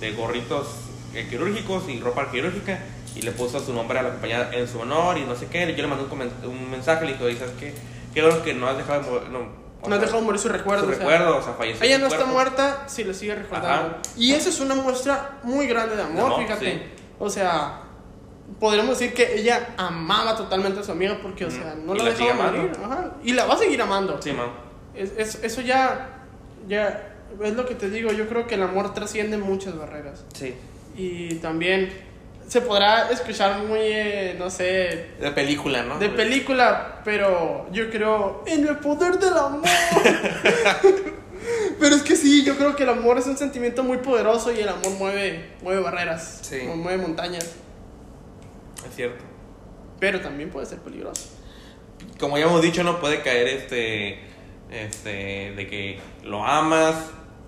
de 0.00 0.12
gorritos 0.12 0.68
eh, 1.14 1.26
quirúrgicos 1.28 1.88
y 1.88 2.00
ropa 2.00 2.30
quirúrgica 2.30 2.78
y 3.14 3.22
le 3.22 3.32
puso 3.32 3.60
su 3.60 3.74
nombre 3.74 3.98
a 3.98 4.02
la 4.02 4.10
compañía 4.10 4.50
en 4.52 4.66
su 4.68 4.78
honor 4.80 5.18
y 5.18 5.24
no 5.24 5.34
sé 5.36 5.46
qué. 5.48 5.66
Yo 5.76 5.82
le 5.82 5.88
mandé 5.88 6.04
un, 6.04 6.50
un 6.50 6.70
mensaje, 6.70 7.04
le 7.04 7.12
dije, 7.12 7.24
"Oye, 7.24 7.38
¿sabes 7.38 7.54
qué? 7.58 7.74
Qué 8.14 8.22
bueno 8.22 8.42
que 8.42 8.54
no 8.54 8.68
has 8.68 8.76
dejado 8.78 9.02
de 9.02 9.10
mo- 9.10 9.28
no, 9.38 9.61
o 9.82 9.88
No 9.88 9.96
sea, 9.96 10.04
dejado 10.06 10.22
morir 10.22 10.40
su 10.40 10.48
recuerdo. 10.48 10.84
su 10.84 10.90
o 10.90 10.94
sea, 10.94 10.98
recuerdo, 11.00 11.36
o 11.38 11.42
sea, 11.42 11.52
falleció. 11.54 11.84
ella 11.86 11.98
no 11.98 12.06
está 12.06 12.18
cuerpo". 12.18 12.32
muerta 12.32 12.84
si 12.86 13.04
le 13.04 13.12
sigue 13.14 13.34
recordando. 13.34 13.88
Ajá. 13.90 13.98
Y 14.16 14.32
eso 14.32 14.48
es 14.48 14.60
una 14.60 14.74
muestra 14.74 15.38
muy 15.42 15.66
grande 15.66 15.96
de 15.96 16.02
amor, 16.02 16.40
fíjate. 16.40 16.72
sí. 16.72 16.82
O 17.18 17.28
sea, 17.28 17.80
podríamos 18.60 18.98
decir 18.98 19.14
que 19.14 19.34
ella 19.40 19.74
amaba 19.76 20.36
totalmente 20.36 20.80
a 20.80 20.82
su 20.82 20.92
amiga 20.92 21.18
porque, 21.22 21.44
o 21.46 21.50
sea, 21.50 21.74
no 21.74 21.94
la 21.94 22.04
la 22.04 22.10
dejaba 22.10 22.50
morir. 22.50 22.72
Ajá. 22.84 23.10
Y 23.24 23.32
la 23.32 23.44
va 23.46 23.54
a 23.54 23.58
seguir 23.58 23.80
amando. 23.82 24.20
Sí, 24.22 24.32
man. 24.32 24.48
Es- 24.94 25.12
es- 25.16 25.42
eso 25.42 25.60
ya, 25.62 26.24
ya 26.68 27.14
es 27.42 27.54
lo 27.54 27.64
que 27.66 27.74
te 27.74 27.88
digo. 27.90 28.12
Yo 28.12 28.28
creo 28.28 28.46
que 28.46 28.54
el 28.56 28.62
amor 28.62 28.92
trasciende 28.94 29.36
muchas 29.38 29.76
barreras. 29.76 30.24
Sí. 30.34 30.54
Y 30.96 31.36
también 31.36 31.90
se 32.52 32.60
podrá 32.60 33.10
escuchar 33.10 33.62
muy, 33.62 33.78
eh, 33.80 34.36
no 34.38 34.50
sé, 34.50 35.06
De 35.18 35.30
película, 35.34 35.82
¿no? 35.84 35.98
de 35.98 36.10
película, 36.10 37.00
pero 37.02 37.66
yo 37.72 37.88
creo 37.88 38.44
en 38.46 38.68
el 38.68 38.76
poder 38.76 39.18
del 39.18 39.32
amor. 39.32 39.62
pero 41.80 41.96
es 41.96 42.02
que 42.02 42.14
sí, 42.14 42.44
yo 42.44 42.54
creo 42.58 42.76
que 42.76 42.82
el 42.82 42.90
amor 42.90 43.16
es 43.16 43.26
un 43.26 43.38
sentimiento 43.38 43.82
muy 43.82 43.96
poderoso 43.98 44.52
y 44.52 44.60
el 44.60 44.68
amor 44.68 44.90
mueve, 44.98 45.52
mueve 45.62 45.80
barreras, 45.80 46.40
Sí. 46.42 46.58
mueve 46.76 46.98
montañas, 47.00 47.54
Es 48.86 48.96
cierto. 48.96 49.24
pero 49.98 50.20
también 50.20 50.50
puede 50.50 50.66
ser 50.66 50.76
peligroso. 50.80 51.30
como 52.20 52.36
ya 52.36 52.44
hemos 52.44 52.60
dicho, 52.60 52.84
no 52.84 53.00
puede 53.00 53.22
caer 53.22 53.48
este, 53.48 54.20
este, 54.70 55.54
de 55.56 55.66
que 55.68 56.00
lo 56.22 56.44
amas, 56.44 56.96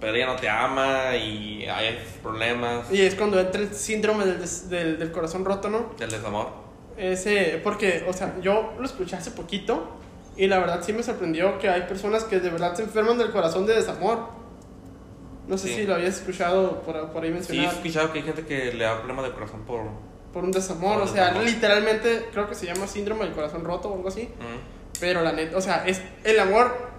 pero 0.01 0.15
ella 0.17 0.27
no 0.27 0.37
te 0.37 0.49
ama 0.49 1.17
y 1.17 1.65
hay 1.67 1.99
problemas 2.23 2.91
Y 2.93 3.01
es 3.03 3.15
cuando 3.15 3.41
entra 3.41 3.61
el 3.61 3.73
síndrome 3.75 4.25
del, 4.27 4.39
des- 4.41 4.69
del, 4.69 4.99
del 4.99 5.13
corazón 5.13 5.45
roto, 5.45 5.69
¿no? 5.71 5.93
del 5.99 6.11
desamor. 6.11 6.49
Ese, 6.97 7.61
porque, 7.65 8.05
o 8.09 8.13
sea, 8.13 8.35
yo 8.41 8.75
lo 8.79 8.85
escuché 8.85 9.17
hace 9.17 9.31
poquito 9.33 9.89
y 10.37 10.47
la 10.47 10.59
verdad 10.59 10.81
sí 10.85 10.93
me 10.93 11.03
sorprendió 11.03 11.59
que 11.59 11.69
hay 11.69 11.83
personas 11.83 12.25
que 12.25 12.39
de 12.41 12.51
verdad 12.51 12.75
se 12.75 12.83
enferman 12.83 13.19
del 13.19 13.31
corazón 13.31 13.67
de 13.67 13.75
desamor. 13.75 14.29
No 15.47 15.59
sé 15.59 15.69
Sí. 15.69 15.75
si 15.75 15.87
lo 15.87 15.95
habías 15.95 16.17
escuchado 16.17 16.81
por, 16.83 17.11
por 17.11 17.23
ahí 17.25 17.37
Sí, 17.43 17.59
he 17.59 17.67
escuchado 17.67 18.13
que 18.13 18.19
hay 18.21 18.25
gente 18.25 18.47
que 18.47 18.73
le 18.73 18.85
da 18.85 18.97
problemas 18.99 19.27
de 19.27 19.33
corazón 19.33 19.63
por... 19.65 19.83
por 20.33 20.43
un 20.45 20.51
desamor, 20.53 20.95
Por 21.01 21.03
o 21.03 21.07
sea, 21.07 21.25
desamor. 21.27 21.45
literalmente 21.45 22.29
creo 22.33 22.49
que 22.49 22.55
se 22.55 22.67
llama 22.67 22.87
síndrome 22.87 23.25
del 23.27 23.35
corazón 23.35 23.65
roto 23.65 23.91
o 23.91 23.95
algo 23.97 24.09
así. 24.09 24.23
Mm, 24.23 24.99
Pero 25.01 25.21
la 25.23 25.33
neta, 25.33 25.57
o 25.57 25.61
sea, 25.61 25.85
es, 25.87 26.01
el 26.25 26.39
amor 26.41 26.94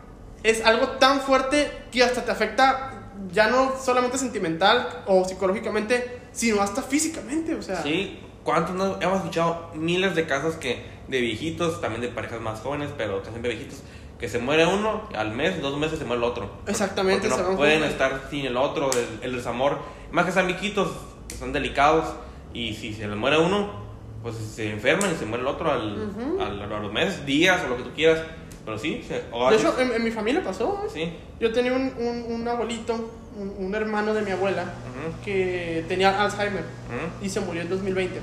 es 0.49 0.63
algo 0.65 0.87
tan 0.99 1.19
fuerte 1.21 1.71
que 1.91 2.03
hasta 2.03 2.23
te 2.23 2.31
afecta 2.31 2.91
ya 3.31 3.47
no 3.49 3.73
solamente 3.83 4.17
sentimental 4.17 5.03
o 5.07 5.25
psicológicamente, 5.25 6.21
sino 6.31 6.61
hasta 6.61 6.81
físicamente, 6.81 7.55
o 7.55 7.61
sea. 7.61 7.81
Sí, 7.81 8.19
¿cuántos 8.43 8.75
no? 8.75 8.97
Hemos 9.01 9.17
escuchado 9.17 9.71
miles 9.73 10.15
de 10.15 10.25
casos 10.27 10.55
que 10.55 10.85
de 11.07 11.21
viejitos, 11.21 11.81
también 11.81 12.01
de 12.01 12.09
parejas 12.09 12.41
más 12.41 12.59
jóvenes, 12.61 12.89
pero 12.97 13.19
también 13.19 13.43
de 13.43 13.49
viejitos, 13.49 13.79
que 14.19 14.27
se 14.29 14.39
muere 14.39 14.65
uno, 14.65 15.09
al 15.15 15.31
mes, 15.31 15.61
dos 15.61 15.77
meses 15.77 15.99
se 15.99 16.05
muere 16.05 16.23
el 16.23 16.29
otro. 16.29 16.49
Exactamente, 16.67 17.27
Porque 17.27 17.43
no 17.51 17.57
pueden 17.57 17.83
estar 17.83 18.27
sin 18.29 18.45
el 18.45 18.57
otro, 18.57 18.89
el, 18.91 19.19
el 19.23 19.35
desamor. 19.35 19.79
Más 20.11 20.25
que 20.25 20.29
están 20.29 20.47
viejitos, 20.47 20.91
están 21.29 21.51
delicados, 21.53 22.05
y 22.53 22.73
si 22.75 22.93
se 22.93 23.07
les 23.07 23.17
muere 23.17 23.37
uno, 23.37 23.83
pues 24.23 24.35
se 24.37 24.71
enferman 24.71 25.11
y 25.11 25.15
se 25.15 25.25
muere 25.25 25.41
el 25.43 25.47
otro 25.47 25.71
al, 25.71 26.09
Ujú. 26.09 26.41
al- 26.41 26.61
a 26.61 26.79
los 26.79 26.91
meses, 26.93 27.25
días 27.25 27.61
o 27.65 27.69
lo 27.69 27.77
que 27.77 27.83
tú 27.83 27.91
quieras. 27.95 28.19
Pero 28.65 28.79
sí, 28.79 29.03
se, 29.07 29.23
o 29.31 29.49
De 29.49 29.57
hecho, 29.57 29.79
en, 29.79 29.91
en 29.93 30.03
mi 30.03 30.11
familia 30.11 30.43
pasó. 30.43 30.81
¿eh? 30.85 30.89
sí. 30.93 31.13
Yo 31.39 31.53
tenía 31.53 31.73
un, 31.73 31.93
un, 31.99 32.33
un 32.41 32.47
abuelito, 32.47 32.93
un, 33.37 33.53
un 33.65 33.75
hermano 33.75 34.13
de 34.13 34.21
mi 34.21 34.31
abuela, 34.31 34.63
Ujú, 34.63 35.23
que 35.23 35.85
tenía 35.87 36.21
Alzheimer 36.23 36.61
ujú. 36.63 37.25
y 37.25 37.29
se 37.29 37.39
murió 37.41 37.61
en 37.61 37.69
2020. 37.69 38.19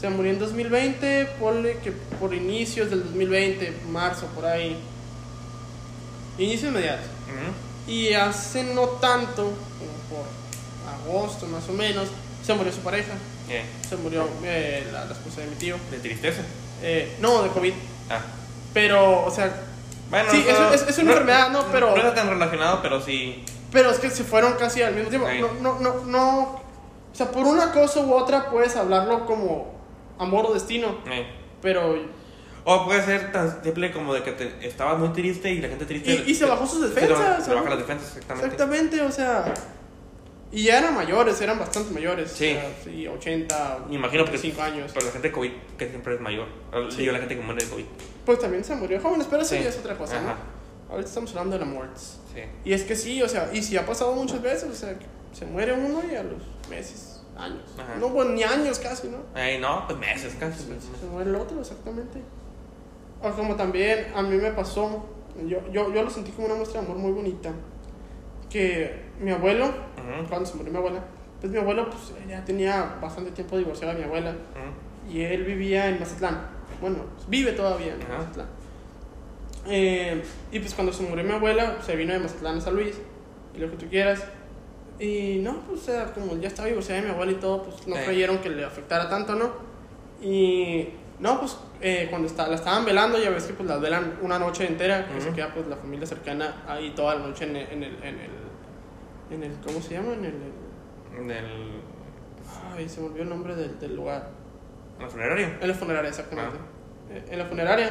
Se 0.00 0.08
murió 0.10 0.30
en 0.32 0.38
2020, 0.38 1.24
ponle 1.40 1.78
que 1.78 1.90
por 2.20 2.34
inicios 2.34 2.90
del 2.90 3.02
2020, 3.04 3.72
marzo, 3.90 4.26
por 4.34 4.44
ahí. 4.44 4.76
Inicios 6.38 6.72
mediados. 6.72 7.00
Ujú. 7.26 7.90
Y 7.92 8.12
hace 8.12 8.62
no 8.74 8.82
tanto, 9.00 9.44
como 9.78 9.92
por 10.10 10.26
agosto 10.92 11.46
más 11.46 11.66
o 11.68 11.72
menos, 11.72 12.08
se 12.44 12.52
murió 12.54 12.72
su 12.72 12.80
pareja. 12.80 13.14
Eh, 13.48 13.62
Se 13.88 13.96
murió 13.96 14.28
eh, 14.44 14.86
la, 14.92 15.04
la 15.06 15.12
esposa 15.12 15.40
de 15.40 15.46
mi 15.46 15.54
tío. 15.56 15.76
de 15.90 15.98
tristeza. 15.98 16.42
Eh, 16.82 17.16
no, 17.20 17.42
de 17.42 17.48
COVID. 17.50 17.72
Ah. 18.10 18.20
Pero, 18.74 19.24
o 19.24 19.30
sea, 19.30 19.62
Bueno, 20.08 20.30
Sí, 20.30 20.44
eso- 20.46 20.72
es- 20.72 20.82
es- 20.88 20.98
una 20.98 21.10
enfermedad, 21.12 21.50
¿no? 21.50 21.64
Pero- 21.72 21.90
No 21.90 21.96
está 21.96 22.14
tan 22.14 22.28
relacionado, 22.28 22.80
pero 22.80 23.00
sí. 23.00 23.44
pero 23.72 23.90
es 23.90 23.98
que 23.98 24.08
se 24.08 24.22
fueron 24.22 24.52
casi 24.54 24.80
al 24.80 24.94
mismo 24.94 25.08
tiempo. 25.10 25.26
Sí. 25.28 25.40
No, 25.40 25.52
no, 25.60 25.80
no, 25.80 26.04
no. 26.04 26.40
O 27.12 27.14
sea, 27.14 27.30
por 27.32 27.44
una 27.44 27.72
cosa 27.72 28.00
u 28.00 28.12
otra 28.14 28.48
puedes 28.50 28.76
hablarlo 28.76 29.26
como 29.26 29.74
amor 30.18 30.46
o 30.46 30.54
destino. 30.54 30.98
eh. 31.10 31.26
Pero. 31.60 31.96
O 32.64 32.84
puede 32.84 33.02
ser 33.04 33.32
tan 33.32 33.62
simple 33.64 33.90
como 33.92 34.14
de 34.14 34.22
que 34.22 34.32
te, 34.32 34.66
estabas 34.66 34.98
muy 34.98 35.08
triste 35.08 35.50
y 35.50 35.60
la 35.60 35.68
gente 35.68 35.86
triste. 35.86 36.22
Y, 36.26 36.30
y 36.30 36.34
se 36.36 36.44
bajó 36.44 36.66
sus 36.66 36.80
se 36.82 36.88
defensas. 36.94 37.42
Se 37.44 37.50
le 37.50 37.56
baja 37.56 37.64
¿no? 37.68 37.70
las 37.76 37.78
defensas, 37.80 38.08
exactamente. 38.08 38.46
Exactamente, 38.46 39.00
o 39.02 39.10
sea. 39.10 39.54
Y 40.52 40.62
ya 40.64 40.78
eran 40.78 40.94
mayores, 40.94 41.40
eran 41.40 41.58
bastante 41.58 41.92
mayores. 41.92 42.30
Sí. 42.30 42.56
O 42.56 42.60
sea, 42.60 42.70
sí, 42.84 43.06
80, 43.08 43.78
Me 43.88 43.96
imagino 43.96 44.24
que 44.24 44.38
5 44.38 44.62
años. 44.62 44.92
Pero 44.94 45.06
la 45.06 45.12
gente 45.12 45.32
COVID, 45.32 45.50
que 45.76 45.88
siempre 45.88 46.14
es 46.14 46.20
mayor. 46.20 46.46
Sí. 46.90 46.98
Digo, 46.98 47.12
la 47.12 47.18
gente 47.18 47.36
que 47.36 47.42
muere 47.42 47.64
de 47.64 47.70
COVID. 47.70 47.84
Pues 48.26 48.38
también 48.40 48.62
se 48.64 48.74
murió 48.76 49.00
jóvenes, 49.00 49.26
pero 49.30 49.40
eso 49.42 49.54
Sí. 49.54 49.62
ya 49.62 49.68
es 49.70 49.78
otra 49.78 49.96
cosa, 49.96 50.16
Ajá. 50.18 50.34
¿no? 50.34 50.92
Ahorita 50.92 51.08
estamos 51.08 51.30
hablando 51.30 51.58
de 51.58 51.64
la 51.64 51.70
muerte. 51.70 51.98
Sí. 52.34 52.40
Y 52.64 52.72
es 52.74 52.82
que 52.82 52.94
sí, 52.96 53.22
o 53.22 53.28
sea, 53.28 53.48
y 53.52 53.62
si 53.62 53.76
ha 53.76 53.86
pasado 53.86 54.12
muchas 54.14 54.42
veces, 54.42 54.68
o 54.70 54.74
sea, 54.74 54.94
se 55.32 55.46
muere 55.46 55.72
uno 55.72 56.00
y 56.10 56.14
a 56.16 56.22
los 56.24 56.42
meses, 56.68 57.22
años. 57.38 57.62
Ajá. 57.78 57.94
No, 57.98 58.08
bueno, 58.10 58.32
ni 58.32 58.42
años 58.42 58.78
casi, 58.78 59.08
¿no? 59.08 59.18
Ey, 59.40 59.58
no, 59.60 59.86
pues 59.86 59.98
meses 59.98 60.34
casi. 60.38 60.64
Se 60.64 61.06
muere 61.06 61.30
el 61.30 61.36
otro, 61.36 61.60
exactamente. 61.60 62.20
O 63.22 63.30
como 63.30 63.54
también 63.56 64.06
a 64.14 64.22
mí 64.22 64.36
me 64.36 64.50
pasó, 64.52 65.06
yo, 65.46 65.58
yo, 65.72 65.92
yo 65.92 66.02
lo 66.02 66.10
sentí 66.10 66.30
como 66.32 66.46
una 66.48 66.56
muestra 66.56 66.80
de 66.80 66.86
amor 66.86 66.98
muy 66.98 67.12
bonita. 67.12 67.50
Que 68.50 69.06
mi 69.20 69.30
abuelo, 69.32 69.66
Ujú, 69.66 70.28
cuando 70.28 70.46
se 70.46 70.54
murió 70.56 70.72
mi 70.72 70.78
abuela, 70.78 71.00
pues 71.40 71.52
mi 71.52 71.58
abuelo 71.58 71.90
pues, 71.90 72.12
ya 72.28 72.44
tenía 72.44 72.96
bastante 73.00 73.30
tiempo 73.32 73.56
divorciado 73.58 73.92
de 73.92 73.98
mi 74.00 74.04
abuela. 74.04 74.34
Y 75.08 75.22
él 75.22 75.44
vivía 75.44 75.88
en 75.88 75.98
Mazatlán. 76.00 76.55
Bueno, 76.80 76.98
vive 77.28 77.52
todavía 77.52 77.94
en 77.94 78.02
Ajá. 78.02 78.18
Mazatlán. 78.18 78.46
Eh, 79.68 80.22
y 80.52 80.60
pues 80.60 80.74
cuando 80.74 80.92
se 80.92 81.02
murió 81.02 81.24
mi 81.24 81.32
abuela, 81.32 81.78
se 81.82 81.96
vino 81.96 82.12
de 82.12 82.18
Mazatlán 82.20 82.58
a 82.58 82.60
San 82.60 82.74
Luis. 82.74 82.94
Y 83.54 83.58
lo 83.58 83.70
que 83.70 83.76
tú 83.76 83.86
quieras. 83.88 84.22
Y 84.98 85.40
no, 85.42 85.60
pues 85.66 85.80
o 85.80 85.84
sea, 85.84 86.12
como 86.12 86.36
ya 86.38 86.48
estaba 86.48 86.68
divorciada 86.68 87.00
de 87.00 87.06
mi 87.08 87.12
abuela 87.12 87.32
y 87.32 87.36
todo, 87.36 87.62
pues 87.64 87.86
no 87.86 87.96
Sí. 87.96 88.02
creyeron 88.04 88.38
que 88.38 88.48
le 88.50 88.64
afectara 88.64 89.08
tanto, 89.08 89.34
¿no? 89.34 89.50
Y 90.22 90.88
no, 91.20 91.38
pues 91.40 91.56
eh, 91.82 92.06
cuando 92.08 92.28
está, 92.28 92.48
la 92.48 92.54
estaban 92.56 92.84
velando, 92.84 93.18
ya 93.22 93.28
ves 93.30 93.44
que 93.44 93.52
pues 93.54 93.68
la 93.68 93.76
velan 93.76 94.18
una 94.22 94.38
noche 94.38 94.66
entera, 94.66 95.06
que 95.06 95.20
se 95.20 95.28
Ujú. 95.28 95.36
queda 95.36 95.52
pues 95.52 95.66
la 95.66 95.76
familia 95.76 96.06
cercana 96.06 96.62
ahí 96.66 96.92
toda 96.94 97.16
la 97.16 97.26
noche 97.26 97.44
en 97.44 97.56
el, 97.56 97.66
en 97.70 97.82
el, 97.82 97.96
en 98.02 98.18
el, 98.20 98.30
en 99.32 99.42
el- 99.42 99.58
¿cómo 99.64 99.80
se 99.82 99.94
llama? 99.94 100.12
En 100.14 100.24
el, 100.24 100.34
Del. 101.28 101.44
Ay, 102.74 102.88
se 102.88 103.00
me 103.00 103.06
olvidó 103.08 103.22
el 103.24 103.28
nombre 103.30 103.54
del, 103.56 103.78
del 103.78 103.96
lugar. 103.96 104.30
¿En 104.98 105.02
la 105.04 105.08
funeraria? 105.10 105.58
En 105.60 105.68
la 105.68 105.74
funeraria, 105.74 106.08
exactamente. 106.10 106.56
Eh, 107.10 107.24
En 107.30 107.38
la 107.38 107.44
funeraria, 107.46 107.90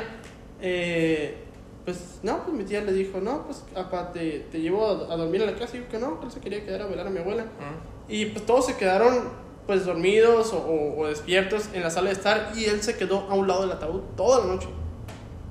eh, 0.61 1.37
pues 1.83 2.19
no, 2.23 2.43
pues 2.43 2.57
mi 2.57 2.63
tía 2.63 2.81
le 2.81 2.93
dijo, 2.93 3.19
no, 3.21 3.43
pues 3.45 3.63
papá, 3.73 4.11
te, 4.11 4.39
te 4.51 4.59
llevo 4.59 4.87
a, 4.87 5.13
a 5.13 5.17
dormir 5.17 5.43
a 5.43 5.45
la 5.45 5.55
casa. 5.55 5.77
Y 5.77 5.81
yo 5.81 5.87
que 5.89 5.99
no, 5.99 6.19
que 6.19 6.25
él 6.25 6.31
se 6.31 6.39
quería 6.39 6.63
quedar 6.65 6.81
a 6.81 6.85
velar 6.87 7.07
a 7.07 7.09
mi 7.09 7.19
abuela. 7.19 7.43
Mm. 7.43 8.11
Y 8.11 8.25
pues 8.27 8.45
todos 8.45 8.65
se 8.65 8.75
quedaron 8.77 9.45
pues 9.67 9.85
dormidos 9.85 10.53
o, 10.53 10.57
o- 10.57 10.99
o 11.01 11.07
despiertos 11.07 11.69
en 11.73 11.81
la 11.81 11.89
sala 11.89 12.07
de 12.07 12.13
estar 12.13 12.51
y 12.55 12.65
él 12.65 12.81
se 12.83 12.95
quedó 12.97 13.21
a 13.29 13.33
un 13.33 13.47
lado 13.47 13.61
del 13.61 13.71
ataúd 13.71 14.01
toda 14.15 14.45
la 14.45 14.53
noche. 14.53 14.67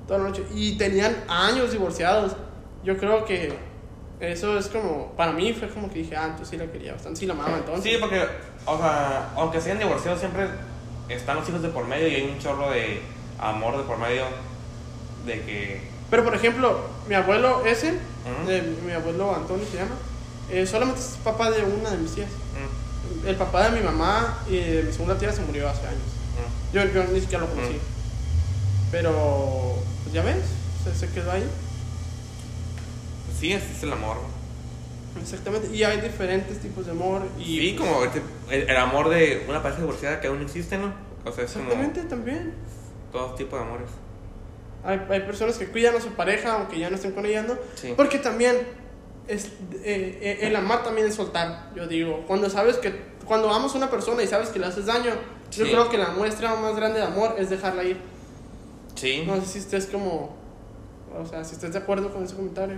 Toda 0.07 0.19
la 0.19 0.25
noche. 0.29 0.43
Y 0.53 0.77
tenían 0.77 1.15
años 1.27 1.71
divorciados. 1.71 2.35
Yo 2.83 2.97
creo 2.97 3.25
que 3.25 3.53
eso 4.19 4.57
es 4.57 4.67
como, 4.67 5.11
para 5.17 5.31
mí 5.33 5.51
fue 5.53 5.67
como 5.69 5.89
que 5.89 5.99
dije, 5.99 6.15
ah, 6.15 6.25
entonces 6.25 6.49
sí 6.49 6.57
la 6.57 6.71
quería 6.71 6.93
bastante, 6.93 7.19
sí 7.19 7.25
la 7.25 7.33
amaba 7.33 7.57
entonces. 7.57 7.91
Sí, 7.91 7.97
porque, 7.99 8.21
o 8.65 8.77
sea, 8.77 9.31
aunque 9.35 9.59
se 9.59 9.71
hayan 9.71 9.83
divorciado, 9.87 10.17
siempre 10.17 10.47
están 11.09 11.37
los 11.37 11.47
hijos 11.49 11.61
de 11.61 11.69
por 11.69 11.85
medio 11.85 12.07
y 12.07 12.15
hay 12.15 12.23
un 12.23 12.39
chorro 12.39 12.71
de 12.71 13.01
amor 13.39 13.77
de 13.77 13.83
por 13.83 13.97
medio 13.97 14.23
de 15.25 15.41
que. 15.41 15.81
Pero 16.09 16.23
por 16.23 16.35
ejemplo, 16.35 16.79
mi 17.07 17.15
abuelo 17.15 17.65
ese, 17.65 17.93
eh, 18.47 18.75
mi 18.85 18.91
abuelo 18.91 19.35
Antonio 19.35 19.65
se 19.69 19.77
llama, 19.77 19.95
eh, 20.51 20.65
solamente 20.65 21.01
es 21.01 21.17
papá 21.23 21.49
de 21.51 21.63
una 21.63 21.89
de 21.91 21.97
mis 21.97 22.13
tías. 22.15 22.29
mm, 22.29 23.27
El 23.27 23.35
papá 23.35 23.69
de 23.69 23.79
mi 23.79 23.83
mamá 23.85 24.39
y 24.49 24.57
de 24.57 24.83
mi 24.83 24.91
segunda 24.91 25.17
tía 25.17 25.31
se 25.31 25.41
murió 25.41 25.69
hace 25.69 25.87
años. 25.87 25.99
mm. 26.01 26.75
Yo, 26.75 26.85
yo 26.85 27.03
ni 27.11 27.19
siquiera 27.21 27.43
lo 27.45 27.49
conocí. 27.49 27.77
Pero, 28.91 29.75
pues 30.03 30.13
ya 30.13 30.21
ves, 30.21 30.37
se, 30.83 30.95
se 30.95 31.11
quedó 31.13 31.31
ahí. 31.31 31.43
Sí, 33.39 33.51
ese 33.51 33.71
es 33.71 33.83
el 33.83 33.91
amor. 33.93 34.17
Exactamente. 35.21 35.75
Y 35.75 35.83
hay 35.83 35.99
diferentes 36.01 36.59
tipos 36.59 36.85
de 36.85 36.91
amor. 36.91 37.23
Y, 37.39 37.59
sí, 37.59 37.75
como 37.75 38.03
este- 38.03 38.21
el, 38.49 38.69
el 38.69 38.77
amor 38.77 39.09
de 39.09 39.45
una 39.49 39.61
pareja 39.61 39.81
divorciada 39.81 40.19
que 40.21 40.27
aún 40.27 40.41
existe, 40.41 40.77
¿no? 40.77 40.93
O 41.25 41.31
sea, 41.31 41.43
es 41.45 41.51
como 41.53 41.65
Exactamente, 41.65 42.03
también. 42.03 42.53
todo 43.11 43.33
tipo 43.35 43.55
de 43.55 43.61
amores. 43.63 43.89
Hay, 44.83 45.01
hay 45.09 45.21
personas 45.21 45.57
que 45.57 45.67
cuidan 45.67 45.95
a 45.95 46.01
su 46.01 46.09
pareja 46.09 46.53
aunque 46.55 46.77
ya 46.79 46.89
no 46.89 46.95
estén 46.95 47.11
con 47.13 47.25
ella, 47.25 47.41
¿no? 47.43 47.55
Sí. 47.75 47.93
Porque 47.97 48.19
también 48.19 48.55
es, 49.27 49.45
eh, 49.83 50.19
eh, 50.21 50.37
el 50.41 50.55
amar 50.55 50.83
también 50.83 51.07
es 51.07 51.15
soltar, 51.15 51.71
yo 51.75 51.87
digo. 51.87 52.23
Cuando 52.27 52.49
sabes 52.51 52.77
que, 52.77 52.93
cuando 53.25 53.51
amas 53.51 53.73
a 53.73 53.77
una 53.77 53.89
persona 53.89 54.21
y 54.21 54.27
sabes 54.27 54.49
que 54.49 54.59
le 54.59 54.67
haces 54.67 54.85
daño, 54.85 55.11
yo 55.51 55.65
Sí. 55.65 55.71
creo 55.71 55.89
que 55.89 55.97
la 55.97 56.09
muestra 56.09 56.53
más 56.55 56.75
grande 56.75 56.99
de 56.99 57.05
amor 57.05 57.35
es 57.39 57.49
dejarla 57.49 57.83
ir. 57.83 57.97
Sí. 58.93 59.23
No 59.25 59.35
sé 59.41 59.45
si 59.47 59.59
estés 59.59 59.87
como, 59.87 60.35
o 61.17 61.25
sea, 61.25 61.43
si 61.43 61.55
estés 61.55 61.73
de 61.73 61.79
acuerdo 61.79 62.11
con 62.13 62.23
ese 62.23 62.35
comentario. 62.35 62.77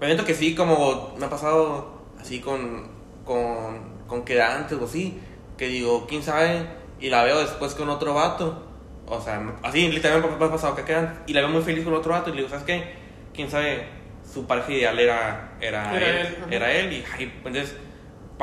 Me 0.00 0.06
siento 0.06 0.24
que 0.24 0.34
sí, 0.34 0.56
como 0.56 1.14
me 1.16 1.26
ha 1.26 1.30
pasado 1.30 1.92
así 2.20 2.40
con, 2.40 2.88
con, 3.24 3.91
con 4.12 4.26
quedantes 4.26 4.78
o 4.78 4.84
así, 4.84 5.18
que 5.56 5.68
digo, 5.68 6.06
quién 6.06 6.22
sabe, 6.22 6.66
y 7.00 7.08
la 7.08 7.24
veo 7.24 7.38
después 7.40 7.74
con 7.74 7.88
otro 7.88 8.12
vato. 8.12 8.62
O 9.06 9.18
sea, 9.22 9.38
no- 9.40 9.54
así 9.62 9.88
literalmente 9.90 10.36
me 10.38 10.44
ha 10.44 10.50
pasado 10.50 10.76
que 10.76 10.82
quedan, 10.84 11.22
y 11.26 11.32
la 11.32 11.40
veo 11.40 11.48
muy 11.48 11.62
feliz 11.62 11.82
con 11.82 11.94
otro 11.94 12.12
vato, 12.12 12.28
y 12.28 12.32
le 12.34 12.38
digo, 12.40 12.50
¿sabes 12.50 12.64
qué? 12.66 12.92
Quién 13.32 13.48
sabe, 13.50 13.86
su 14.30 14.46
pareja 14.46 14.70
ideal 14.70 14.98
era, 14.98 15.52
era, 15.62 15.96
Era 15.96 16.06
él, 16.20 16.26
él, 16.26 16.52
era 16.52 16.72
él, 16.72 16.92
y 16.92 17.04
ay, 17.14 17.32
entonces, 17.42 17.74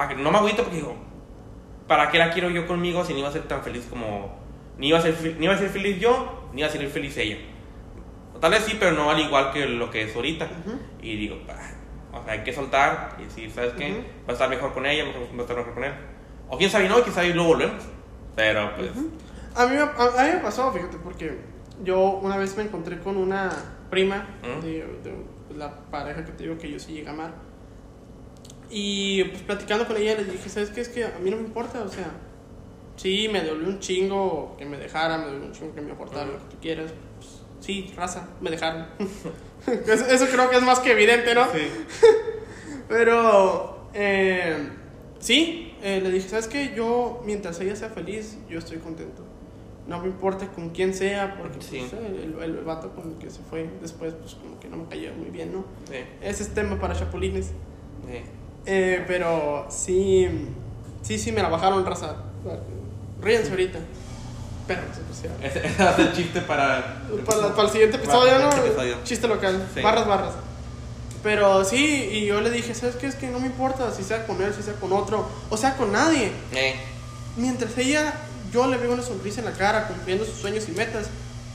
que- 0.10 0.15
no 0.15 0.32
me 0.32 0.38
agüito 0.39 0.63
porque 0.63 0.77
digo, 0.77 0.95
¿para 1.88 2.10
qué 2.10 2.17
la 2.17 2.32
quiero 2.32 2.49
yo 2.49 2.65
conmigo 2.65 3.05
si 3.05 3.13
ni 3.13 3.19
iba 3.19 3.29
a 3.29 3.32
ser 3.32 3.43
tan 3.43 3.62
feliz 3.62 3.86
como, 3.91 4.39
ni 4.79 4.88
iba 4.88 4.97
a 4.97 5.01
ser, 5.03 5.15
ni 5.38 5.45
iba 5.45 5.53
a 5.53 5.58
ser 5.60 5.69
feliz 5.69 5.99
yo, 5.99 6.49
ni 6.51 6.62
iba 6.62 6.67
a 6.67 6.71
ser 6.71 6.88
feliz 6.88 7.15
ella? 7.17 7.38
Tal 8.41 8.49
vez 8.49 8.63
sí, 8.63 8.75
pero 8.79 8.93
no 8.93 9.12
al 9.12 9.19
igual 9.19 9.51
que 9.51 9.67
lo 9.67 9.91
que 9.91 10.01
es 10.03 10.15
ahorita. 10.15 10.45
Ujú. 10.65 10.79
Y 11.01 11.15
digo, 11.17 11.38
"Ah, 11.47 11.71
o 12.13 12.24
sea, 12.24 12.34
hay 12.34 12.43
que 12.43 12.54
soltar 12.54 13.15
y 13.19 13.24
decir, 13.24 13.52
¿sabes 13.52 13.74
qué? 13.74 13.91
Ujú. 13.91 14.00
Va 14.28 14.30
a 14.30 14.34
estar 14.34 14.50
mejor 14.50 14.74
con 14.74 14.86
ella, 14.86 15.06
mejor- 15.06 15.22
va 15.34 15.38
a 15.39 15.41
estar 15.41 15.58
mejor 15.58 15.74
con 15.74 15.84
él. 15.84 15.93
O 16.50 16.58
quién 16.58 16.69
sabe, 16.69 16.89
no, 16.89 17.04
sabe 17.06 17.28
y 17.30 17.34
luego 17.34 17.50
volvemos. 17.50 17.84
Pero 18.36 18.76
pues, 18.76 18.89
A 19.56 19.65
mí, 19.67 19.76
a, 19.76 19.84
a 19.84 20.24
mí 20.26 20.34
me 20.34 20.39
pasó, 20.39 20.72
fíjate, 20.72 20.98
porque 20.98 21.38
yo 21.84 22.19
una 22.22 22.38
vez 22.38 22.56
me 22.58 22.63
encontré 22.63 23.00
con 23.00 23.17
una 23.17 23.52
prima 23.89 24.28
¿Mm? 24.43 24.62
de, 24.63 24.72
de 25.04 25.13
la 25.58 25.74
pareja 25.91 26.24
que 26.26 26.32
te 26.32 26.43
digo 26.43 26.58
que 26.58 26.72
yo 26.72 26.80
sí 26.80 26.93
llegué 26.93 27.10
a 27.10 27.12
amar. 27.12 27.34
Y 28.69 29.24
pues 29.26 29.41
platicando 29.43 29.88
con 29.88 29.98
ella 29.98 30.15
le 30.15 30.26
dije, 30.26 30.48
¿sabes 30.50 30.69
qué? 30.69 30.82
Es 30.82 30.89
que 30.89 31.04
a 31.06 31.17
mí 31.19 31.30
no 31.32 31.38
me 31.38 31.43
importa, 31.43 31.82
o 31.82 31.89
sea, 31.89 32.12
sí, 32.98 33.28
me 33.32 33.41
dolió 33.43 33.67
un 33.67 33.80
chingo 33.80 34.56
que 34.58 34.65
me 34.65 34.78
dejara, 34.78 35.17
me 35.17 35.26
dolió 35.26 35.45
un 35.48 35.52
chingo 35.52 35.74
que 35.74 35.82
me 35.82 35.91
aportara 35.91 36.26
lo 36.26 36.38
que 36.38 36.45
tú 36.56 36.58
quieras. 36.62 36.93
Pues, 37.17 37.38
sí, 37.60 37.91
raza, 37.95 38.28
me 38.41 38.50
dejaron. 38.52 38.86
eso, 39.67 40.06
eso 40.06 40.26
creo 40.32 40.50
que 40.50 40.58
es 40.58 40.63
más 40.63 40.80
que 40.80 40.91
evidente, 40.91 41.34
¿no? 41.36 41.45
sí. 41.52 41.67
Pero, 42.88 43.88
eh, 43.93 44.69
sí, 45.19 45.74
eh, 45.84 46.00
le 46.02 46.10
dije, 46.12 46.28
¿sabes 46.30 46.48
qué? 46.48 46.74
Yo, 46.76 47.22
mientras 47.26 47.60
ella 47.60 47.76
sea 47.76 47.89
feliz, 47.89 48.38
yo 48.50 48.60
estoy 48.60 48.78
contento. 48.78 49.24
No 49.88 50.00
me 50.00 50.08
importa 50.08 50.48
con 50.48 50.69
quién 50.69 50.93
sea, 50.93 51.36
porque 51.38 51.62
Sí. 51.62 51.88
pues, 51.89 51.93
el, 52.04 52.36
el, 52.41 52.41
el 52.58 52.63
vato 52.63 52.91
con 52.95 53.12
el 53.12 53.17
que 53.17 53.30
se 53.30 53.41
fue 53.41 53.69
después, 53.82 54.13
pues 54.13 54.36
como 54.36 54.60
que 54.60 54.69
no 54.69 54.78
me 54.78 54.86
cayó 54.88 55.13
muy 55.13 55.30
bien, 55.30 55.52
¿no? 55.54 55.65
Sí, 55.89 55.98
Ese 56.22 56.43
es 56.43 56.50
tema 56.54 56.80
para 56.80 56.95
chapulines. 56.95 57.48
sí. 57.48 58.22
Eh, 58.65 59.04
pero 59.08 59.65
sí, 59.69 60.28
sí, 61.02 61.17
sí, 61.17 61.32
me 61.32 61.41
la 61.41 61.50
bajaron 61.50 61.84
raza. 61.86 62.17
Ríense 63.22 63.50
ahorita. 63.52 63.80
Ya. 64.75 65.47
Ese 65.47 65.65
ese 65.67 65.84
va 65.84 65.89
a 65.91 65.95
ser 65.95 66.13
chiste 66.13 66.41
para... 66.41 67.01
Para, 67.25 67.49
para 67.55 67.63
el 67.67 67.71
siguiente 67.71 67.97
episodio, 67.97 68.32
Para 68.32 68.36
el 68.38 68.43
¿no? 68.43 68.51
siguiente 68.51 68.67
episodio. 68.82 68.97
Chiste 69.03 69.27
local. 69.27 69.67
Sí. 69.73 69.82
Barras, 69.82 70.08
barras. 70.08 70.34
Pero 71.23 71.65
sí, 71.65 72.10
y 72.13 72.25
yo 72.25 72.39
le 72.41 72.49
dije, 72.49 72.73
¿sabes 72.73 72.95
qué? 72.95 73.08
Es 73.08 73.15
que 73.15 73.27
no 73.27 73.39
me 73.39 73.47
importa 73.47 73.91
si 73.93 74.03
sea 74.03 74.25
con 74.25 74.41
él, 74.41 74.53
si 74.55 74.63
sea 74.63 74.73
con 74.75 74.93
otro, 74.93 75.27
o 75.49 75.58
sea, 75.58 75.75
con 75.75 75.91
nadie. 75.91 76.32
Eh, 76.53 76.75
Mientras 77.36 77.77
ella, 77.77 78.13
yo 78.53 78.67
le 78.67 78.77
veo 78.77 78.93
una 78.93 79.03
sonrisa 79.03 79.39
en 79.41 79.45
la 79.45 79.53
cara, 79.53 79.88
cumpliendo 79.88 80.23
sus 80.25 80.36
sueños 80.36 80.65
y 80.69 80.71
metas, 80.71 81.08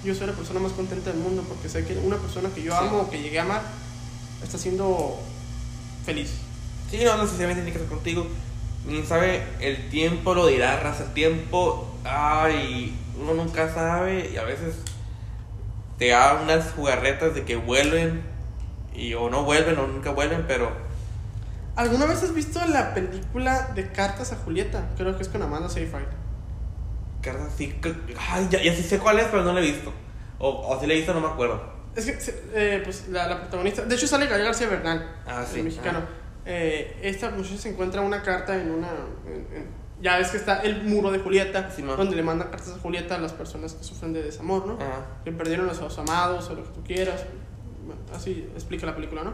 yo 0.04 0.14
soy 0.14 0.26
la 0.26 0.32
persona 0.34 0.60
más 0.60 0.72
contenta 0.72 1.10
del 1.10 1.18
mundo 1.20 1.42
porque 1.48 1.68
sé 1.70 1.84
que 1.86 1.94
una 1.96 2.16
persona 2.16 2.50
que 2.54 2.62
yo 2.62 2.72
Sí. 2.72 2.78
amo, 2.80 3.08
que 3.10 3.22
llegué 3.22 3.38
a 3.38 3.42
amar, 3.42 3.62
está 4.42 4.58
siendo 4.58 5.18
feliz. 6.04 6.30
sí, 6.90 6.98
no 7.04 7.16
necesariamente 7.16 7.62
tiene 7.62 7.72
que 7.72 7.78
ser 7.78 7.88
contigo. 7.88 8.26
Sabe, 9.08 9.42
el 9.60 9.88
tiempo 9.88 10.34
lo 10.34 10.46
dirá, 10.46 10.78
raza, 10.78 11.04
el 11.04 11.14
tiempo... 11.14 11.90
Ay, 12.04 12.94
uno 13.20 13.34
nunca 13.34 13.72
sabe 13.72 14.30
y 14.32 14.36
a 14.36 14.44
veces 14.44 14.76
te 15.98 16.08
da 16.08 16.40
unas 16.42 16.72
jugarretas 16.72 17.34
de 17.34 17.44
que 17.44 17.56
vuelven 17.56 18.22
y 18.94 19.14
o 19.14 19.30
no 19.30 19.44
vuelven 19.44 19.78
o 19.78 19.86
nunca 19.86 20.10
vuelven, 20.10 20.44
pero... 20.46 20.70
¿Alguna 21.76 22.06
vez 22.06 22.22
has 22.22 22.32
visto 22.34 22.60
la 22.66 22.94
película 22.94 23.70
de 23.74 23.90
Cartas 23.90 24.32
a 24.32 24.36
Julieta? 24.36 24.90
Creo 24.96 25.16
que 25.16 25.22
es 25.22 25.28
con 25.28 25.42
Amanda 25.42 25.68
Seyfried. 25.68 26.06
Cartas 27.20 27.52
sí, 27.56 27.74
ay, 28.30 28.46
ya, 28.50 28.62
ya 28.62 28.72
sí 28.74 28.82
sé 28.82 28.98
cuál 28.98 29.18
es, 29.18 29.26
pero 29.26 29.42
no 29.42 29.52
la 29.52 29.60
he 29.60 29.64
visto. 29.64 29.92
O, 30.38 30.48
o 30.50 30.80
si 30.80 30.86
la 30.86 30.92
he 30.92 30.96
visto, 30.96 31.12
no 31.14 31.20
me 31.20 31.26
acuerdo. 31.28 31.72
Es 31.96 32.04
que, 32.06 32.18
eh, 32.54 32.80
pues, 32.84 33.08
la, 33.08 33.26
la 33.28 33.40
protagonista, 33.40 33.82
de 33.82 33.94
hecho 33.94 34.06
sale 34.06 34.26
Gael 34.26 34.44
García 34.44 34.68
Bernal, 34.68 35.14
Ah, 35.26 35.40
el 35.40 35.46
sí. 35.46 35.62
mexicano. 35.62 36.00
Eh, 36.44 36.98
esta 37.02 37.30
muchacha 37.30 37.56
se 37.56 37.70
encuentra 37.70 38.00
una 38.02 38.22
carta 38.22 38.54
en 38.60 38.70
una... 38.70 38.88
en- 39.26 39.56
en- 39.56 39.83
ya 40.04 40.18
ves 40.18 40.28
que 40.28 40.36
está 40.36 40.60
el 40.60 40.84
muro 40.84 41.10
de 41.10 41.18
Julieta, 41.18 41.70
Sí, 41.74 41.80
donde 41.82 42.14
le 42.14 42.22
mandan 42.22 42.48
cartas 42.50 42.74
a 42.76 42.78
Julieta 42.78 43.14
a 43.14 43.18
las 43.18 43.32
personas 43.32 43.72
que 43.72 43.82
sufren 43.82 44.12
de 44.12 44.22
desamor, 44.22 44.66
¿no? 44.66 44.74
Ajá. 44.74 45.06
Que 45.24 45.32
perdieron 45.32 45.68
a 45.70 45.74
sus 45.74 45.98
amados 45.98 46.48
o 46.50 46.54
lo 46.54 46.62
que 46.62 46.68
tú 46.68 46.84
quieras. 46.84 47.24
Así 48.14 48.46
explica 48.54 48.84
la 48.86 48.94
película, 48.94 49.24
¿no? 49.24 49.32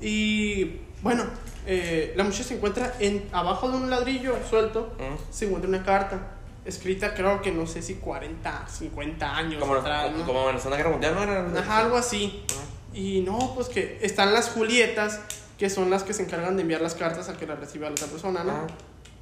Y 0.00 0.80
bueno, 1.02 1.24
eh, 1.66 2.12
la 2.16 2.22
muchacha 2.24 2.44
se 2.44 2.54
encuentra 2.56 2.94
en, 3.00 3.28
abajo 3.32 3.70
de 3.70 3.76
un 3.76 3.90
ladrillo 3.90 4.36
suelto, 4.48 4.92
Mm. 4.98 5.32
se 5.32 5.46
encuentra 5.46 5.68
una 5.68 5.82
carta 5.84 6.30
escrita 6.64 7.12
creo 7.12 7.42
que 7.42 7.52
no 7.52 7.66
sé 7.66 7.82
si 7.82 7.96
40, 7.96 8.66
50 8.68 9.36
años 9.36 9.60
Como, 9.60 9.74
atrás, 9.74 10.10
¿no? 10.16 10.24
como 10.24 10.48
en 10.48 10.54
la 10.54 10.58
Segunda 10.60 10.76
Guerra 10.78 10.90
Mundial, 10.90 11.14
¿no 11.14 11.22
era? 11.22 11.60
Ajá, 11.60 11.78
algo 11.80 11.96
así. 11.96 12.42
Ajá. 12.50 12.60
Y 12.94 13.20
no, 13.20 13.52
pues 13.54 13.68
que 13.68 13.98
están 14.00 14.32
las 14.32 14.48
Julietas, 14.50 15.20
que 15.58 15.68
son 15.68 15.90
las 15.90 16.04
que 16.04 16.12
se 16.14 16.22
encargan 16.22 16.56
de 16.56 16.62
enviar 16.62 16.80
las 16.80 16.94
cartas 16.94 17.28
a 17.28 17.36
que 17.36 17.46
las 17.46 17.58
reciba 17.58 17.88
la 17.88 17.92
otra 17.92 18.06
persona, 18.06 18.44
¿no? 18.44 18.52
Ajá. 18.52 18.66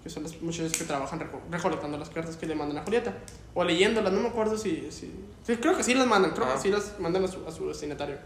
Que 0.03 0.11
son 0.11 0.25
las 0.25 0.41
muchachas 0.43 0.73
que 0.73 0.85
trabajan 0.85 1.21
reco- 1.21 1.41
recolectando 1.51 1.97
las 1.97 2.11
cartas 2.11 2.37
que 2.37 2.47
le 2.47 2.55
mandan 2.55 2.79
a 2.79 2.83
Julieta. 2.83 3.15
O 3.55 3.63
leyéndolas, 3.65 4.13
no 4.13 4.21
me 4.21 4.29
acuerdo 4.29 4.59
si... 4.59 4.89
si 4.91 5.13
sí, 5.47 5.57
creo 5.57 5.77
que 5.77 5.83
sí 5.85 5.95
las 5.95 6.07
mandan, 6.07 6.33
creo 6.33 6.47
Ah. 6.51 6.55
que 6.55 6.61
sí 6.61 6.71
las 6.71 6.99
mandan 6.99 7.25
a 7.25 7.29
su, 7.29 7.47
a 7.47 7.53
su 7.53 7.69
destinatario. 7.69 8.17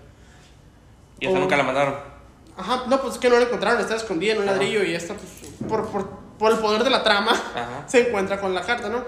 Y 1.20 1.26
esa 1.26 1.36
O- 1.36 1.40
nunca 1.40 1.56
la 1.56 1.62
mandaron. 1.64 1.94
Ajá, 2.56 2.84
no, 2.88 3.00
pues 3.02 3.14
es 3.14 3.20
que 3.20 3.28
no 3.28 3.36
la 3.36 3.42
encontraron, 3.44 3.80
estaba 3.80 4.00
escondida 4.00 4.32
en 4.32 4.38
un 4.38 4.44
Ajá. 4.44 4.52
ladrillo 4.52 4.82
y 4.82 4.94
esta, 4.94 5.12
pues, 5.14 5.50
por, 5.68 5.86
por, 5.88 6.08
por 6.38 6.52
el 6.52 6.58
poder 6.58 6.82
de 6.84 6.88
la 6.90 7.02
trama, 7.02 7.32
Ajá. 7.32 7.84
se 7.86 8.08
encuentra 8.08 8.40
con 8.40 8.54
la 8.54 8.62
carta, 8.62 8.88
¿no? 8.88 9.04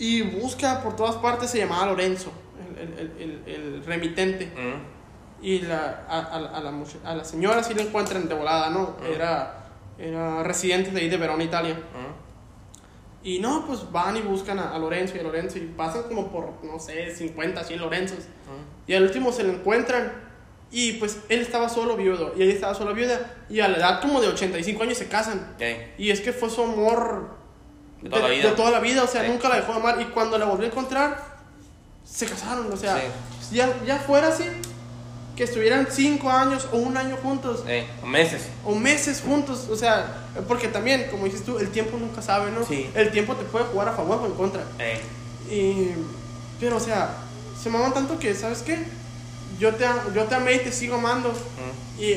Y 0.00 0.22
busca 0.22 0.82
por 0.82 0.96
todas 0.96 1.14
partes, 1.16 1.50
se 1.50 1.58
llamaba 1.58 1.86
Lorenzo, 1.86 2.32
el, 2.76 3.12
el, 3.18 3.42
el, 3.46 3.84
remitente. 3.84 4.46
Mm. 4.46 5.44
Y 5.44 5.60
la, 5.60 6.04
a, 6.08 6.18
a, 6.18 6.36
a 6.36 6.60
la, 6.60 6.72
a 7.04 7.14
la 7.14 7.24
señora 7.24 7.62
sí 7.62 7.72
la 7.74 7.82
encuentran 7.82 8.28
de 8.28 8.34
volada, 8.34 8.70
¿no? 8.70 8.96
Ah. 9.00 9.06
Era, 9.14 9.59
era 10.00 10.42
residente 10.42 10.90
de 10.90 11.00
ahí 11.00 11.08
de 11.08 11.16
Verona, 11.16 11.44
Italia. 11.44 11.74
Mm. 11.74 12.30
Y 13.22 13.38
no, 13.38 13.66
pues 13.66 13.90
van 13.92 14.16
y 14.16 14.22
buscan 14.22 14.58
a, 14.58 14.74
a 14.74 14.78
Lorenzo 14.78 15.16
y 15.16 15.20
a 15.20 15.22
Lorenzo 15.22 15.58
y 15.58 15.62
pasan 15.76 16.04
como 16.04 16.28
por, 16.32 16.54
no 16.64 16.78
sé, 16.78 17.14
50, 17.14 17.62
100 17.64 17.80
Lorenzos. 17.80 18.18
Mm. 18.20 18.90
Y 18.90 18.94
al 18.94 19.02
último 19.02 19.30
se 19.32 19.42
lo 19.44 19.52
encuentran 19.52 20.28
Y 20.72 20.92
pues 20.94 21.18
él 21.28 21.40
estaba 21.40 21.68
solo 21.68 21.96
viudo 21.96 22.32
y 22.36 22.42
ella 22.44 22.52
estaba 22.54 22.74
solo 22.74 22.94
viuda. 22.94 23.34
Y 23.50 23.60
a 23.60 23.68
la 23.68 23.76
edad 23.78 24.00
como 24.00 24.20
de 24.20 24.28
85 24.28 24.82
años 24.84 24.98
se 24.98 25.08
casan. 25.08 25.54
Ey, 25.58 25.92
Y 25.98 26.10
es 26.10 26.20
que 26.20 26.32
fue 26.32 26.48
su 26.48 26.62
amor 26.62 27.36
De 28.00 28.08
toda 28.08 28.22
la 28.22 28.28
vida. 28.28 28.50
de 28.50 28.56
toda 28.56 28.70
la 28.70 28.80
vida, 28.80 29.02
o 29.02 29.06
sea, 29.08 29.22
Sí. 29.24 29.28
nunca 29.30 29.48
la 29.48 29.56
dejó 29.56 29.72
de 29.72 29.78
amar. 29.80 30.00
Y 30.00 30.04
cuando 30.06 30.38
la 30.38 30.46
volvió 30.46 30.66
a 30.66 30.70
encontrar, 30.70 31.38
se 32.04 32.24
casaron, 32.26 32.72
o 32.72 32.76
sea, 32.76 32.96
Sí. 33.40 33.56
ya, 33.56 33.68
ya 33.84 33.96
fuera 33.98 34.28
así, 34.28 34.44
que 35.40 35.44
estuvieran 35.44 35.86
5 35.90 36.28
años 36.30 36.68
o 36.70 36.76
un 36.76 36.98
año 36.98 37.16
juntos, 37.16 37.64
ey, 37.66 37.86
meses. 38.04 38.42
o 38.62 38.74
meses 38.74 39.22
juntos, 39.24 39.68
o 39.70 39.74
sea, 39.74 40.26
porque 40.46 40.68
también, 40.68 41.06
como 41.10 41.24
dices 41.24 41.42
tú, 41.46 41.58
el 41.58 41.70
tiempo 41.70 41.96
nunca 41.96 42.20
sabe, 42.20 42.50
¿no? 42.50 42.62
Sí. 42.66 42.90
El 42.94 43.10
tiempo 43.10 43.34
te 43.34 43.44
puede 43.46 43.64
jugar 43.64 43.88
a 43.88 43.92
favor 43.92 44.18
o 44.22 44.26
en 44.26 44.32
contra. 44.34 44.64
Ey, 44.78 45.00
Y, 45.50 45.92
pero, 46.60 46.76
o 46.76 46.80
sea, 46.80 47.14
se 47.58 47.70
maman 47.70 47.94
tanto 47.94 48.18
que, 48.18 48.34
¿sabes 48.34 48.58
qué? 48.60 48.84
Yo 49.58 49.74
te, 49.76 49.86
yo 50.14 50.24
te 50.24 50.34
amé 50.34 50.56
y 50.56 50.58
te 50.58 50.72
sigo 50.72 50.96
amando. 50.96 51.30
mm, 51.30 52.02
Y 52.02 52.16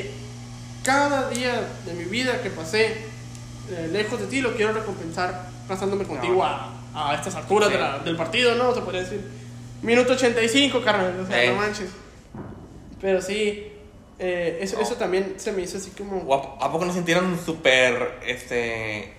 cada 0.84 1.30
día 1.30 1.66
de 1.86 1.94
mi 1.94 2.04
vida 2.04 2.42
que 2.42 2.50
pasé 2.50 3.06
eh, 3.70 3.88
lejos 3.90 4.20
de 4.20 4.26
ti 4.26 4.42
lo 4.42 4.54
quiero 4.54 4.74
recompensar 4.74 5.48
casándome 5.66 6.04
contigo 6.04 6.34
No. 6.34 6.44
a, 6.44 6.74
a 6.94 7.14
estas 7.14 7.34
alturas 7.36 7.70
Sí. 7.70 7.74
de 7.76 7.80
la- 7.80 7.98
del 8.00 8.16
partido, 8.18 8.54
¿no? 8.56 8.74
Se 8.74 8.82
podría 8.82 9.00
decir. 9.00 9.26
Minuto 9.80 10.12
85, 10.12 10.82
carnal. 10.84 11.20
O 11.20 11.26
sea, 11.26 11.42
Ey. 11.42 11.48
no 11.48 11.56
manches. 11.56 11.88
Pero 13.04 13.20
sí, 13.20 13.70
eh, 14.18 14.60
eso, 14.62 14.80
eso 14.80 14.94
también 14.94 15.34
se 15.36 15.52
me 15.52 15.60
hizo 15.60 15.76
así 15.76 15.90
como. 15.90 16.22
¿O 16.22 16.58
¿A, 16.58 16.72
poco 16.72 16.86
no 16.86 16.92
sintieron 16.94 17.38
súper, 17.38 18.18
este, 18.26 19.12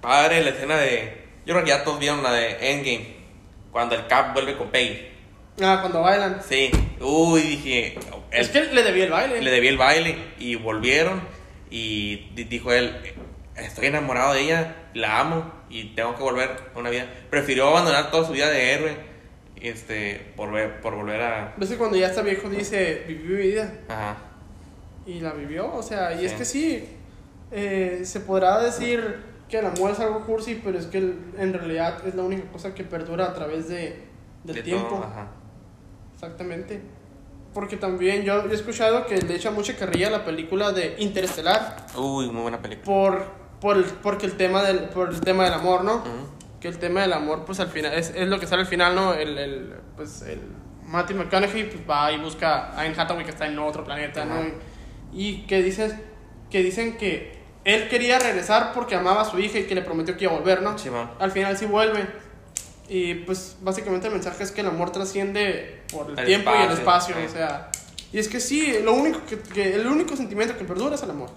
padre 0.00 0.42
la 0.42 0.50
escena 0.50 0.76
de... 0.76 1.28
Yo 1.46 1.54
creo 1.54 1.62
que 1.62 1.70
ya 1.70 1.84
todos 1.84 2.00
vieron 2.00 2.24
la 2.24 2.32
de 2.32 2.72
Endgame, 2.72 3.06
cuando 3.70 3.94
el 3.94 4.08
Cap 4.08 4.32
vuelve 4.34 4.56
con 4.56 4.70
Peggy. 4.72 5.06
Ah, 5.62 5.78
cuando 5.80 6.00
bailan. 6.02 6.42
Sí, 6.42 6.72
uy, 7.00 7.42
dije... 7.42 7.96
es 8.32 8.48
que 8.48 8.62
le 8.64 8.82
debí 8.82 9.02
el 9.02 9.10
baile. 9.10 9.40
Le 9.40 9.50
debí 9.52 9.68
el 9.68 9.78
baile 9.78 10.16
y 10.40 10.56
volvieron 10.56 11.22
y 11.70 12.32
di- 12.34 12.44
dijo 12.44 12.72
él, 12.72 12.96
estoy 13.54 13.86
enamorado 13.86 14.34
de 14.34 14.40
ella, 14.40 14.76
la 14.94 15.20
amo 15.20 15.52
y 15.70 15.94
tengo 15.94 16.16
que 16.16 16.22
volver 16.24 16.50
a 16.74 16.78
una 16.80 16.90
vida. 16.90 17.06
Prefirió 17.30 17.68
abandonar 17.68 18.10
toda 18.10 18.26
su 18.26 18.32
vida 18.32 18.50
de 18.50 18.72
héroe 18.72 19.09
este, 19.60 20.32
por, 20.36 20.50
ver- 20.52 20.80
por 20.80 20.94
volver 20.94 21.20
a... 21.22 21.54
¿Ves 21.56 21.70
que 21.70 21.76
cuando 21.76 21.96
ya 21.96 22.06
está 22.08 22.22
viejo 22.22 22.48
dice, 22.48 23.04
viví 23.06 23.28
mi 23.28 23.42
vida? 23.42 23.72
Ajá. 23.88 24.16
Y 25.06 25.20
la 25.20 25.32
vivió, 25.32 25.72
o 25.74 25.82
sea, 25.82 26.12
y 26.20 26.24
es 26.26 26.32
que 26.34 26.44
sí, 26.44 26.88
eh, 27.50 28.02
se 28.04 28.20
podrá 28.20 28.60
decir 28.62 29.28
que 29.48 29.58
el 29.58 29.66
amor 29.66 29.90
es 29.90 29.98
algo 30.00 30.24
cursi, 30.24 30.60
pero 30.62 30.78
es 30.78 30.86
que 30.86 30.98
en 30.98 31.52
realidad 31.52 32.06
es 32.06 32.14
la 32.14 32.22
única 32.22 32.44
cosa 32.52 32.74
que 32.74 32.84
perdura 32.84 33.24
a 33.26 33.34
través 33.34 33.68
de, 33.68 34.04
del 34.44 34.56
de 34.56 34.62
tiempo. 34.62 34.88
todo, 34.88 35.04
ajá. 35.04 35.28
Exactamente. 36.14 36.80
Porque 37.54 37.76
también 37.76 38.22
yo, 38.22 38.44
he 38.48 38.54
escuchado 38.54 39.06
que 39.06 39.16
le 39.20 39.34
echa 39.34 39.50
mucha 39.50 39.74
carrilla 39.76 40.06
a 40.08 40.10
la 40.10 40.24
película 40.24 40.70
de 40.70 40.94
Interestelar 40.98 41.86
Uy, 41.96 42.30
muy 42.30 42.42
buena 42.42 42.62
película. 42.62 42.84
por, 42.84 43.24
por, 43.60 43.76
el, 43.78 43.84
porque 43.84 44.26
el 44.26 44.36
tema 44.36 44.62
del, 44.62 44.84
por 44.90 45.08
el 45.10 45.20
tema 45.20 45.44
del 45.44 45.54
amor, 45.54 45.82
¿no? 45.82 45.96
Ujú. 45.96 46.08
Que 46.60 46.68
el 46.68 46.78
tema 46.78 47.00
del 47.00 47.12
amor, 47.14 47.44
pues 47.46 47.58
al 47.60 47.68
final, 47.68 47.94
es, 47.94 48.10
es 48.14 48.28
lo 48.28 48.38
que 48.38 48.46
sale 48.46 48.62
al 48.62 48.68
final, 48.68 48.94
¿no? 48.94 49.14
El, 49.14 49.38
el, 49.38 49.74
pues 49.96 50.22
el 50.22 50.40
Matthew 50.86 51.16
McConaughey 51.16 51.70
pues, 51.70 51.82
va 51.88 52.12
y 52.12 52.18
busca 52.20 52.66
a 52.70 52.80
Anne 52.82 52.94
Hathaway 52.96 53.24
que 53.24 53.30
está 53.30 53.46
en 53.46 53.58
otro 53.58 53.82
planeta, 53.84 54.24
¿no? 54.26 54.42
Y, 54.42 54.52
y 55.28 55.46
que, 55.46 55.62
dices, 55.62 55.94
que 56.50 56.62
dicen 56.62 56.96
que 56.98 57.40
él 57.64 57.88
quería 57.88 58.18
regresar 58.18 58.72
porque 58.74 58.94
amaba 58.94 59.22
a 59.22 59.24
su 59.24 59.38
hija 59.38 59.58
y 59.58 59.64
que 59.64 59.74
le 59.74 59.82
prometió 59.82 60.16
que 60.16 60.24
iba 60.24 60.34
a 60.34 60.36
volver, 60.38 60.60
¿no? 60.62 60.76
Simón. 60.78 61.10
Al 61.18 61.30
final 61.30 61.56
sí 61.56 61.64
vuelve. 61.66 62.06
Y 62.88 63.14
pues 63.14 63.56
básicamente 63.60 64.08
el 64.08 64.12
mensaje 64.14 64.42
es 64.42 64.50
que 64.50 64.62
el 64.62 64.66
amor 64.66 64.90
trasciende 64.90 65.82
por 65.92 66.10
el, 66.10 66.18
El 66.18 66.26
tiempo 66.26 66.50
y 66.58 66.62
el 66.62 66.72
espacio, 66.72 67.14
sí. 67.16 67.22
o 67.24 67.28
sea. 67.30 67.70
Y 68.12 68.18
es 68.18 68.28
que 68.28 68.40
sí, 68.40 68.80
lo 68.82 68.92
único 68.94 69.24
que, 69.24 69.38
que- 69.38 69.74
el 69.76 69.86
único 69.86 70.16
sentimiento 70.16 70.58
que 70.58 70.64
perdura 70.64 70.96
es 70.96 71.02
el 71.04 71.10
amor. 71.10 71.30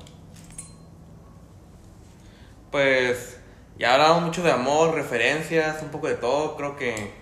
Pues 2.71 3.38
ya 3.78 3.93
hablamos 3.93 4.24
mucho 4.24 4.43
de 4.43 4.51
amor, 4.51 4.93
referencias, 4.95 5.82
un 5.82 5.89
poco 5.89 6.07
de 6.07 6.15
todo. 6.15 6.55
Creo 6.55 6.76
que 6.76 7.13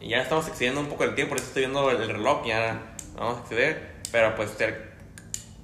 ya 0.00 0.18
estamos 0.18 0.46
excediendo 0.48 0.80
un 0.80 0.86
poco 0.86 1.04
el 1.04 1.14
tiempo, 1.14 1.30
por 1.30 1.38
eso 1.38 1.48
estoy 1.48 1.62
viendo 1.62 1.90
el, 1.90 2.00
el 2.02 2.08
reloj, 2.08 2.44
ya 2.46 2.94
vamos 3.16 3.38
a 3.38 3.40
exceder. 3.42 3.96
Pero 4.12 4.34
pues 4.34 4.50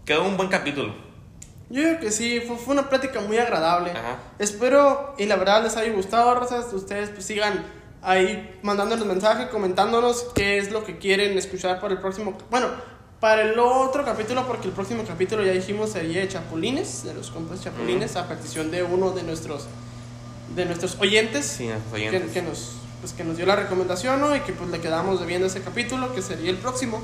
quedó 0.05 0.25
un 0.25 0.37
buen 0.37 0.49
capítulo. 0.49 0.95
Yo 1.71 1.83
creo 1.83 2.01
que 2.01 2.11
sí, 2.11 2.41
fue, 2.47 2.57
fue 2.57 2.75
una 2.75 2.89
plática 2.89 3.21
muy 3.21 3.39
agradable. 3.39 3.91
Ajá. 3.91 4.19
Espero 4.39 5.15
y 5.19 5.27
la 5.27 5.37
verdad 5.37 5.63
les 5.63 5.77
haya 5.77 5.93
gustado, 5.93 6.35
razas. 6.35 6.73
Ustedes 6.73 7.11
pues 7.11 7.25
sigan 7.25 7.65
ahí 8.03 8.59
mandándonos 8.63 9.07
mensaje, 9.07 9.49
comentándonos 9.49 10.27
qué 10.35 10.59
es 10.59 10.71
lo 10.71 10.85
que 10.85 10.99
quieren 10.99 11.37
escuchar 11.39 11.81
para 11.81 11.95
el 11.95 12.01
próximo. 12.01 12.37
Bueno, 12.51 12.69
para 13.19 13.43
el 13.43 13.59
otro 13.59 14.05
capítulo, 14.05 14.47
porque 14.47 14.69
el 14.69 14.75
próximo 14.75 15.03
capítulo 15.07 15.43
ya 15.43 15.53
dijimos 15.53 15.91
sería 15.91 16.21
de 16.21 16.29
Chapulines, 16.29 17.05
de 17.05 17.15
los 17.15 17.31
compas 17.31 17.63
Chapulines, 17.63 18.17
a 18.17 18.29
petición 18.29 18.71
de 18.71 18.83
uno 18.83 19.13
de 19.13 19.23
nuestros, 19.23 19.67
de 20.55 20.65
nuestros 20.65 20.97
oyentes. 21.01 21.47
Sí, 21.47 21.67
nuestros 21.67 21.93
que, 21.93 22.09
oyentes. 22.09 22.33
que 22.33 22.43
nos, 22.43 22.73
pues, 23.01 23.13
que 23.13 23.25
nos 23.25 23.37
dio 23.37 23.47
la 23.47 23.57
recomendación 23.57 24.21
¿no? 24.21 24.35
y 24.35 24.41
que 24.41 24.53
pues 24.53 24.71
le 24.71 24.81
quedamos 24.81 25.21
debiendo 25.21 25.47
ese 25.47 25.61
capítulo 25.63 26.15
que 26.15 26.23
sería 26.23 26.51
el 26.51 26.59
próximo. 26.59 27.03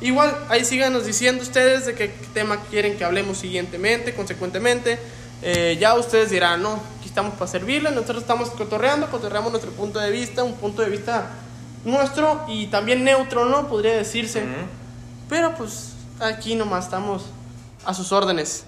Igual, 0.00 0.36
ahí 0.48 0.64
síganos 0.64 1.06
diciendo 1.06 1.42
ustedes 1.42 1.86
de 1.86 1.94
qué 1.94 2.08
tema 2.34 2.60
quieren 2.70 2.96
que 2.96 3.04
hablemos 3.04 3.38
siguientemente, 3.38 4.14
consecuentemente. 4.14 4.98
Eh, 5.42 5.76
ya 5.80 5.94
ustedes 5.94 6.30
dirán, 6.30 6.62
no, 6.62 6.80
aquí 6.98 7.08
estamos 7.08 7.34
para 7.34 7.50
servirles, 7.50 7.92
nosotros 7.92 8.22
estamos 8.22 8.50
cotorreando, 8.50 9.10
cotorreamos 9.10 9.50
nuestro 9.50 9.70
punto 9.72 9.98
de 9.98 10.10
vista, 10.10 10.42
un 10.42 10.54
punto 10.54 10.82
de 10.82 10.90
vista 10.90 11.30
nuestro 11.84 12.44
y 12.48 12.66
también 12.68 13.04
neutro, 13.04 13.44
¿no? 13.44 13.68
Podría 13.68 13.94
decirse. 13.94 14.42
Pero 15.28 15.54
pues 15.54 15.90
aquí 16.20 16.54
nomás 16.54 16.84
estamos 16.84 17.24
a 17.84 17.94
sus 17.94 18.12
órdenes. 18.12 18.64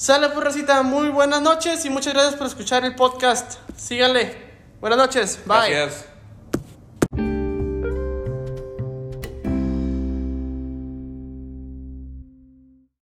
Sale 0.00 0.30
pues 0.30 0.42
Rosita, 0.42 0.82
muy 0.82 1.10
buenas 1.10 1.42
noches 1.42 1.84
y 1.84 1.90
muchas 1.90 2.14
gracias 2.14 2.34
por 2.36 2.46
escuchar 2.46 2.86
el 2.86 2.94
podcast. 2.94 3.58
Síganle. 3.76 4.34
Buenas 4.80 4.98
noches. 4.98 5.38
Bye. 5.44 5.74
Gracias. 5.74 6.09